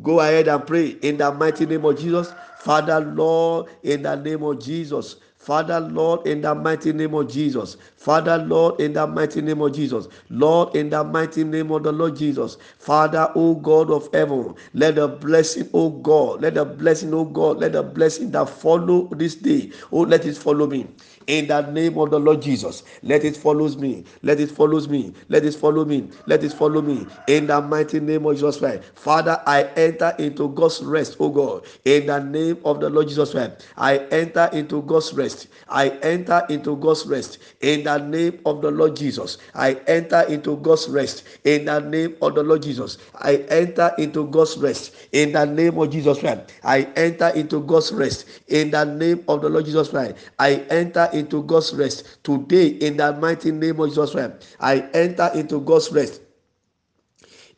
Go 0.00 0.20
ahead 0.20 0.48
and 0.48 0.66
pray 0.66 0.96
in 1.02 1.18
the 1.18 1.30
mighty 1.32 1.66
name 1.66 1.84
of 1.84 1.98
Jesus. 1.98 2.32
Father, 2.60 3.00
Lord, 3.00 3.66
in 3.82 4.02
the 4.02 4.14
name 4.14 4.42
of 4.42 4.58
Jesus. 4.58 5.16
Father, 5.36 5.80
Lord, 5.80 6.26
in 6.26 6.40
the 6.40 6.54
mighty 6.54 6.92
name 6.92 7.14
of 7.14 7.28
Jesus. 7.28 7.76
Father, 7.96 8.38
Lord, 8.38 8.80
in 8.80 8.92
the 8.94 9.06
mighty 9.06 9.42
name 9.42 9.60
of 9.60 9.74
Jesus. 9.74 10.06
Lord, 10.30 10.74
in 10.76 10.88
the 10.88 11.02
mighty 11.02 11.44
name 11.44 11.72
of 11.72 11.82
the 11.82 11.92
Lord 11.92 12.16
Jesus. 12.16 12.56
Father, 12.78 13.30
O 13.34 13.56
God 13.56 13.90
of 13.90 14.08
heaven, 14.14 14.54
let 14.72 14.94
the 14.94 15.08
blessing, 15.08 15.68
O 15.74 15.90
God, 15.90 16.42
let 16.42 16.54
the 16.54 16.64
blessing, 16.64 17.12
O 17.12 17.24
God, 17.24 17.58
let 17.58 17.72
the 17.72 17.82
blessing 17.82 18.30
that 18.30 18.48
follow 18.48 19.08
this 19.16 19.34
day, 19.34 19.72
oh, 19.90 20.00
let 20.02 20.24
it 20.24 20.36
follow 20.36 20.66
me. 20.68 20.86
In 21.26 21.48
the 21.48 21.62
name 21.70 21.98
of 21.98 22.10
the 22.10 22.18
Lord 22.18 22.42
Jesus. 22.42 22.82
Let 23.02 23.24
it 23.24 23.36
follow 23.36 23.68
me. 23.68 24.04
Let 24.22 24.40
it 24.40 24.50
follow 24.50 24.80
me. 24.86 25.12
Let 25.28 25.44
it 25.44 25.54
follow 25.54 25.84
me. 25.84 26.08
Let 26.26 26.44
it 26.44 26.52
follow 26.52 26.82
me 26.82 27.06
in 27.28 27.46
the 27.46 27.60
mighty 27.60 28.00
name 28.00 28.26
of 28.26 28.34
Jesus 28.34 28.58
Christ. 28.58 28.84
Father, 28.94 29.40
I 29.46 29.64
enter 29.76 30.14
into 30.18 30.48
God's 30.50 30.82
rest, 30.82 31.16
oh 31.20 31.30
God, 31.30 31.64
in 31.84 32.06
the 32.06 32.18
name 32.18 32.58
of 32.64 32.80
the 32.80 32.90
Lord 32.90 33.08
Jesus 33.08 33.32
Christ. 33.32 33.66
I 33.76 33.98
enter 34.10 34.50
into 34.52 34.82
God's 34.82 35.12
rest. 35.14 35.48
I 35.68 35.88
enter 36.02 36.44
into 36.48 36.76
God's 36.76 37.06
rest 37.06 37.38
in 37.60 37.84
the 37.84 37.98
name 37.98 38.40
of 38.46 38.62
the 38.62 38.70
Lord 38.70 38.96
Jesus. 38.96 39.38
I 39.54 39.74
enter 39.86 40.22
into 40.28 40.56
God's 40.56 40.88
rest 40.88 41.24
in 41.44 41.64
the 41.66 41.80
name 41.80 42.16
of 42.22 42.34
the 42.34 42.42
Lord 42.42 42.62
Jesus. 42.62 42.98
I 43.20 43.36
enter 43.48 43.92
into 43.98 44.26
God's 44.28 44.58
rest 44.58 44.94
in 45.12 45.32
the 45.32 45.44
name 45.44 45.78
of 45.78 45.90
Jesus 45.90 46.18
Christ. 46.18 46.52
I 46.62 46.82
enter 46.96 47.28
into 47.28 47.60
God's 47.60 47.92
rest 47.92 48.26
in 48.48 48.70
the 48.70 48.84
name 48.84 49.24
of 49.28 49.42
the 49.42 49.48
Lord 49.48 49.64
Jesus 49.64 49.88
Christ. 49.88 50.16
I 50.38 50.54
enter 50.70 51.08
into 51.12 51.42
God's 51.42 51.74
rest 51.74 52.22
today 52.24 52.68
in 52.68 52.96
the 52.96 53.12
mighty 53.14 53.50
name 53.52 53.80
of 53.80 53.88
Jesus 53.90 54.12
Christ. 54.12 54.56
I 54.60 54.80
enter 54.94 55.30
into 55.34 55.60
God's 55.60 55.90
rest. 55.92 56.22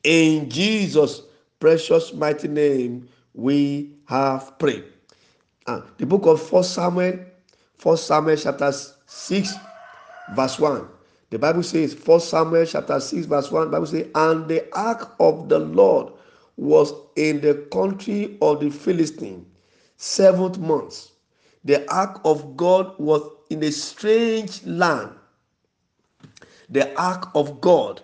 In 0.03 0.51
Jesus' 0.51 1.23
precious 1.61 2.13
mighty 2.13 2.49
name, 2.49 3.09
we 3.33 3.95
have 4.07 4.59
prayed. 4.59 4.85
Uh, 5.67 5.81
the 5.97 6.07
book 6.07 6.27
of 6.27 6.43
First 6.43 6.75
Samuel, 6.75 7.19
First 7.79 8.07
Samuel 8.07 8.37
chapter 8.37 8.71
6, 9.07 9.55
verse 10.35 10.59
1. 10.59 10.89
The 11.31 11.39
Bible 11.39 11.63
says, 11.63 11.95
First 11.95 12.29
Samuel 12.29 12.67
chapter 12.67 13.01
6, 13.01 13.27
verse 13.27 13.51
1, 13.51 13.71
Bible 13.71 13.87
says, 13.87 14.07
and 14.15 14.47
the 14.47 14.67
ark 14.77 15.15
of 15.19 15.49
the 15.49 15.59
Lord 15.59 16.13
was 16.57 16.93
in 17.17 17.41
the 17.41 17.55
country 17.73 18.37
of 18.41 18.61
the 18.61 18.71
Philistine 18.71 19.47
seventh 19.97 20.59
month. 20.59 21.11
The 21.65 21.91
ark 21.91 22.21
of 22.25 22.57
God 22.57 22.95
was 22.99 23.23
in 23.55 23.63
a 23.63 23.71
strange 23.71 24.65
land. 24.65 25.13
The 26.69 26.93
ark 27.01 27.31
of 27.37 27.61
God 27.61 28.03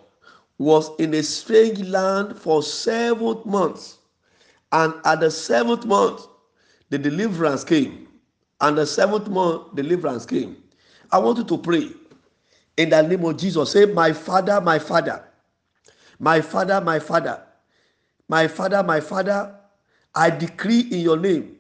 was 0.59 0.91
in 1.01 1.13
a 1.15 1.25
strange 1.25 1.81
land 1.81 2.37
for 2.37 2.63
seven 2.63 3.41
months. 3.45 3.99
And 4.71 4.95
at 5.05 5.19
the 5.19 5.31
seventh 5.31 5.87
month, 5.87 6.25
the 6.91 6.99
deliverance 6.99 7.65
came. 7.65 8.07
And 8.61 8.79
the 8.79 8.87
seventh 8.87 9.29
month, 9.29 9.75
deliverance 9.75 10.25
came. 10.25 10.63
I 11.11 11.19
want 11.19 11.39
you 11.39 11.45
to 11.45 11.59
pray 11.59 11.91
in 12.77 12.91
the 12.91 13.03
name 13.03 13.25
of 13.25 13.37
Jesus. 13.37 13.73
Say, 13.73 13.87
My 13.87 14.13
Father, 14.13 14.61
my 14.61 14.79
Father, 14.79 15.25
my 16.21 16.41
Father, 16.41 16.81
my 16.81 17.01
Father, 17.01 17.43
my 18.29 18.47
Father, 18.47 18.85
my 18.85 19.01
Father, 19.01 19.57
I 20.15 20.31
decree 20.31 20.83
in 20.93 21.01
your 21.01 21.17
name 21.17 21.57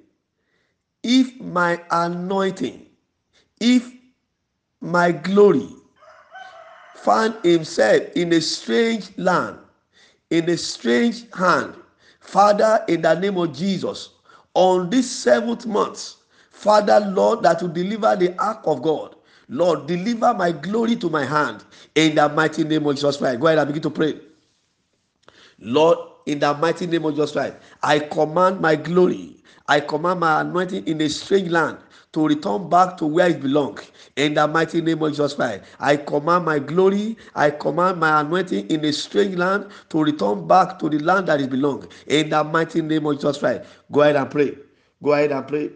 if 1.02 1.40
my 1.40 1.82
anointing, 1.90 2.86
if 3.60 3.92
my 4.80 5.12
glory 5.12 5.68
found 6.96 7.34
himself 7.44 8.02
in 8.16 8.32
a 8.32 8.40
strange 8.40 9.16
land, 9.16 9.58
in 10.30 10.48
a 10.48 10.56
strange 10.56 11.30
hand, 11.34 11.74
Father, 12.20 12.84
in 12.88 13.02
the 13.02 13.14
name 13.14 13.36
of 13.36 13.54
Jesus, 13.54 14.10
on 14.54 14.90
this 14.90 15.10
seventh 15.10 15.66
month, 15.66 16.14
Father, 16.50 17.00
Lord, 17.00 17.42
that 17.42 17.62
will 17.62 17.68
deliver 17.68 18.16
the 18.16 18.36
ark 18.38 18.60
of 18.64 18.82
God. 18.82 19.16
Lord, 19.48 19.86
deliver 19.86 20.32
my 20.34 20.52
glory 20.52 20.96
to 20.96 21.10
my 21.10 21.24
hand 21.24 21.64
in 21.94 22.14
the 22.14 22.28
mighty 22.28 22.64
name 22.64 22.86
of 22.86 22.94
Jesus 22.94 23.16
Christ. 23.16 23.40
Go 23.40 23.46
ahead 23.46 23.58
and 23.58 23.66
begin 23.68 23.82
to 23.82 23.90
pray. 23.90 24.20
Lord, 25.58 25.98
in 26.26 26.38
the 26.38 26.54
mighty 26.54 26.86
name 26.86 27.04
of 27.04 27.14
Jesus 27.14 27.32
Christ, 27.32 27.56
I 27.82 27.98
command 27.98 28.60
my 28.60 28.76
glory 28.76 29.40
I 29.70 29.78
command 29.78 30.18
my 30.18 30.40
anointing 30.40 30.84
in 30.88 31.00
a 31.00 31.08
strange 31.08 31.48
land 31.48 31.78
to 32.12 32.26
return 32.26 32.68
back 32.68 32.96
to 32.96 33.06
where 33.06 33.28
it 33.28 33.40
belongs. 33.40 33.90
In 34.16 34.34
the 34.34 34.46
mighty 34.48 34.80
name 34.80 35.02
of 35.02 35.10
Jesus 35.10 35.34
Christ, 35.34 35.64
I 35.78 35.96
command 35.96 36.44
my 36.44 36.58
glory, 36.58 37.16
I 37.34 37.50
command 37.50 38.00
my 38.00 38.20
anointing 38.20 38.68
in 38.68 38.84
a 38.84 38.92
strange 38.92 39.36
land 39.36 39.70
to 39.90 40.02
return 40.02 40.46
back 40.46 40.78
to 40.80 40.88
the 40.88 40.98
land 40.98 41.28
that 41.28 41.40
it 41.40 41.50
belongs. 41.50 41.86
In 42.06 42.30
the 42.30 42.42
mighty 42.42 42.82
name 42.82 43.06
of 43.06 43.16
Jesus 43.16 43.38
Christ, 43.38 43.62
go 43.92 44.02
ahead 44.02 44.16
and 44.16 44.30
pray. 44.30 44.56
Go 45.02 45.12
ahead 45.12 45.32
and 45.32 45.46
pray. 45.46 45.70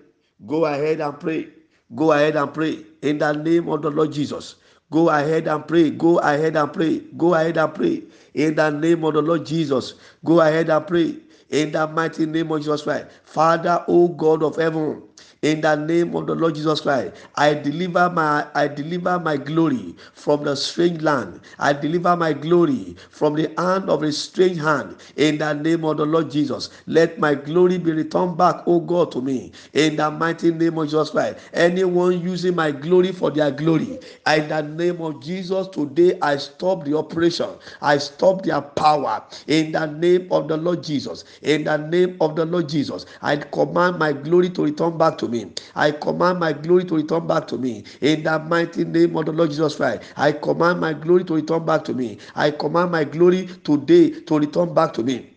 Go 0.47 0.65
ahead 0.65 1.01
and 1.01 1.19
pray. 1.21 1.49
Go 1.95 2.13
ahead 2.13 2.37
and 2.37 2.53
pray. 2.53 2.85
In 3.03 3.19
the 3.19 3.33
name 3.33 3.69
of 3.69 3.83
the 3.83 3.91
Lord 3.91 4.13
Jesus. 4.13 4.57
Go 4.91 5.09
ahead 5.09 5.47
and 5.49 5.67
pray. 5.67 5.91
Go 5.91 6.19
ahead 6.19 6.57
and 6.57 6.73
pray. 6.73 6.99
Go 7.17 7.35
ahead 7.35 7.57
and 7.57 7.73
pray. 7.75 8.03
In 8.35 8.57
the 8.57 8.71
name 8.71 9.05
of 9.05 9.15
the 9.15 9.23
Lord 9.23 9.47
Jesus. 9.47 9.95
Go 10.25 10.41
ahead 10.41 10.69
and 10.69 10.87
pray 10.87 11.17
in 11.51 11.73
the 11.73 11.87
mighty 11.87 12.27
name 12.27 12.51
of 12.51 12.61
Jesus 12.61 12.83
Christ. 12.83 13.07
Father, 13.25 13.85
O 13.89 14.09
God 14.09 14.43
of 14.43 14.57
heaven, 14.57 15.03
in 15.45 15.61
the 15.61 15.75
name 15.77 16.17
of 16.17 16.27
the 16.27 16.35
Lord 16.35 16.55
Jesus 16.55 16.81
Christ, 16.81 17.13
I 17.37 17.53
deliver 17.53 18.09
my 18.09 18.47
I 18.55 18.67
deliver 18.67 19.19
my 19.21 19.37
glory 19.37 19.95
from 20.15 20.43
the 20.45 20.57
strange 20.57 21.03
land. 21.03 21.41
I 21.59 21.75
deliver 21.75 22.17
my 22.17 22.33
glory 22.33 22.97
from 23.11 23.35
the 23.35 23.53
hand 23.59 23.91
of 23.91 24.03
a 24.05 24.11
strange 24.13 24.59
hand. 24.59 24.97
In 25.17 25.37
the 25.37 25.53
name 25.53 25.85
of 25.85 25.99
the 25.99 26.07
Lord 26.07 26.31
Jesus, 26.31 26.71
let 26.87 27.19
my 27.19 27.35
glory 27.35 27.77
be 27.77 27.93
returned 27.93 28.39
back, 28.39 28.63
O 28.67 28.81
God, 28.81 29.13
to 29.13 29.21
me. 29.21 29.53
In 29.75 29.97
the 29.97 30.11
mighty 30.11 30.51
name 30.51 30.79
of 30.79 30.87
Jesus 30.87 31.11
Christ, 31.11 31.37
anyone 31.53 32.23
using 32.23 32.55
my 32.55 32.71
glory 32.71 33.13
for 33.13 33.31
their 33.31 33.51
glory, 33.51 33.99
in 34.27 34.49
the 34.49 34.63
name 34.63 35.03
of 35.03 35.23
Jesus, 35.23 35.69
today 35.69 36.19
I 36.23 36.39
stop 36.39 36.85
the 36.87 36.97
operation. 36.97 37.51
I 37.83 37.99
stop 37.99 38.43
their 38.45 38.63
power. 38.63 39.23
In 39.47 39.73
the 39.73 39.87
name 39.87 40.29
of 40.31 40.49
the 40.49 40.57
Lord 40.57 40.83
Jesus, 40.83 41.25
in 41.43 41.65
the 41.65 41.77
name 41.77 42.17
of 42.23 42.35
the 42.35 42.47
Lord 42.47 42.69
Jesus, 42.71 43.05
I 43.21 43.37
command 43.37 43.99
my 43.99 44.13
glory 44.15 44.49
to 44.51 44.65
return 44.65 44.97
back 44.97 45.19
to 45.19 45.29
me 45.29 45.34
me. 45.35 45.53
I 45.75 45.91
command 45.91 46.39
my 46.39 46.53
glory 46.53 46.85
to 46.85 46.95
return 46.97 47.27
back 47.27 47.47
to 47.49 47.59
me. 47.59 47.85
In 48.01 48.23
the 48.23 48.39
mighty 48.39 48.85
name 48.85 49.17
of 49.17 49.27
the 49.27 49.33
Lord 49.33 49.51
Jesus 49.51 49.77
Christ, 49.77 50.03
I 50.17 50.33
command 50.33 50.81
my 50.81 50.93
glory 50.93 51.25
to 51.25 51.35
return 51.35 51.67
back 51.67 51.85
to 51.85 51.95
me. 51.95 52.19
I 52.35 52.51
command 52.53 52.93
my 52.93 53.05
glory 53.05 53.49
today 53.65 54.11
to 54.21 54.39
return 54.39 54.73
back 54.73 54.93
to 54.95 55.03
me. 55.03 55.31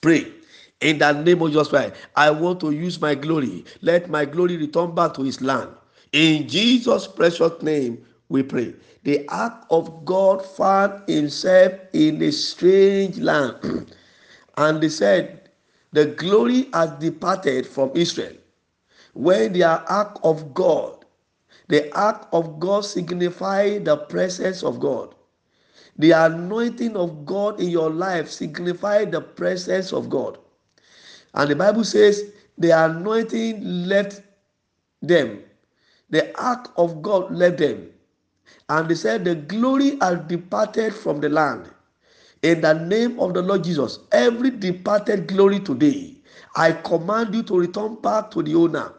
Pray. 0.00 0.32
In 0.80 0.98
the 0.98 1.12
name 1.12 1.40
of 1.42 1.50
Jesus 1.50 1.68
Christ, 1.68 1.94
I 2.16 2.30
want 2.30 2.60
to 2.60 2.70
use 2.70 3.00
my 3.00 3.14
glory. 3.14 3.64
Let 3.80 4.10
my 4.10 4.24
glory 4.24 4.56
return 4.56 4.94
back 4.94 5.14
to 5.14 5.22
his 5.22 5.40
land. 5.40 5.70
In 6.12 6.48
Jesus' 6.48 7.06
precious 7.06 7.62
name, 7.62 8.04
we 8.28 8.42
pray. 8.42 8.74
The 9.04 9.26
ark 9.28 9.66
of 9.70 10.04
God 10.04 10.44
found 10.44 11.08
himself 11.08 11.72
in 11.92 12.22
a 12.22 12.32
strange 12.32 13.18
land. 13.18 13.56
and 14.56 14.80
they 14.80 14.88
said, 14.88 15.50
The 15.92 16.06
glory 16.06 16.68
has 16.72 16.90
departed 17.00 17.66
from 17.66 17.92
Israel 17.94 18.34
when 19.14 19.52
they 19.52 19.62
are 19.62 19.84
ark 19.88 20.18
of 20.22 20.52
God. 20.54 21.04
The 21.68 21.90
ark 21.96 22.28
of 22.32 22.60
God 22.60 22.84
signify 22.84 23.78
the 23.78 23.96
presence 23.96 24.62
of 24.62 24.80
God. 24.80 25.14
The 25.96 26.10
anointing 26.10 26.96
of 26.96 27.24
God 27.24 27.60
in 27.60 27.70
your 27.70 27.90
life 27.90 28.28
signify 28.28 29.06
the 29.06 29.20
presence 29.20 29.92
of 29.92 30.10
God. 30.10 30.38
And 31.34 31.50
the 31.50 31.56
Bible 31.56 31.84
says 31.84 32.32
the 32.58 32.70
anointing 32.70 33.86
left 33.86 34.22
them. 35.00 35.42
The 36.10 36.36
ark 36.40 36.70
of 36.76 37.00
God 37.00 37.32
left 37.32 37.58
them. 37.58 37.90
And 38.68 38.88
they 38.88 38.94
said 38.94 39.24
the 39.24 39.36
glory 39.36 39.96
has 40.00 40.20
departed 40.26 40.94
from 40.94 41.20
the 41.20 41.28
land. 41.28 41.70
In 42.42 42.60
the 42.60 42.74
name 42.74 43.18
of 43.20 43.34
the 43.34 43.42
Lord 43.42 43.64
Jesus, 43.64 44.00
every 44.12 44.50
departed 44.50 45.28
glory 45.28 45.60
today, 45.60 46.16
I 46.56 46.72
command 46.72 47.34
you 47.34 47.42
to 47.44 47.58
return 47.58 47.96
back 47.96 48.30
to 48.32 48.42
the 48.42 48.54
owner 48.54 48.92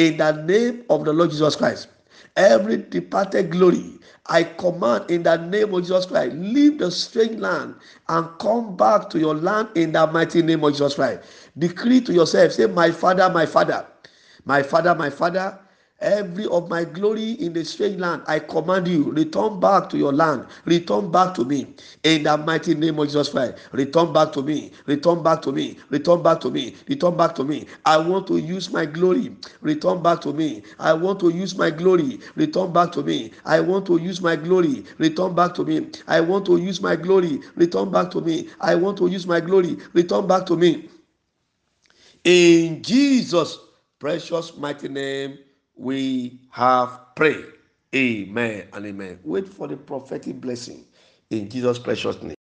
in 0.00 0.16
the 0.16 0.32
name 0.32 0.82
of 0.88 1.04
the 1.04 1.12
Lord 1.12 1.30
Jesus 1.30 1.56
Christ. 1.56 1.88
Every 2.34 2.78
departed 2.78 3.50
glory, 3.50 3.98
I 4.26 4.44
command 4.44 5.10
in 5.10 5.24
the 5.24 5.36
name 5.36 5.74
of 5.74 5.82
Jesus 5.82 6.06
Christ, 6.06 6.34
leave 6.36 6.78
the 6.78 6.90
strange 6.90 7.38
land 7.38 7.74
and 8.08 8.26
come 8.38 8.76
back 8.76 9.10
to 9.10 9.18
your 9.18 9.34
land 9.34 9.68
in 9.74 9.92
the 9.92 10.06
mighty 10.06 10.40
name 10.40 10.64
of 10.64 10.72
Jesus 10.72 10.94
Christ. 10.94 11.20
Decree 11.58 12.00
to 12.02 12.14
yourself, 12.14 12.52
say, 12.52 12.66
My 12.66 12.90
Father, 12.90 13.28
my 13.28 13.44
Father, 13.44 13.86
my 14.46 14.62
Father, 14.62 14.94
my 14.94 15.10
Father, 15.10 15.58
Every 16.00 16.46
of 16.46 16.70
my 16.70 16.84
glory 16.84 17.32
in 17.32 17.52
the 17.52 17.62
strange 17.62 17.98
land, 17.98 18.22
I 18.26 18.38
command 18.38 18.88
you, 18.88 19.10
return 19.12 19.60
back 19.60 19.90
to 19.90 19.98
your 19.98 20.14
land, 20.14 20.46
return 20.64 21.10
back 21.10 21.34
to 21.34 21.44
me. 21.44 21.74
In 22.02 22.22
the 22.22 22.38
mighty 22.38 22.74
name 22.74 22.98
of 22.98 23.08
Jesus 23.08 23.28
Christ, 23.28 23.56
return 23.72 24.10
back 24.10 24.32
to 24.32 24.42
me, 24.42 24.72
return 24.86 25.22
back 25.22 25.42
to 25.42 25.52
me, 25.52 25.76
return 25.90 26.22
back 26.22 26.40
to 26.40 26.50
me, 26.50 26.74
return 26.88 27.18
back 27.18 27.34
to 27.34 27.44
me. 27.44 27.66
I 27.84 27.98
want 27.98 28.26
to 28.28 28.38
use 28.38 28.72
my 28.72 28.86
glory, 28.86 29.36
return 29.60 30.02
back 30.02 30.22
to 30.22 30.32
me. 30.32 30.62
I 30.78 30.94
want 30.94 31.20
to 31.20 31.28
use 31.28 31.54
my 31.54 31.68
glory, 31.68 32.18
return 32.34 32.72
back 32.72 32.92
to 32.92 33.02
me. 33.02 33.32
I 33.44 33.60
want 33.60 33.84
to 33.86 33.98
use 33.98 34.22
my 34.22 34.36
glory, 34.36 34.84
return 35.04 35.34
back 35.34 35.54
to 35.56 35.64
me. 35.64 35.92
I 36.08 36.22
want 36.22 36.46
to 36.46 36.56
use 36.56 36.80
my 36.80 36.96
glory, 36.96 37.42
return 37.56 37.90
back 37.90 38.10
to 38.12 38.22
me. 38.22 38.48
I 38.58 38.74
want 38.74 38.96
to 38.98 39.06
use 39.08 39.26
my 39.26 39.40
glory, 39.40 39.76
return 39.92 40.26
back 40.26 40.46
to 40.46 40.56
me. 40.56 40.88
In 42.24 42.82
Jesus' 42.82 43.58
precious 43.98 44.56
mighty 44.56 44.88
name 44.88 45.38
we 45.80 46.38
have 46.50 47.14
prayed. 47.16 47.46
Amen 47.94 48.68
and 48.72 48.86
amen. 48.86 49.18
Wait 49.24 49.48
for 49.48 49.66
the 49.66 49.76
prophetic 49.76 50.40
blessing 50.40 50.84
in 51.30 51.48
Jesus' 51.48 51.78
precious 51.78 52.22
name. 52.22 52.36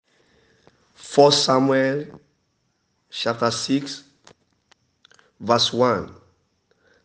First 0.93 1.45
Samuel 1.45 2.05
chapter 3.09 3.49
6, 3.49 4.03
verse 5.39 5.73
1. 5.73 6.13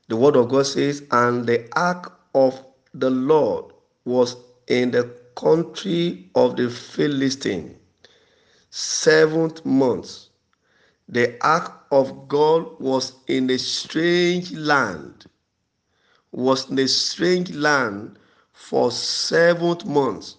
The 0.09 0.17
word 0.17 0.37
of 0.37 0.49
God 0.49 0.67
says, 0.67 1.05
And 1.13 1.47
the 1.47 1.69
ark 1.79 2.19
of 2.35 2.63
the 2.93 3.11
Lord 3.11 3.73
was 4.05 4.37
in 4.67 4.91
the 4.91 5.15
country 5.37 6.29
of 6.35 6.57
the 6.57 6.69
Philistine, 6.69 7.77
seventh 8.71 9.65
month. 9.65 10.27
The 11.09 11.37
ark 11.47 11.87
of 11.93 12.29
God 12.29 12.81
was 12.81 13.13
in 13.29 13.49
a 13.51 13.59
strange 13.59 14.53
land, 14.53 15.27
was 16.35 16.69
in 16.69 16.79
a 16.81 16.89
strange 16.89 17.53
land 17.53 18.19
for 18.53 18.91
seventh 18.91 19.85
months. 19.85 20.37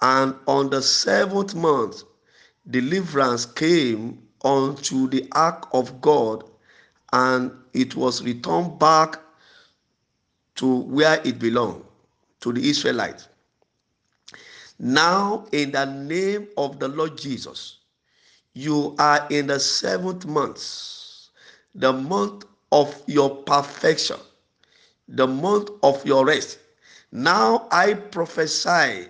And 0.00 0.34
on 0.48 0.70
the 0.70 0.82
seventh 0.82 1.54
month, 1.54 2.02
deliverance 2.68 3.46
came 3.46 4.20
unto 4.44 5.08
the 5.08 5.28
ark 5.32 5.68
of 5.72 6.00
God, 6.00 6.42
and 7.12 7.52
it 7.72 7.94
was 7.94 8.22
returned 8.24 8.78
back 8.80 9.20
to 10.56 10.80
where 10.82 11.20
it 11.24 11.38
belonged, 11.38 11.84
to 12.40 12.52
the 12.52 12.68
Israelites. 12.68 13.28
Now, 14.80 15.46
in 15.52 15.70
the 15.70 15.84
name 15.84 16.48
of 16.56 16.80
the 16.80 16.88
Lord 16.88 17.16
Jesus, 17.16 17.78
you 18.54 18.96
are 18.98 19.24
in 19.30 19.46
the 19.46 19.60
seventh 19.60 20.26
month, 20.26 21.28
the 21.76 21.92
month 21.92 22.44
of 22.72 23.00
your 23.06 23.36
perfection, 23.44 24.18
the 25.12 25.26
month 25.26 25.70
of 25.82 26.04
your 26.04 26.26
rest. 26.26 26.58
Now 27.12 27.68
I 27.70 27.94
prophesy 27.94 29.08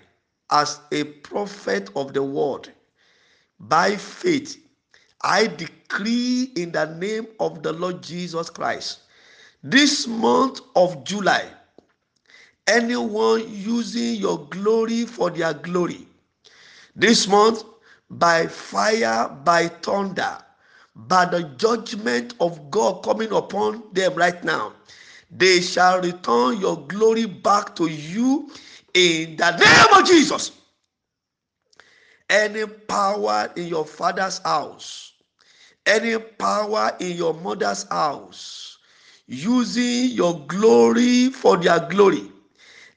as 0.51 0.81
a 0.93 1.05
prophet 1.05 1.91
of 1.97 2.13
the 2.13 2.23
word 2.23 2.69
by 3.59 3.97
faith. 3.97 4.59
I 5.23 5.47
decree 5.47 6.53
in 6.57 6.73
the 6.73 6.87
name 6.97 7.29
of 7.41 7.63
the 7.63 7.73
Lord 7.73 8.03
Jesus 8.03 8.51
Christ 8.51 9.01
this 9.63 10.09
month 10.09 10.61
of 10.75 11.05
July 11.05 11.49
anyone 12.67 13.45
using 13.49 14.15
your 14.15 14.47
glory 14.49 15.05
for 15.05 15.31
their 15.31 15.55
glory. 15.55 16.07
This 16.95 17.27
month, 17.27 17.65
by 18.11 18.47
fire, 18.47 19.29
by 19.45 19.69
thunder, 19.69 20.39
by 20.95 21.25
the 21.25 21.45
judgment 21.57 22.35
of 22.41 22.71
God 22.71 23.03
coming 23.03 23.33
upon 23.33 23.83
them 23.93 24.15
right 24.15 24.43
now, 24.45 24.75
they 25.33 25.61
shall 25.61 26.01
return 26.01 26.61
your 26.61 26.87
glory 26.87 27.27
back 27.27 27.75
to 27.77 27.87
you 27.87 28.51
in 28.95 29.37
the 29.37 29.51
name 29.57 30.01
of 30.01 30.07
Jesus. 30.07 30.53
Any 32.29 32.67
power 32.67 33.51
in 33.57 33.67
your 33.67 33.85
father's 33.85 34.39
house, 34.39 35.15
any 35.87 36.19
power 36.19 36.95
in 37.01 37.17
your 37.17 37.35
mother's 37.35 37.85
house, 37.89 38.79
using 39.27 40.11
your 40.11 40.47
glory 40.47 41.31
for 41.31 41.57
their 41.57 41.81
glory, 41.81 42.31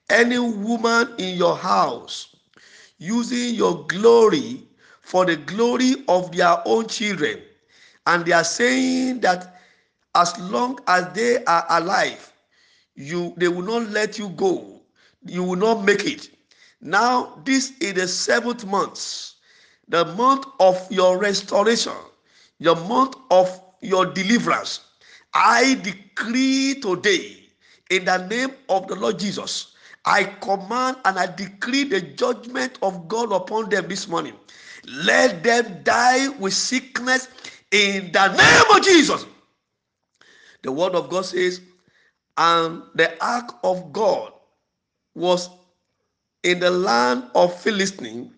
any 0.10 0.40
woman 0.40 1.14
in 1.18 1.38
your 1.38 1.56
house 1.56 2.36
using 2.98 3.56
your 3.56 3.86
glory 3.88 4.64
for 5.02 5.26
the 5.26 5.36
glory 5.36 5.96
of 6.08 6.32
their 6.36 6.58
own 6.66 6.88
children 6.88 7.42
and 8.08 8.26
they 8.26 8.32
are 8.32 8.44
saying 8.44 9.20
that 9.20 9.55
as 10.16 10.38
long 10.40 10.80
as 10.88 11.08
they 11.14 11.44
are 11.46 11.66
alive 11.70 12.34
you 12.96 13.34
they 13.38 13.48
will 13.48 13.62
not 13.62 13.90
let 13.90 14.18
you 14.18 14.30
go. 14.30 14.82
You 15.26 15.44
will 15.44 15.58
not 15.58 15.84
make 15.84 16.06
it. 16.06 16.30
Now 16.82 17.40
this 17.44 17.74
is 17.80 17.94
the 17.94 18.08
seventh 18.08 18.66
month. 18.66 19.34
The 19.90 20.06
month 20.16 20.46
of 20.60 20.88
your 20.90 21.18
restoration. 21.20 21.94
Your 22.60 22.76
month 22.88 23.16
of 23.32 23.62
your 23.82 24.06
deliverance. 24.06 24.80
I 25.34 25.76
decree 25.84 26.80
today 26.82 27.44
in 27.92 28.06
the 28.06 28.26
name 28.28 28.52
of 28.70 28.88
the 28.88 28.96
lord 28.96 29.20
jesus 29.20 29.76
I 30.06 30.24
command 30.24 30.98
and 31.06 31.20
I 31.20 31.28
decree 31.28 31.84
the 31.84 32.02
judgment 32.02 32.80
of 32.82 33.08
God 33.08 33.32
upon 33.32 33.70
them 33.70 33.88
this 33.88 34.08
morning. 34.08 34.34
Let 34.86 35.44
them 35.44 35.82
die 35.84 36.30
with 36.30 36.54
sickness 36.54 37.28
in 37.72 38.12
the 38.12 38.28
name 38.30 38.78
of 38.78 38.84
Jesus. 38.86 39.26
The 40.66 40.72
word 40.72 40.96
of 40.96 41.10
God 41.10 41.26
says, 41.26 41.62
and 42.38 42.82
the 42.96 43.24
ark 43.24 43.54
of 43.64 43.94
God 43.94 44.34
was 45.14 45.50
in 46.44 46.60
the 46.60 46.72
land 46.72 47.26
of 47.36 47.58
Philistine, 47.62 48.34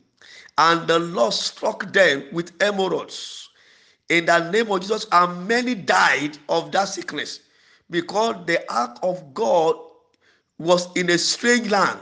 and 0.58 0.86
the 0.88 1.00
Lord 1.00 1.32
struck 1.32 1.94
them 1.94 2.26
with 2.34 2.58
emerods. 2.60 3.48
In 4.10 4.26
the 4.26 4.52
name 4.52 4.70
of 4.70 4.82
Jesus, 4.82 5.08
and 5.12 5.48
many 5.48 5.74
died 5.74 6.38
of 6.50 6.72
that 6.74 6.90
sickness 6.90 7.40
because 7.90 8.36
the 8.46 8.60
ark 8.74 8.98
of 9.04 9.34
God 9.34 9.78
was 10.60 10.94
in 10.98 11.10
a 11.10 11.18
strange 11.18 11.70
land. 11.70 12.00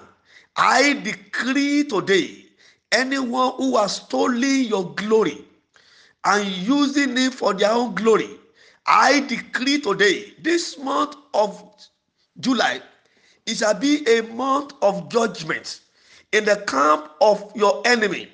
I 0.55 0.93
decree 1.03 1.83
today 1.83 2.45
anyone 2.91 3.53
who 3.57 3.77
has 3.77 3.97
stolen 3.97 4.63
your 4.63 4.91
glory 4.95 5.45
and 6.23 6.47
using 6.47 7.15
it 7.17 7.33
for 7.33 7.53
their 7.53 7.71
own 7.71 7.93
glory, 7.93 8.29
I 8.85 9.21
decree 9.21 9.81
today, 9.81 10.33
this 10.41 10.77
month 10.77 11.15
of 11.33 11.63
July, 12.39 12.81
it 13.45 13.57
shall 13.57 13.73
be 13.73 14.05
a 14.07 14.21
month 14.23 14.73
of 14.81 15.09
judgment 15.09 15.81
in 16.31 16.45
the 16.45 16.57
camp 16.67 17.09
of 17.21 17.51
your 17.55 17.81
enemy. 17.85 18.29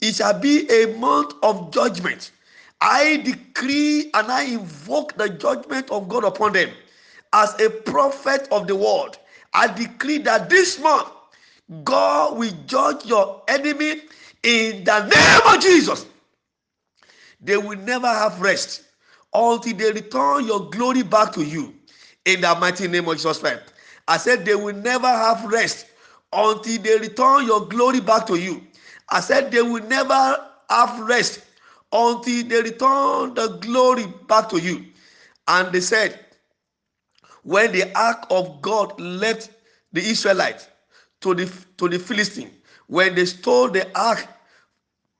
It 0.00 0.16
shall 0.16 0.38
be 0.38 0.68
a 0.70 0.96
month 0.96 1.34
of 1.42 1.70
judgment. 1.70 2.32
I 2.80 3.18
decree 3.18 4.10
and 4.14 4.30
I 4.32 4.44
invoke 4.44 5.16
the 5.16 5.28
judgment 5.28 5.90
of 5.90 6.08
God 6.08 6.24
upon 6.24 6.54
them 6.54 6.70
as 7.32 7.58
a 7.60 7.68
prophet 7.68 8.48
of 8.50 8.66
the 8.66 8.76
world. 8.76 9.18
I 9.52 9.66
decree 9.66 10.18
that 10.18 10.48
this 10.48 10.78
month, 10.80 11.08
God 11.84 12.38
will 12.38 12.52
judge 12.66 13.04
your 13.04 13.42
enemy 13.48 14.02
in 14.42 14.84
the 14.84 15.06
name 15.06 15.54
of 15.54 15.60
Jesus. 15.60 16.06
They 17.40 17.56
will 17.56 17.78
never 17.78 18.08
have 18.08 18.40
rest 18.40 18.84
until 19.34 19.76
they 19.76 19.92
return 19.92 20.46
your 20.46 20.68
glory 20.70 21.02
back 21.02 21.32
to 21.34 21.44
you 21.44 21.74
in 22.24 22.40
the 22.40 22.54
mighty 22.56 22.88
name 22.88 23.08
of 23.08 23.16
Jesus 23.16 23.38
Christ. 23.38 23.72
I 24.08 24.16
said 24.16 24.44
they 24.44 24.54
will 24.54 24.74
never 24.74 25.06
have 25.06 25.44
rest 25.44 25.86
until 26.32 26.82
they 26.82 26.98
return 26.98 27.46
your 27.46 27.66
glory 27.66 28.00
back 28.00 28.26
to 28.26 28.36
you. 28.36 28.62
I 29.08 29.20
said 29.20 29.50
they 29.50 29.62
will 29.62 29.82
never 29.84 30.46
have 30.68 31.00
rest 31.00 31.40
until 31.92 32.48
they 32.48 32.62
return 32.62 33.34
the 33.34 33.58
glory 33.60 34.06
back 34.28 34.48
to 34.50 34.58
you. 34.58 34.86
And 35.48 35.72
they 35.72 35.80
said, 35.80 36.24
when 37.42 37.72
the 37.72 37.90
ark 37.96 38.26
of 38.30 38.60
God 38.62 38.98
left 39.00 39.50
the 39.92 40.00
Israelites 40.00 40.68
to 41.20 41.34
the 41.34 41.52
to 41.78 41.88
the 41.88 41.98
Philistine, 41.98 42.50
when 42.86 43.14
they 43.14 43.24
stole 43.24 43.68
the 43.68 43.88
ark 43.98 44.26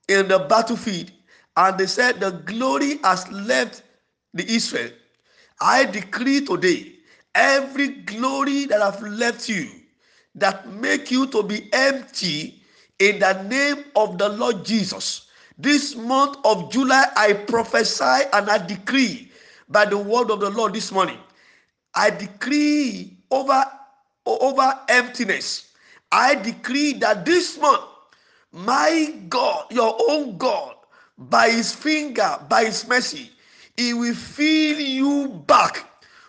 in 0.09 0.29
the 0.29 0.39
battlefield, 0.39 1.11
and 1.57 1.79
they 1.79 1.87
said 1.87 2.21
the 2.21 2.31
glory 2.31 2.99
has 2.99 3.31
left 3.33 3.83
the 4.35 4.45
Israel. 4.51 4.91
I 5.61 5.85
decree 5.85 6.45
today, 6.45 6.95
every 7.35 7.89
glory 7.89 8.67
that 8.67 8.83
I've 8.83 9.03
left 9.03 9.49
you, 9.49 9.69
that 10.35 10.69
make 10.69 11.11
you 11.11 11.27
to 11.29 11.43
be 11.43 11.73
empty, 11.73 12.57
in 12.99 13.19
the 13.19 13.43
name 13.45 13.85
of 13.97 14.19
the 14.19 14.29
Lord 14.29 14.65
Jesus. 14.65 15.29
This 15.59 15.97
month 15.97 16.37
of 16.45 16.71
July, 16.71 17.07
I 17.17 17.33
prophesy 17.33 18.29
and 18.33 18.49
I 18.51 18.59
decree 18.59 19.33
by 19.69 19.87
the 19.87 19.99
word 19.99 20.31
of 20.31 20.41
the 20.41 20.51
Lord 20.51 20.75
this 20.75 20.93
morning 20.93 21.19
I 21.95 22.11
decree 22.11 23.17
over 23.31 23.65
over 24.27 24.79
emptiness. 24.89 25.73
I 26.13 26.35
decree 26.35 26.95
that 26.95 27.25
this 27.25 27.59
month, 27.59 27.83
my 28.53 29.15
God, 29.29 29.67
your 29.73 29.97
own 30.09 30.37
God, 30.39 30.77
by 31.19 31.51
his 31.51 31.75
finger, 31.75 32.39
by 32.49 32.65
his 32.67 32.87
mercy, 32.87 33.30
he 33.81 33.95
will 33.95 34.15
fill 34.15 34.79
you 34.79 35.29
back 35.47 35.87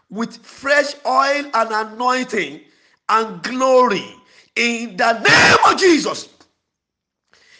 with 0.09 0.37
fresh 0.37 0.93
oil 1.05 1.43
and 1.53 1.69
anointing 1.69 2.61
and 3.09 3.43
glory 3.43 4.15
in 4.55 4.95
the 4.95 5.19
name 5.19 5.57
of 5.67 5.77
Jesus. 5.77 6.29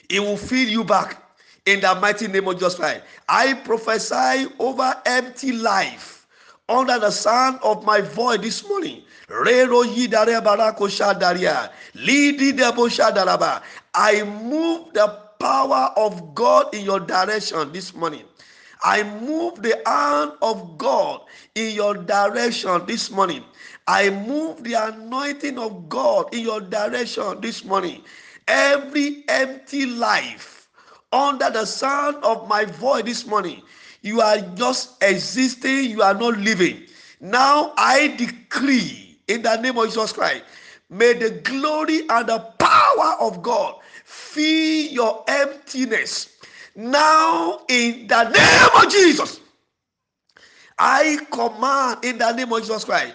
He 0.08 0.22
will 0.22 0.38
fill 0.38 0.70
you 0.70 0.86
back 0.86 1.22
in 1.66 1.82
the 1.82 1.94
mighty 1.96 2.30
name 2.30 2.48
of 2.48 2.56
Jesus 2.56 2.76
Christ. 2.76 3.04
I 3.28 3.54
prophesy 3.54 4.48
over 4.60 4.96
empty 5.06 5.52
life 5.52 6.26
under 6.70 6.98
the 6.98 7.12
sound 7.12 7.60
of 7.62 7.84
my 7.84 8.00
voice 8.00 8.40
this 8.40 8.66
morning. 8.66 9.04
I 9.30 9.74
move 14.24 14.94
the 14.94 15.20
power 15.38 15.94
of 15.98 16.34
God 16.34 16.74
in 16.74 16.86
your 16.86 17.02
direction 17.02 17.74
this 17.74 17.94
morning. 17.94 18.24
I 18.84 19.04
move 19.04 19.62
the 19.62 19.82
hand 19.86 20.34
of 20.42 20.78
God 20.78 21.22
in 21.56 21.76
your 21.76 21.96
direction 21.96 22.86
this 22.86 23.12
morning. 23.12 23.44
I 23.88 24.10
move 24.10 24.64
the 24.64 24.74
anointing 24.74 25.58
of 25.58 25.90
God 25.90 26.34
in 26.34 26.42
your 26.42 26.62
direction 26.62 27.42
this 27.42 27.64
morning. 27.64 28.04
Every 28.48 29.24
empty 29.28 29.86
life 29.86 30.70
under 31.12 31.50
the 31.50 31.66
sound 31.66 32.24
of 32.24 32.48
my 32.48 32.66
voice 32.66 33.04
this 33.04 33.26
morning 33.26 33.62
you 34.02 34.20
are 34.22 34.40
just 34.56 35.02
existing, 35.04 35.86
you 35.92 36.02
are 36.02 36.14
not 36.14 36.38
living. 36.38 36.84
Now 37.20 37.74
I 37.78 38.08
decree 38.18 39.20
in 39.28 39.44
the 39.44 39.56
name 39.58 39.78
of 39.78 39.86
Jesus 39.86 40.12
Christ, 40.12 40.44
May 40.90 41.14
the 41.14 41.30
glory 41.30 42.02
and 42.10 42.28
the 42.28 42.40
power 42.60 43.16
of 43.22 43.42
God 43.42 43.76
fill 44.04 44.92
your 44.92 45.24
emptiness. 45.28 46.31
Now, 46.76 47.62
in 47.68 48.08
the 48.08 48.24
name 48.30 48.84
of 48.86 48.92
Jesus, 48.92 49.40
I 50.80 51.20
command 51.32 52.04
in 52.04 52.18
the 52.18 52.32
name 52.32 52.52
of 52.52 52.62
Jesus 52.62 52.86
Christ 52.86 53.14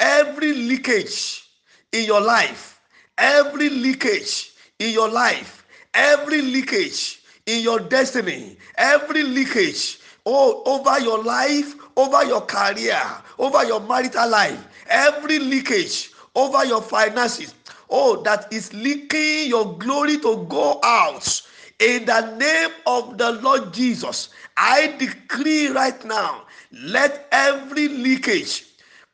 every 0.00 0.52
leakage 0.52 1.48
in 1.92 2.04
your 2.04 2.20
life, 2.20 2.80
every 3.16 3.70
leakage 3.70 4.52
in 4.78 4.92
your 4.92 5.08
life, 5.08 5.66
every 5.94 6.42
leakage 6.42 7.22
in 7.46 7.62
your 7.62 7.80
destiny, 7.80 8.58
every 8.76 9.22
leakage 9.22 10.00
oh, 10.26 10.62
over 10.66 11.00
your 11.00 11.22
life, 11.22 11.74
over 11.96 12.24
your 12.24 12.42
career, 12.42 13.00
over 13.38 13.64
your 13.64 13.80
marital 13.80 14.28
life, 14.28 14.62
every 14.88 15.38
leakage 15.38 16.10
over 16.34 16.64
your 16.64 16.82
finances. 16.82 17.54
Oh, 17.88 18.20
that 18.22 18.52
is 18.52 18.72
leaking 18.74 19.48
your 19.48 19.78
glory 19.78 20.18
to 20.18 20.44
go 20.48 20.80
out. 20.82 21.42
In 21.78 22.06
the 22.06 22.36
name 22.36 22.70
of 22.86 23.18
the 23.18 23.32
Lord 23.32 23.72
Jesus, 23.74 24.30
I 24.56 24.94
decree 24.98 25.68
right 25.68 26.02
now 26.04 26.46
let 26.72 27.28
every 27.32 27.88
leakage 27.88 28.64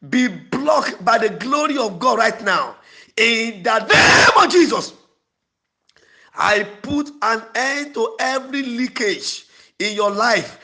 be 0.09 0.29
blocked 0.29 1.05
by 1.05 1.19
the 1.19 1.31
glory 1.31 1.77
of 1.79 1.99
God 1.99 2.19
right 2.19 2.43
now. 2.43 2.77
In 3.17 3.63
the 3.63 3.79
name 3.79 4.45
of 4.45 4.51
Jesus, 4.51 4.95
I 6.35 6.65
put 6.83 7.11
an 7.21 7.43
end 7.55 7.95
to 7.95 8.17
every 8.19 8.63
leakage 8.63 9.47
in 9.83 9.97
your 9.97 10.11
life. 10.11 10.59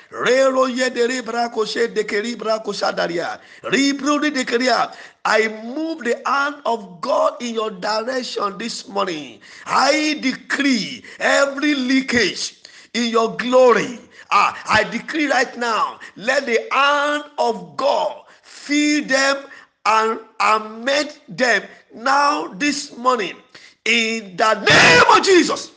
I 5.25 5.49
move 5.65 6.05
the 6.05 6.23
hand 6.25 6.57
of 6.65 7.01
God 7.01 7.43
in 7.43 7.55
your 7.55 7.71
direction 7.71 8.59
this 8.59 8.89
morning. 8.89 9.41
I 9.67 10.19
decree 10.23 11.05
every 11.19 11.75
leakage 11.75 12.63
in 12.95 13.11
your 13.11 13.37
glory. 13.37 13.99
Ah, 14.31 14.57
I 14.67 14.85
decree 14.85 15.27
right 15.27 15.57
now, 15.57 15.99
let 16.17 16.47
the 16.47 16.67
hand 16.71 17.25
of 17.39 17.77
God 17.77 18.23
fill 18.43 19.05
them 19.05 19.45
and 19.87 20.21
amend 20.39 21.19
them 21.29 21.63
now 21.95 22.49
this 22.55 22.97
morning 22.97 23.37
in 23.85 24.37
the 24.37 24.55
name 24.55 25.19
of 25.19 25.25
Jesus. 25.25 25.73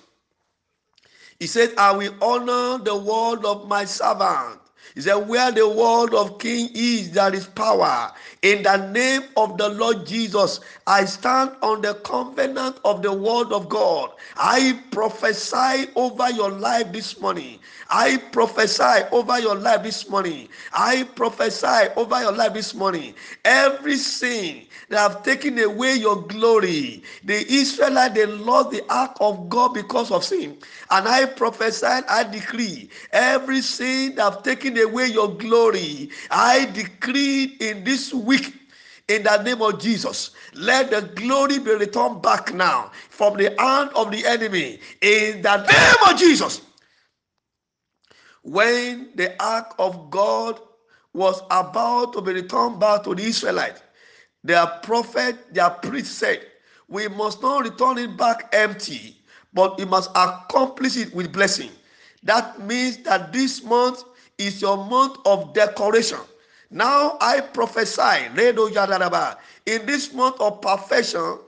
He 1.41 1.47
said, 1.47 1.73
I 1.77 1.93
will 1.93 2.13
honor 2.21 2.83
the 2.83 2.95
word 2.97 3.45
of 3.45 3.67
my 3.67 3.85
servant. 3.85 4.61
He 4.95 5.01
said, 5.01 5.15
Where 5.15 5.51
the 5.51 5.69
word 5.69 6.15
of 6.15 6.39
king 6.39 6.71
is, 6.75 7.11
there 7.11 7.35
is 7.35 7.47
power. 7.47 8.11
In 8.43 8.63
the 8.63 8.77
name 8.77 9.23
of 9.37 9.57
the 9.57 9.69
Lord 9.69 10.05
Jesus, 10.07 10.61
I 10.87 11.05
stand 11.05 11.53
on 11.63 11.81
the 11.81 11.95
covenant 11.95 12.79
of 12.85 13.03
the 13.03 13.13
word 13.13 13.53
of 13.53 13.69
God. 13.69 14.11
I 14.37 14.81
prophesy 14.91 15.87
over 15.97 16.31
your 16.31 16.51
life 16.51 16.93
this 16.93 17.19
morning. 17.19 17.61
I 17.89 18.17
prophesy 18.31 19.03
over 19.11 19.39
your 19.39 19.57
life 19.57 19.83
this 19.83 20.09
morning. 20.09 20.49
I 20.73 21.03
prophesy 21.15 21.89
over 21.97 22.21
your 22.21 22.33
life 22.33 22.53
this 22.53 22.75
morning. 22.75 23.15
Every 23.45 23.97
sin 23.97 24.67
that 24.91 24.99
have 25.11 25.23
taken 25.23 25.57
away 25.59 25.95
your 25.95 26.21
glory, 26.27 27.03
the 27.23 27.45
Israelites 27.51 28.13
they 28.13 28.25
lost 28.25 28.71
the 28.71 28.83
ark 28.89 29.17
of 29.19 29.49
God 29.49 29.73
because 29.73 30.11
of 30.11 30.23
sin. 30.23 30.57
And 30.89 31.07
I 31.07 31.25
prophesy, 31.25 31.85
I 31.85 32.23
decree, 32.23 32.89
every 33.11 33.61
sin 33.61 34.15
that 34.15 34.33
have 34.33 34.43
taken 34.43 34.77
away 34.77 35.07
your 35.07 35.35
glory, 35.35 36.09
I 36.29 36.65
decree 36.65 37.57
in 37.59 37.83
this 37.83 38.13
week 38.13 38.53
in 39.07 39.23
the 39.23 39.41
name 39.41 39.61
of 39.61 39.81
Jesus. 39.81 40.31
Let 40.53 40.91
the 40.91 41.01
glory 41.15 41.59
be 41.59 41.71
returned 41.71 42.21
back 42.21 42.53
now 42.53 42.91
from 43.09 43.37
the 43.37 43.55
hand 43.59 43.89
of 43.95 44.11
the 44.11 44.25
enemy 44.25 44.79
in 45.01 45.41
the 45.41 45.57
name 45.57 46.13
of 46.13 46.19
Jesus 46.19 46.61
when 48.43 49.09
the 49.15 49.41
ark 49.43 49.75
of 49.79 50.09
God 50.09 50.59
was 51.13 51.41
about 51.51 52.13
to 52.13 52.21
be 52.21 52.33
returned 52.33 52.79
back 52.79 53.03
to 53.03 53.13
the 53.13 53.23
Israelites, 53.23 53.81
their 54.43 54.65
prophet, 54.83 55.53
their 55.53 55.69
priest 55.69 56.17
said, 56.17 56.45
We 56.87 57.07
must 57.07 57.41
not 57.41 57.63
return 57.63 57.97
it 57.97 58.17
back 58.17 58.49
empty, 58.53 59.17
but 59.53 59.77
we 59.77 59.85
must 59.85 60.09
accomplish 60.15 60.97
it 60.97 61.13
with 61.13 61.31
blessing. 61.31 61.71
That 62.23 62.59
means 62.59 62.97
that 62.99 63.33
this 63.33 63.63
month 63.63 64.03
is 64.37 64.61
your 64.61 64.77
month 64.77 65.17
of 65.25 65.53
decoration. 65.53 66.19
Now 66.69 67.17
I 67.19 67.41
prophesy, 67.41 68.25
in 69.65 69.85
this 69.85 70.13
month 70.13 70.39
of 70.39 70.61
perfection, 70.61 71.39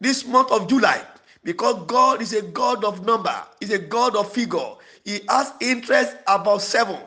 this 0.00 0.26
month 0.26 0.50
of 0.50 0.68
July, 0.68 1.02
because 1.44 1.84
God 1.86 2.20
is 2.20 2.32
a 2.32 2.42
God 2.42 2.84
of 2.84 3.06
number, 3.06 3.34
is 3.60 3.70
a 3.70 3.78
God 3.78 4.16
of 4.16 4.32
figure. 4.32 4.74
He 5.04 5.20
has 5.28 5.52
interest 5.60 6.16
about 6.26 6.62
seven. 6.62 6.98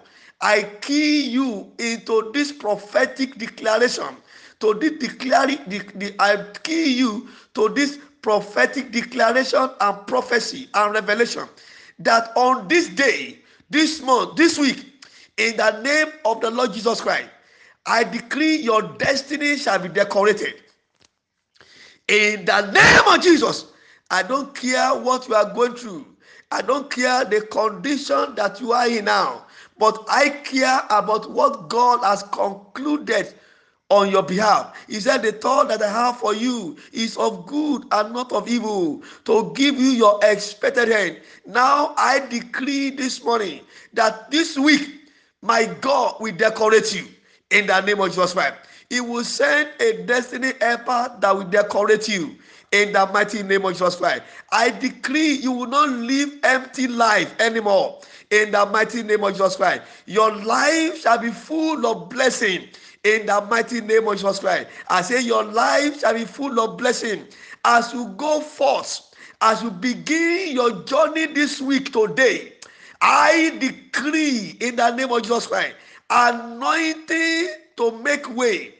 I 0.41 0.63
key 0.81 1.29
you 1.29 1.71
into 1.79 2.31
this 2.33 2.51
prophetic 2.51 3.37
declaration. 3.37 4.17
To 4.61 4.73
this 4.73 4.93
declaring, 4.93 5.59
the, 5.67 5.79
the, 5.95 6.15
I 6.19 6.45
key 6.63 6.97
you 6.97 7.27
to 7.55 7.69
this 7.69 7.99
prophetic 8.21 8.91
declaration 8.91 9.69
and 9.79 10.07
prophecy 10.07 10.69
and 10.73 10.93
revelation 10.93 11.47
that 11.99 12.31
on 12.35 12.67
this 12.67 12.89
day, 12.89 13.39
this 13.69 14.01
month, 14.01 14.35
this 14.35 14.57
week, 14.57 14.85
in 15.37 15.57
the 15.57 15.81
name 15.81 16.13
of 16.23 16.41
the 16.41 16.49
Lord 16.49 16.73
Jesus 16.73 17.01
Christ, 17.01 17.29
I 17.85 18.03
decree 18.03 18.55
your 18.55 18.81
destiny 18.81 19.57
shall 19.57 19.79
be 19.79 19.89
decorated. 19.89 20.55
In 22.07 22.45
the 22.45 22.71
name 22.71 23.13
of 23.13 23.21
Jesus, 23.21 23.67
I 24.09 24.23
don't 24.23 24.55
care 24.55 24.95
what 24.95 25.27
you 25.27 25.35
are 25.35 25.53
going 25.53 25.75
through. 25.75 26.05
I 26.51 26.61
don't 26.61 26.89
care 26.91 27.25
the 27.25 27.41
condition 27.41 28.35
that 28.35 28.61
you 28.61 28.71
are 28.71 28.87
in 28.87 29.05
now, 29.05 29.45
but 29.77 30.03
I 30.07 30.29
care 30.29 30.81
about 30.89 31.29
what 31.31 31.69
God 31.69 32.03
has 32.03 32.23
concluded 32.23 33.33
on 33.89 34.09
your 34.09 34.23
behalf. 34.23 34.75
He 34.87 34.99
said, 34.99 35.21
The 35.21 35.31
thought 35.31 35.67
that 35.69 35.81
I 35.81 35.89
have 35.89 36.17
for 36.17 36.33
you 36.33 36.77
is 36.91 37.17
of 37.17 37.45
good 37.45 37.85
and 37.91 38.13
not 38.13 38.31
of 38.31 38.47
evil, 38.47 39.03
to 39.25 39.51
give 39.55 39.75
you 39.75 39.89
your 39.89 40.19
expected 40.23 40.89
end. 40.89 41.19
Now 41.45 41.93
I 41.97 42.25
decree 42.27 42.89
this 42.89 43.23
morning 43.23 43.61
that 43.93 44.31
this 44.31 44.57
week, 44.57 44.89
my 45.41 45.65
God 45.81 46.15
will 46.19 46.35
decorate 46.35 46.95
you 46.95 47.07
in 47.51 47.67
the 47.67 47.79
name 47.81 47.99
of 48.01 48.09
Jesus 48.09 48.33
Christ. 48.33 48.55
He 48.89 49.01
will 49.01 49.23
send 49.23 49.69
a 49.79 50.03
destiny 50.05 50.53
helper 50.59 51.15
that 51.19 51.35
will 51.35 51.43
decorate 51.43 52.07
you 52.07 52.35
in 52.71 52.93
the 52.93 53.05
mighty 53.07 53.43
name 53.43 53.65
of 53.65 53.73
Jesus 53.73 53.95
Christ. 53.95 54.23
I 54.51 54.71
decree 54.71 55.33
you 55.33 55.51
will 55.51 55.67
not 55.67 55.89
live 55.89 56.39
empty 56.43 56.87
life 56.87 57.39
anymore 57.39 58.01
in 58.31 58.51
the 58.51 58.65
mighty 58.65 59.03
name 59.03 59.23
of 59.23 59.33
Jesus 59.33 59.55
Christ. 59.55 59.83
Your 60.05 60.35
life 60.35 61.01
shall 61.01 61.19
be 61.19 61.29
full 61.29 61.85
of 61.85 62.09
blessing 62.09 62.67
in 63.05 63.27
the 63.27 63.39
mighty 63.49 63.81
name 63.81 64.07
of 64.07 64.15
Jesus 64.15 64.39
Christ. 64.39 64.67
I 64.89 65.01
say 65.03 65.21
your 65.21 65.43
life 65.43 66.01
shall 66.01 66.15
be 66.15 66.25
full 66.25 66.59
of 66.59 66.77
blessing 66.77 67.25
as 67.63 67.93
you 67.93 68.09
go 68.17 68.41
forth, 68.41 69.13
as 69.41 69.61
you 69.61 69.69
begin 69.69 70.55
your 70.55 70.83
journey 70.83 71.27
this 71.27 71.61
week 71.61 71.93
today. 71.93 72.53
I 73.01 73.55
decree 73.59 74.57
in 74.59 74.75
the 74.75 74.91
name 74.95 75.11
of 75.11 75.21
Jesus 75.21 75.45
Christ, 75.45 75.75
anointing 76.09 77.49
to 77.77 77.91
make 77.99 78.27
way, 78.35 78.73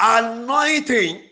anointing 0.00 1.22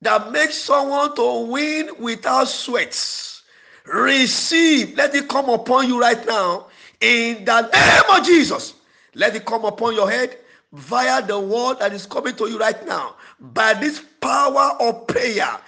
that 0.00 0.32
makes 0.32 0.56
someone 0.56 1.14
to 1.14 1.46
win 1.46 1.90
without 2.00 2.48
sweats. 2.48 3.42
Receive, 3.84 4.96
let 4.96 5.14
it 5.14 5.28
come 5.28 5.48
upon 5.48 5.86
you 5.86 6.00
right 6.00 6.24
now 6.26 6.66
in 7.00 7.44
the 7.44 7.62
name 7.62 8.18
of 8.20 8.26
Jesus. 8.26 8.74
Let 9.18 9.34
it 9.34 9.44
come 9.44 9.64
upon 9.64 9.94
your 9.96 10.08
head 10.08 10.38
via 10.72 11.20
the 11.26 11.38
word 11.40 11.80
that 11.80 11.92
is 11.92 12.06
coming 12.06 12.36
to 12.36 12.48
you 12.48 12.56
right 12.56 12.86
now 12.86 13.16
by 13.40 13.74
this 13.74 14.00
power 14.20 14.76
of 14.78 15.08
prayer. 15.08 15.58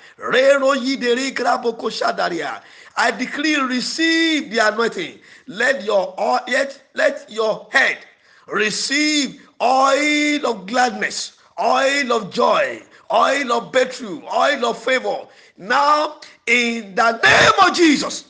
I 2.96 3.10
decree, 3.18 3.56
receive 3.56 4.52
the 4.52 4.68
anointing. 4.72 5.18
Let 5.48 5.82
your 5.82 6.14
let, 6.46 6.80
let 6.94 7.26
your 7.28 7.66
head 7.72 7.98
receive 8.46 9.42
oil 9.60 10.46
of 10.46 10.66
gladness, 10.66 11.36
oil 11.60 12.12
of 12.12 12.32
joy, 12.32 12.80
oil 13.12 13.52
of 13.52 13.72
breakthrough, 13.72 14.22
oil 14.32 14.64
of 14.64 14.78
favor. 14.78 15.26
Now, 15.58 16.20
in 16.46 16.94
the 16.94 17.12
name 17.18 17.68
of 17.68 17.74
Jesus, 17.76 18.26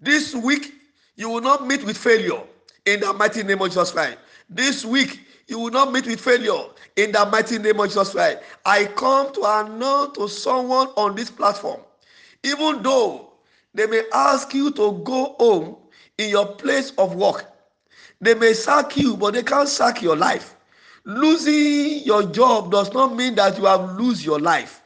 this 0.00 0.34
week 0.34 0.74
you 1.16 1.30
will 1.30 1.40
not 1.40 1.66
meet 1.66 1.82
with 1.82 1.96
failure 1.96 2.42
in 2.92 3.00
the 3.00 3.12
mighty 3.12 3.42
name 3.42 3.60
of 3.62 3.68
Jesus 3.68 3.90
Christ. 3.92 4.18
This 4.48 4.84
week 4.84 5.20
you 5.46 5.58
will 5.58 5.70
not 5.70 5.92
meet 5.92 6.06
with 6.06 6.20
failure 6.20 6.64
in 6.96 7.12
the 7.12 7.26
mighty 7.26 7.58
name 7.58 7.80
of 7.80 7.88
Jesus 7.88 8.12
Christ. 8.12 8.38
I 8.64 8.86
come 8.86 9.32
to 9.34 9.42
announce 9.44 10.16
to 10.18 10.28
someone 10.28 10.88
on 10.96 11.14
this 11.14 11.30
platform, 11.30 11.80
even 12.42 12.82
though 12.82 13.32
they 13.74 13.86
may 13.86 14.02
ask 14.12 14.54
you 14.54 14.70
to 14.72 15.00
go 15.04 15.36
home 15.38 15.76
in 16.18 16.30
your 16.30 16.46
place 16.56 16.92
of 16.98 17.14
work, 17.14 17.46
they 18.20 18.34
may 18.34 18.52
sack 18.54 18.96
you, 18.96 19.16
but 19.16 19.34
they 19.34 19.42
can't 19.42 19.68
sack 19.68 20.02
your 20.02 20.16
life. 20.16 20.56
losing 21.04 22.04
your 22.04 22.22
job 22.24 22.70
does 22.70 22.92
not 22.92 23.16
mean 23.16 23.34
that 23.34 23.56
you 23.56 23.64
have 23.64 23.96
lose 23.96 24.24
your 24.24 24.38
life 24.38 24.82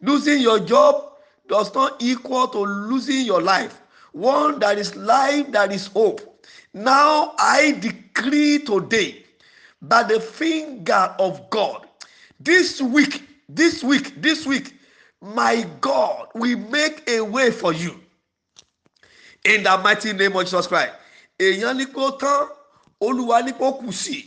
losing 0.00 0.40
your 0.40 0.60
job 0.60 1.14
does 1.48 1.74
not 1.74 2.00
equal 2.00 2.46
to 2.46 2.60
losing 2.60 3.26
your 3.26 3.42
life 3.42 3.82
one 4.12 4.60
that 4.60 4.78
is 4.78 4.94
life 4.94 5.50
that 5.50 5.72
is 5.72 5.88
hope 5.88 6.29
now 6.74 7.34
i 7.38 7.72
decree 7.80 8.58
today 8.60 9.24
by 9.82 10.02
the 10.02 10.20
finger 10.20 11.14
of 11.18 11.48
god 11.50 11.86
this 12.38 12.80
week 12.80 13.22
this 13.48 13.82
week 13.82 14.20
this 14.22 14.46
week 14.46 14.74
my 15.20 15.66
god 15.80 16.28
will 16.34 16.58
make 16.70 17.02
a 17.10 17.20
way 17.20 17.50
for 17.50 17.72
you. 17.74 18.00
In 19.44 19.62
the 19.62 19.78
mighty 19.78 20.12
name 20.12 20.34
of 20.36 20.44
jesus 20.44 20.66
christ. 20.66 20.92
Èèyàn 21.38 21.76
ní 21.76 21.86
kó 21.92 22.10
tán 22.20 22.48
olúwa 23.00 23.40
ní 23.44 23.52
kó 23.58 23.72
kù 23.80 23.92
sí. 23.92 24.24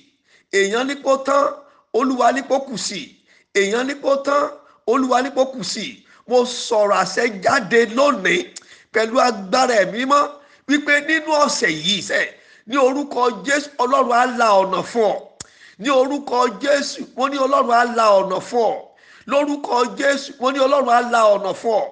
Èèyàn 0.52 0.88
ní 0.88 0.96
kó 1.04 1.18
tán 1.26 1.54
olúwa 1.94 2.32
ní 2.34 2.42
kó 2.42 2.60
kù 2.60 2.78
sí. 2.78 3.16
Èèyàn 3.54 3.88
ní 3.88 3.94
kó 4.02 4.16
tán 4.26 4.50
olúwa 4.88 5.22
ní 5.24 5.30
kó 5.36 5.46
kù 5.46 5.64
sí. 5.64 6.06
Mo 6.28 6.46
sọ̀rọ̀ 6.46 6.98
àṣẹ 7.04 7.42
jáde 7.44 7.86
lónìí 7.96 8.54
pẹ̀lú 8.94 9.20
agbára 9.20 9.76
ẹ̀mí 9.86 10.06
mọ́ 10.06 10.24
wípé 10.68 10.94
nínú 11.08 11.32
ọ̀sẹ̀ 11.46 11.72
yìí 11.86 12.02
sẹ́ 12.10 12.26
ní 12.70 12.78
orúkọ 12.88 13.22
jésù 13.46 13.70
ọlọ́run 13.84 14.18
á 14.22 14.26
la 14.40 14.48
ọ̀nà 14.62 14.80
fún 14.92 15.04
ọ. 15.14 15.16
Ní 15.84 15.90
orúkọ 16.02 16.38
jésù 16.64 17.00
mo 17.18 17.26
ní 17.32 17.38
ọlọ́run 17.46 17.76
á 17.82 17.96
la 17.98 18.06
ọ̀nà 18.20 18.38
fún 18.50 18.64
ọ. 18.72 18.76
Lórúkọ 19.32 19.76
jésù 20.00 20.30
mo 20.40 20.48
ní 20.54 20.60
ọlọ́run 20.66 20.94
á 20.98 21.12
la 21.14 21.22
ọ̀nà 21.36 21.52
fún 21.62 21.76
ọ. 21.82 21.84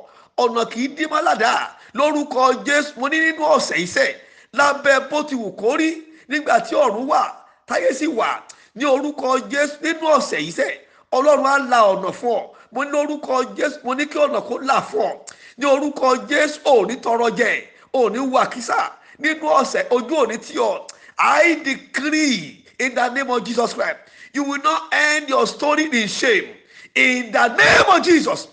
Ọ̀nà 0.43 0.61
kì 0.71 0.79
í 0.85 0.87
dín 0.95 1.09
mọ́ládà 1.11 1.51
lórúkọ 1.97 2.41
jésù 2.67 2.91
mo 2.99 3.05
ní 3.11 3.17
nínú 3.25 3.43
ọ̀sẹ̀ 3.55 3.77
yìí 3.81 3.87
sẹ́ 3.95 4.09
lábẹ́ 4.57 4.95
bó 5.09 5.17
ti 5.27 5.35
wù 5.41 5.49
kó 5.61 5.69
rí 5.79 5.89
nígbà 6.31 6.55
tí 6.65 6.73
ọ̀run 6.83 7.05
wà 7.11 7.21
táyé 7.69 7.89
sì 7.99 8.07
wà 8.19 8.29
ní 8.77 8.85
orúkọ 8.95 9.27
jésù 9.51 9.75
nínú 9.85 10.05
ọ̀sẹ̀ 10.17 10.39
yìí 10.45 10.51
sẹ́ 10.59 10.71
ọlọ́run 11.17 11.47
á 11.53 11.57
la 11.71 11.79
ọ̀nà 11.93 12.09
fún 12.19 12.35
ọ. 12.39 12.43
Mo 12.73 12.81
ní 12.89 12.95
orúkọ 13.03 13.33
jésù 13.57 13.77
mo 13.85 13.91
ní 13.97 14.03
kí 14.11 14.17
ọ̀nà 14.25 14.39
kó 14.47 14.55
là 14.69 14.77
fún 14.89 15.03
ọ. 15.03 15.11
Ní 15.59 15.65
orúkọ 15.75 16.07
jésù 16.29 16.57
ò 16.63 16.75
tọrọ 17.05 17.27
jẹ 17.39 17.51
ò 17.93 18.09
ní 18.11 18.19
wà 18.19 18.45
kísà 18.49 18.91
nínú 19.19 19.45
ọ̀sẹ̀ 19.59 19.87
ojú 19.89 20.15
ò 20.15 20.27
ní 20.27 20.37
tí 20.37 20.57
ọ 20.57 20.87
i 21.17 21.55
decree 21.63 22.63
in 22.79 22.95
the 22.95 23.09
name 23.09 23.29
of 23.29 23.43
jesus 23.43 23.73
christ 23.73 23.97
you 24.33 24.43
will 24.43 24.61
not 24.63 24.91
end 24.93 25.29
your 25.29 25.45
story 25.45 25.85
in 25.85 26.07
shame. 26.07 26.47
In 26.95 27.31
the 27.31 27.47
name 27.49 27.85
of 27.89 28.03
jesus 28.03 28.47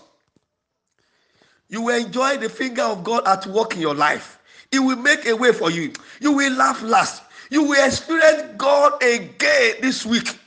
you 1.69 1.81
will 1.81 1.95
enjoy 2.05 2.37
the 2.37 2.49
finger 2.49 2.83
of 2.83 3.03
god 3.03 3.27
at 3.27 3.45
work 3.47 3.75
in 3.75 3.81
your 3.81 3.95
life. 3.95 4.39
He 4.71 4.79
will 4.79 4.97
make 4.97 5.25
a 5.25 5.35
way 5.35 5.51
for 5.51 5.71
you. 5.71 5.93
You 6.19 6.31
will 6.31 6.53
laugh 6.53 6.81
last. 6.83 7.23
You 7.49 7.63
will 7.63 7.83
experience 7.85 8.53
god 8.57 9.01
again 9.01 9.75
this 9.81 10.05
week. 10.05 10.37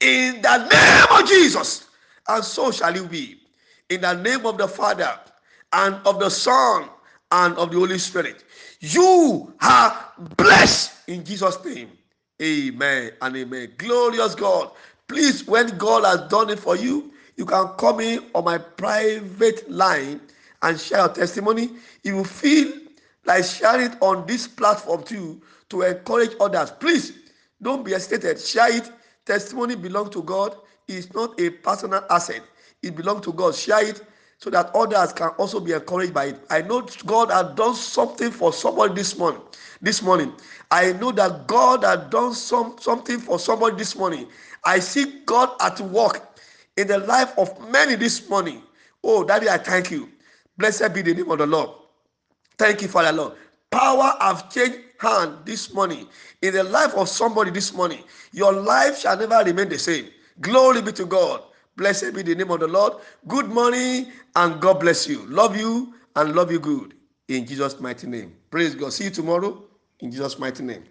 In 0.00 0.40
the 0.42 0.58
name 0.58 1.20
of 1.22 1.28
jesus 1.28 1.86
and 2.28 2.44
so 2.44 2.70
shall 2.70 2.94
it 2.94 3.10
be. 3.10 3.40
In 3.90 4.00
the 4.02 4.14
name 4.14 4.46
of 4.46 4.58
the 4.58 4.68
father 4.68 5.18
and 5.72 5.96
of 6.06 6.18
the 6.18 6.28
son 6.30 6.88
and 7.32 7.56
of 7.56 7.70
the 7.70 7.78
holy 7.78 7.98
spirit. 7.98 8.44
You 8.80 9.52
are 9.60 10.12
blessed 10.36 11.08
in 11.08 11.24
jesus 11.24 11.62
name. 11.64 11.90
Amen 12.40 13.12
and 13.20 13.36
amen. 13.36 13.72
Glorious 13.78 14.34
god 14.34 14.70
please 15.08 15.46
when 15.46 15.76
god 15.78 16.04
has 16.04 16.28
done 16.30 16.50
it 16.50 16.58
for 16.58 16.76
you 16.76 17.12
you 17.36 17.46
can 17.46 17.68
call 17.68 17.94
me 17.94 18.18
on 18.34 18.44
my 18.44 18.58
private 18.58 19.68
line 19.70 20.20
and 20.62 20.78
share 20.78 20.98
your 20.98 21.08
testimony. 21.08 21.70
If 22.04 22.14
you 22.14 22.24
feel 22.24 22.72
like 23.24 23.44
sharing 23.44 23.92
it 23.92 23.96
on 24.00 24.26
this 24.26 24.46
platform 24.48 25.02
too 25.02 25.40
to 25.70 25.82
encourage 25.82 26.32
others 26.40 26.70
please 26.70 27.12
don't 27.62 27.84
be 27.84 27.92
hesitated. 27.92 28.40
Share 28.40 28.76
it. 28.76 28.90
Testimony 29.26 29.74
belongs 29.74 30.10
to 30.10 30.22
god. 30.22 30.56
It's 30.86 31.12
not 31.12 31.38
a 31.40 31.50
personal 31.50 32.04
asset. 32.10 32.42
It 32.82 32.96
belongs 32.96 33.22
to 33.26 33.32
god. 33.32 33.54
Share 33.54 33.86
it 33.86 34.02
so 34.38 34.50
that 34.50 34.70
others 34.74 35.12
can 35.12 35.28
also 35.30 35.60
be 35.60 35.72
encouraged 35.72 36.14
by 36.14 36.26
it. 36.26 36.40
I 36.48 36.62
know 36.62 36.86
god 37.06 37.30
has 37.30 37.54
done 37.56 37.74
something 37.74 38.30
for 38.30 38.52
somebody 38.52 38.94
this 38.94 39.18
morning 39.18 39.42
this 39.82 40.00
morning. 40.02 40.32
I 40.70 40.92
know 40.92 41.12
that 41.12 41.46
god 41.46 41.84
has 41.84 42.08
done 42.10 42.34
some 42.34 42.76
something 42.80 43.18
for 43.18 43.38
somebody 43.38 43.76
this 43.76 43.96
morning. 43.96 44.28
I 44.64 44.78
see 44.78 45.20
god 45.26 45.50
at 45.60 45.80
work 45.80 46.38
in 46.76 46.86
the 46.86 46.98
life 46.98 47.32
of 47.36 47.70
many 47.70 47.96
this 47.96 48.28
morning. 48.28 48.62
Oh 49.02 49.24
daddy 49.24 49.48
i 49.48 49.58
thank 49.58 49.90
you. 49.90 50.08
Blessed 50.56 50.94
be 50.94 51.02
the 51.02 51.14
name 51.14 51.30
of 51.30 51.38
the 51.38 51.46
lord. 51.46 51.70
Thank 52.58 52.82
you 52.82 52.88
father 52.88 53.12
lord. 53.12 53.34
Power 53.70 54.14
have 54.20 54.50
changed 54.50 54.78
hand 55.00 55.38
this 55.44 55.74
morning. 55.74 56.08
In 56.42 56.54
the 56.54 56.62
life 56.62 56.94
of 56.94 57.08
somebody 57.08 57.50
this 57.50 57.74
morning 57.74 58.04
your 58.32 58.52
life 58.52 58.98
shall 59.00 59.16
never 59.16 59.44
remain 59.44 59.68
the 59.68 59.78
same. 59.78 60.10
Glory 60.40 60.80
be 60.80 60.92
to 60.92 61.06
god 61.06 61.42
blessed 61.78 62.14
be 62.14 62.22
the 62.22 62.34
name 62.36 62.50
of 62.50 62.60
the 62.60 62.68
lord. 62.68 62.94
Good 63.28 63.48
morning 63.48 64.12
and 64.36 64.60
god 64.60 64.80
bless 64.80 65.08
you. 65.08 65.24
Love 65.28 65.56
you 65.56 65.94
and 66.16 66.34
love 66.34 66.52
you 66.52 66.60
good. 66.60 66.94
In 67.28 67.46
jesus 67.46 67.80
mighty 67.80 68.08
name. 68.08 68.34
Praise 68.50 68.74
god. 68.74 68.92
See 68.92 69.04
you 69.04 69.10
tomorrow. 69.10 69.64
In 70.00 70.12
jesus 70.12 70.38
mighty 70.38 70.64
name 70.64 70.84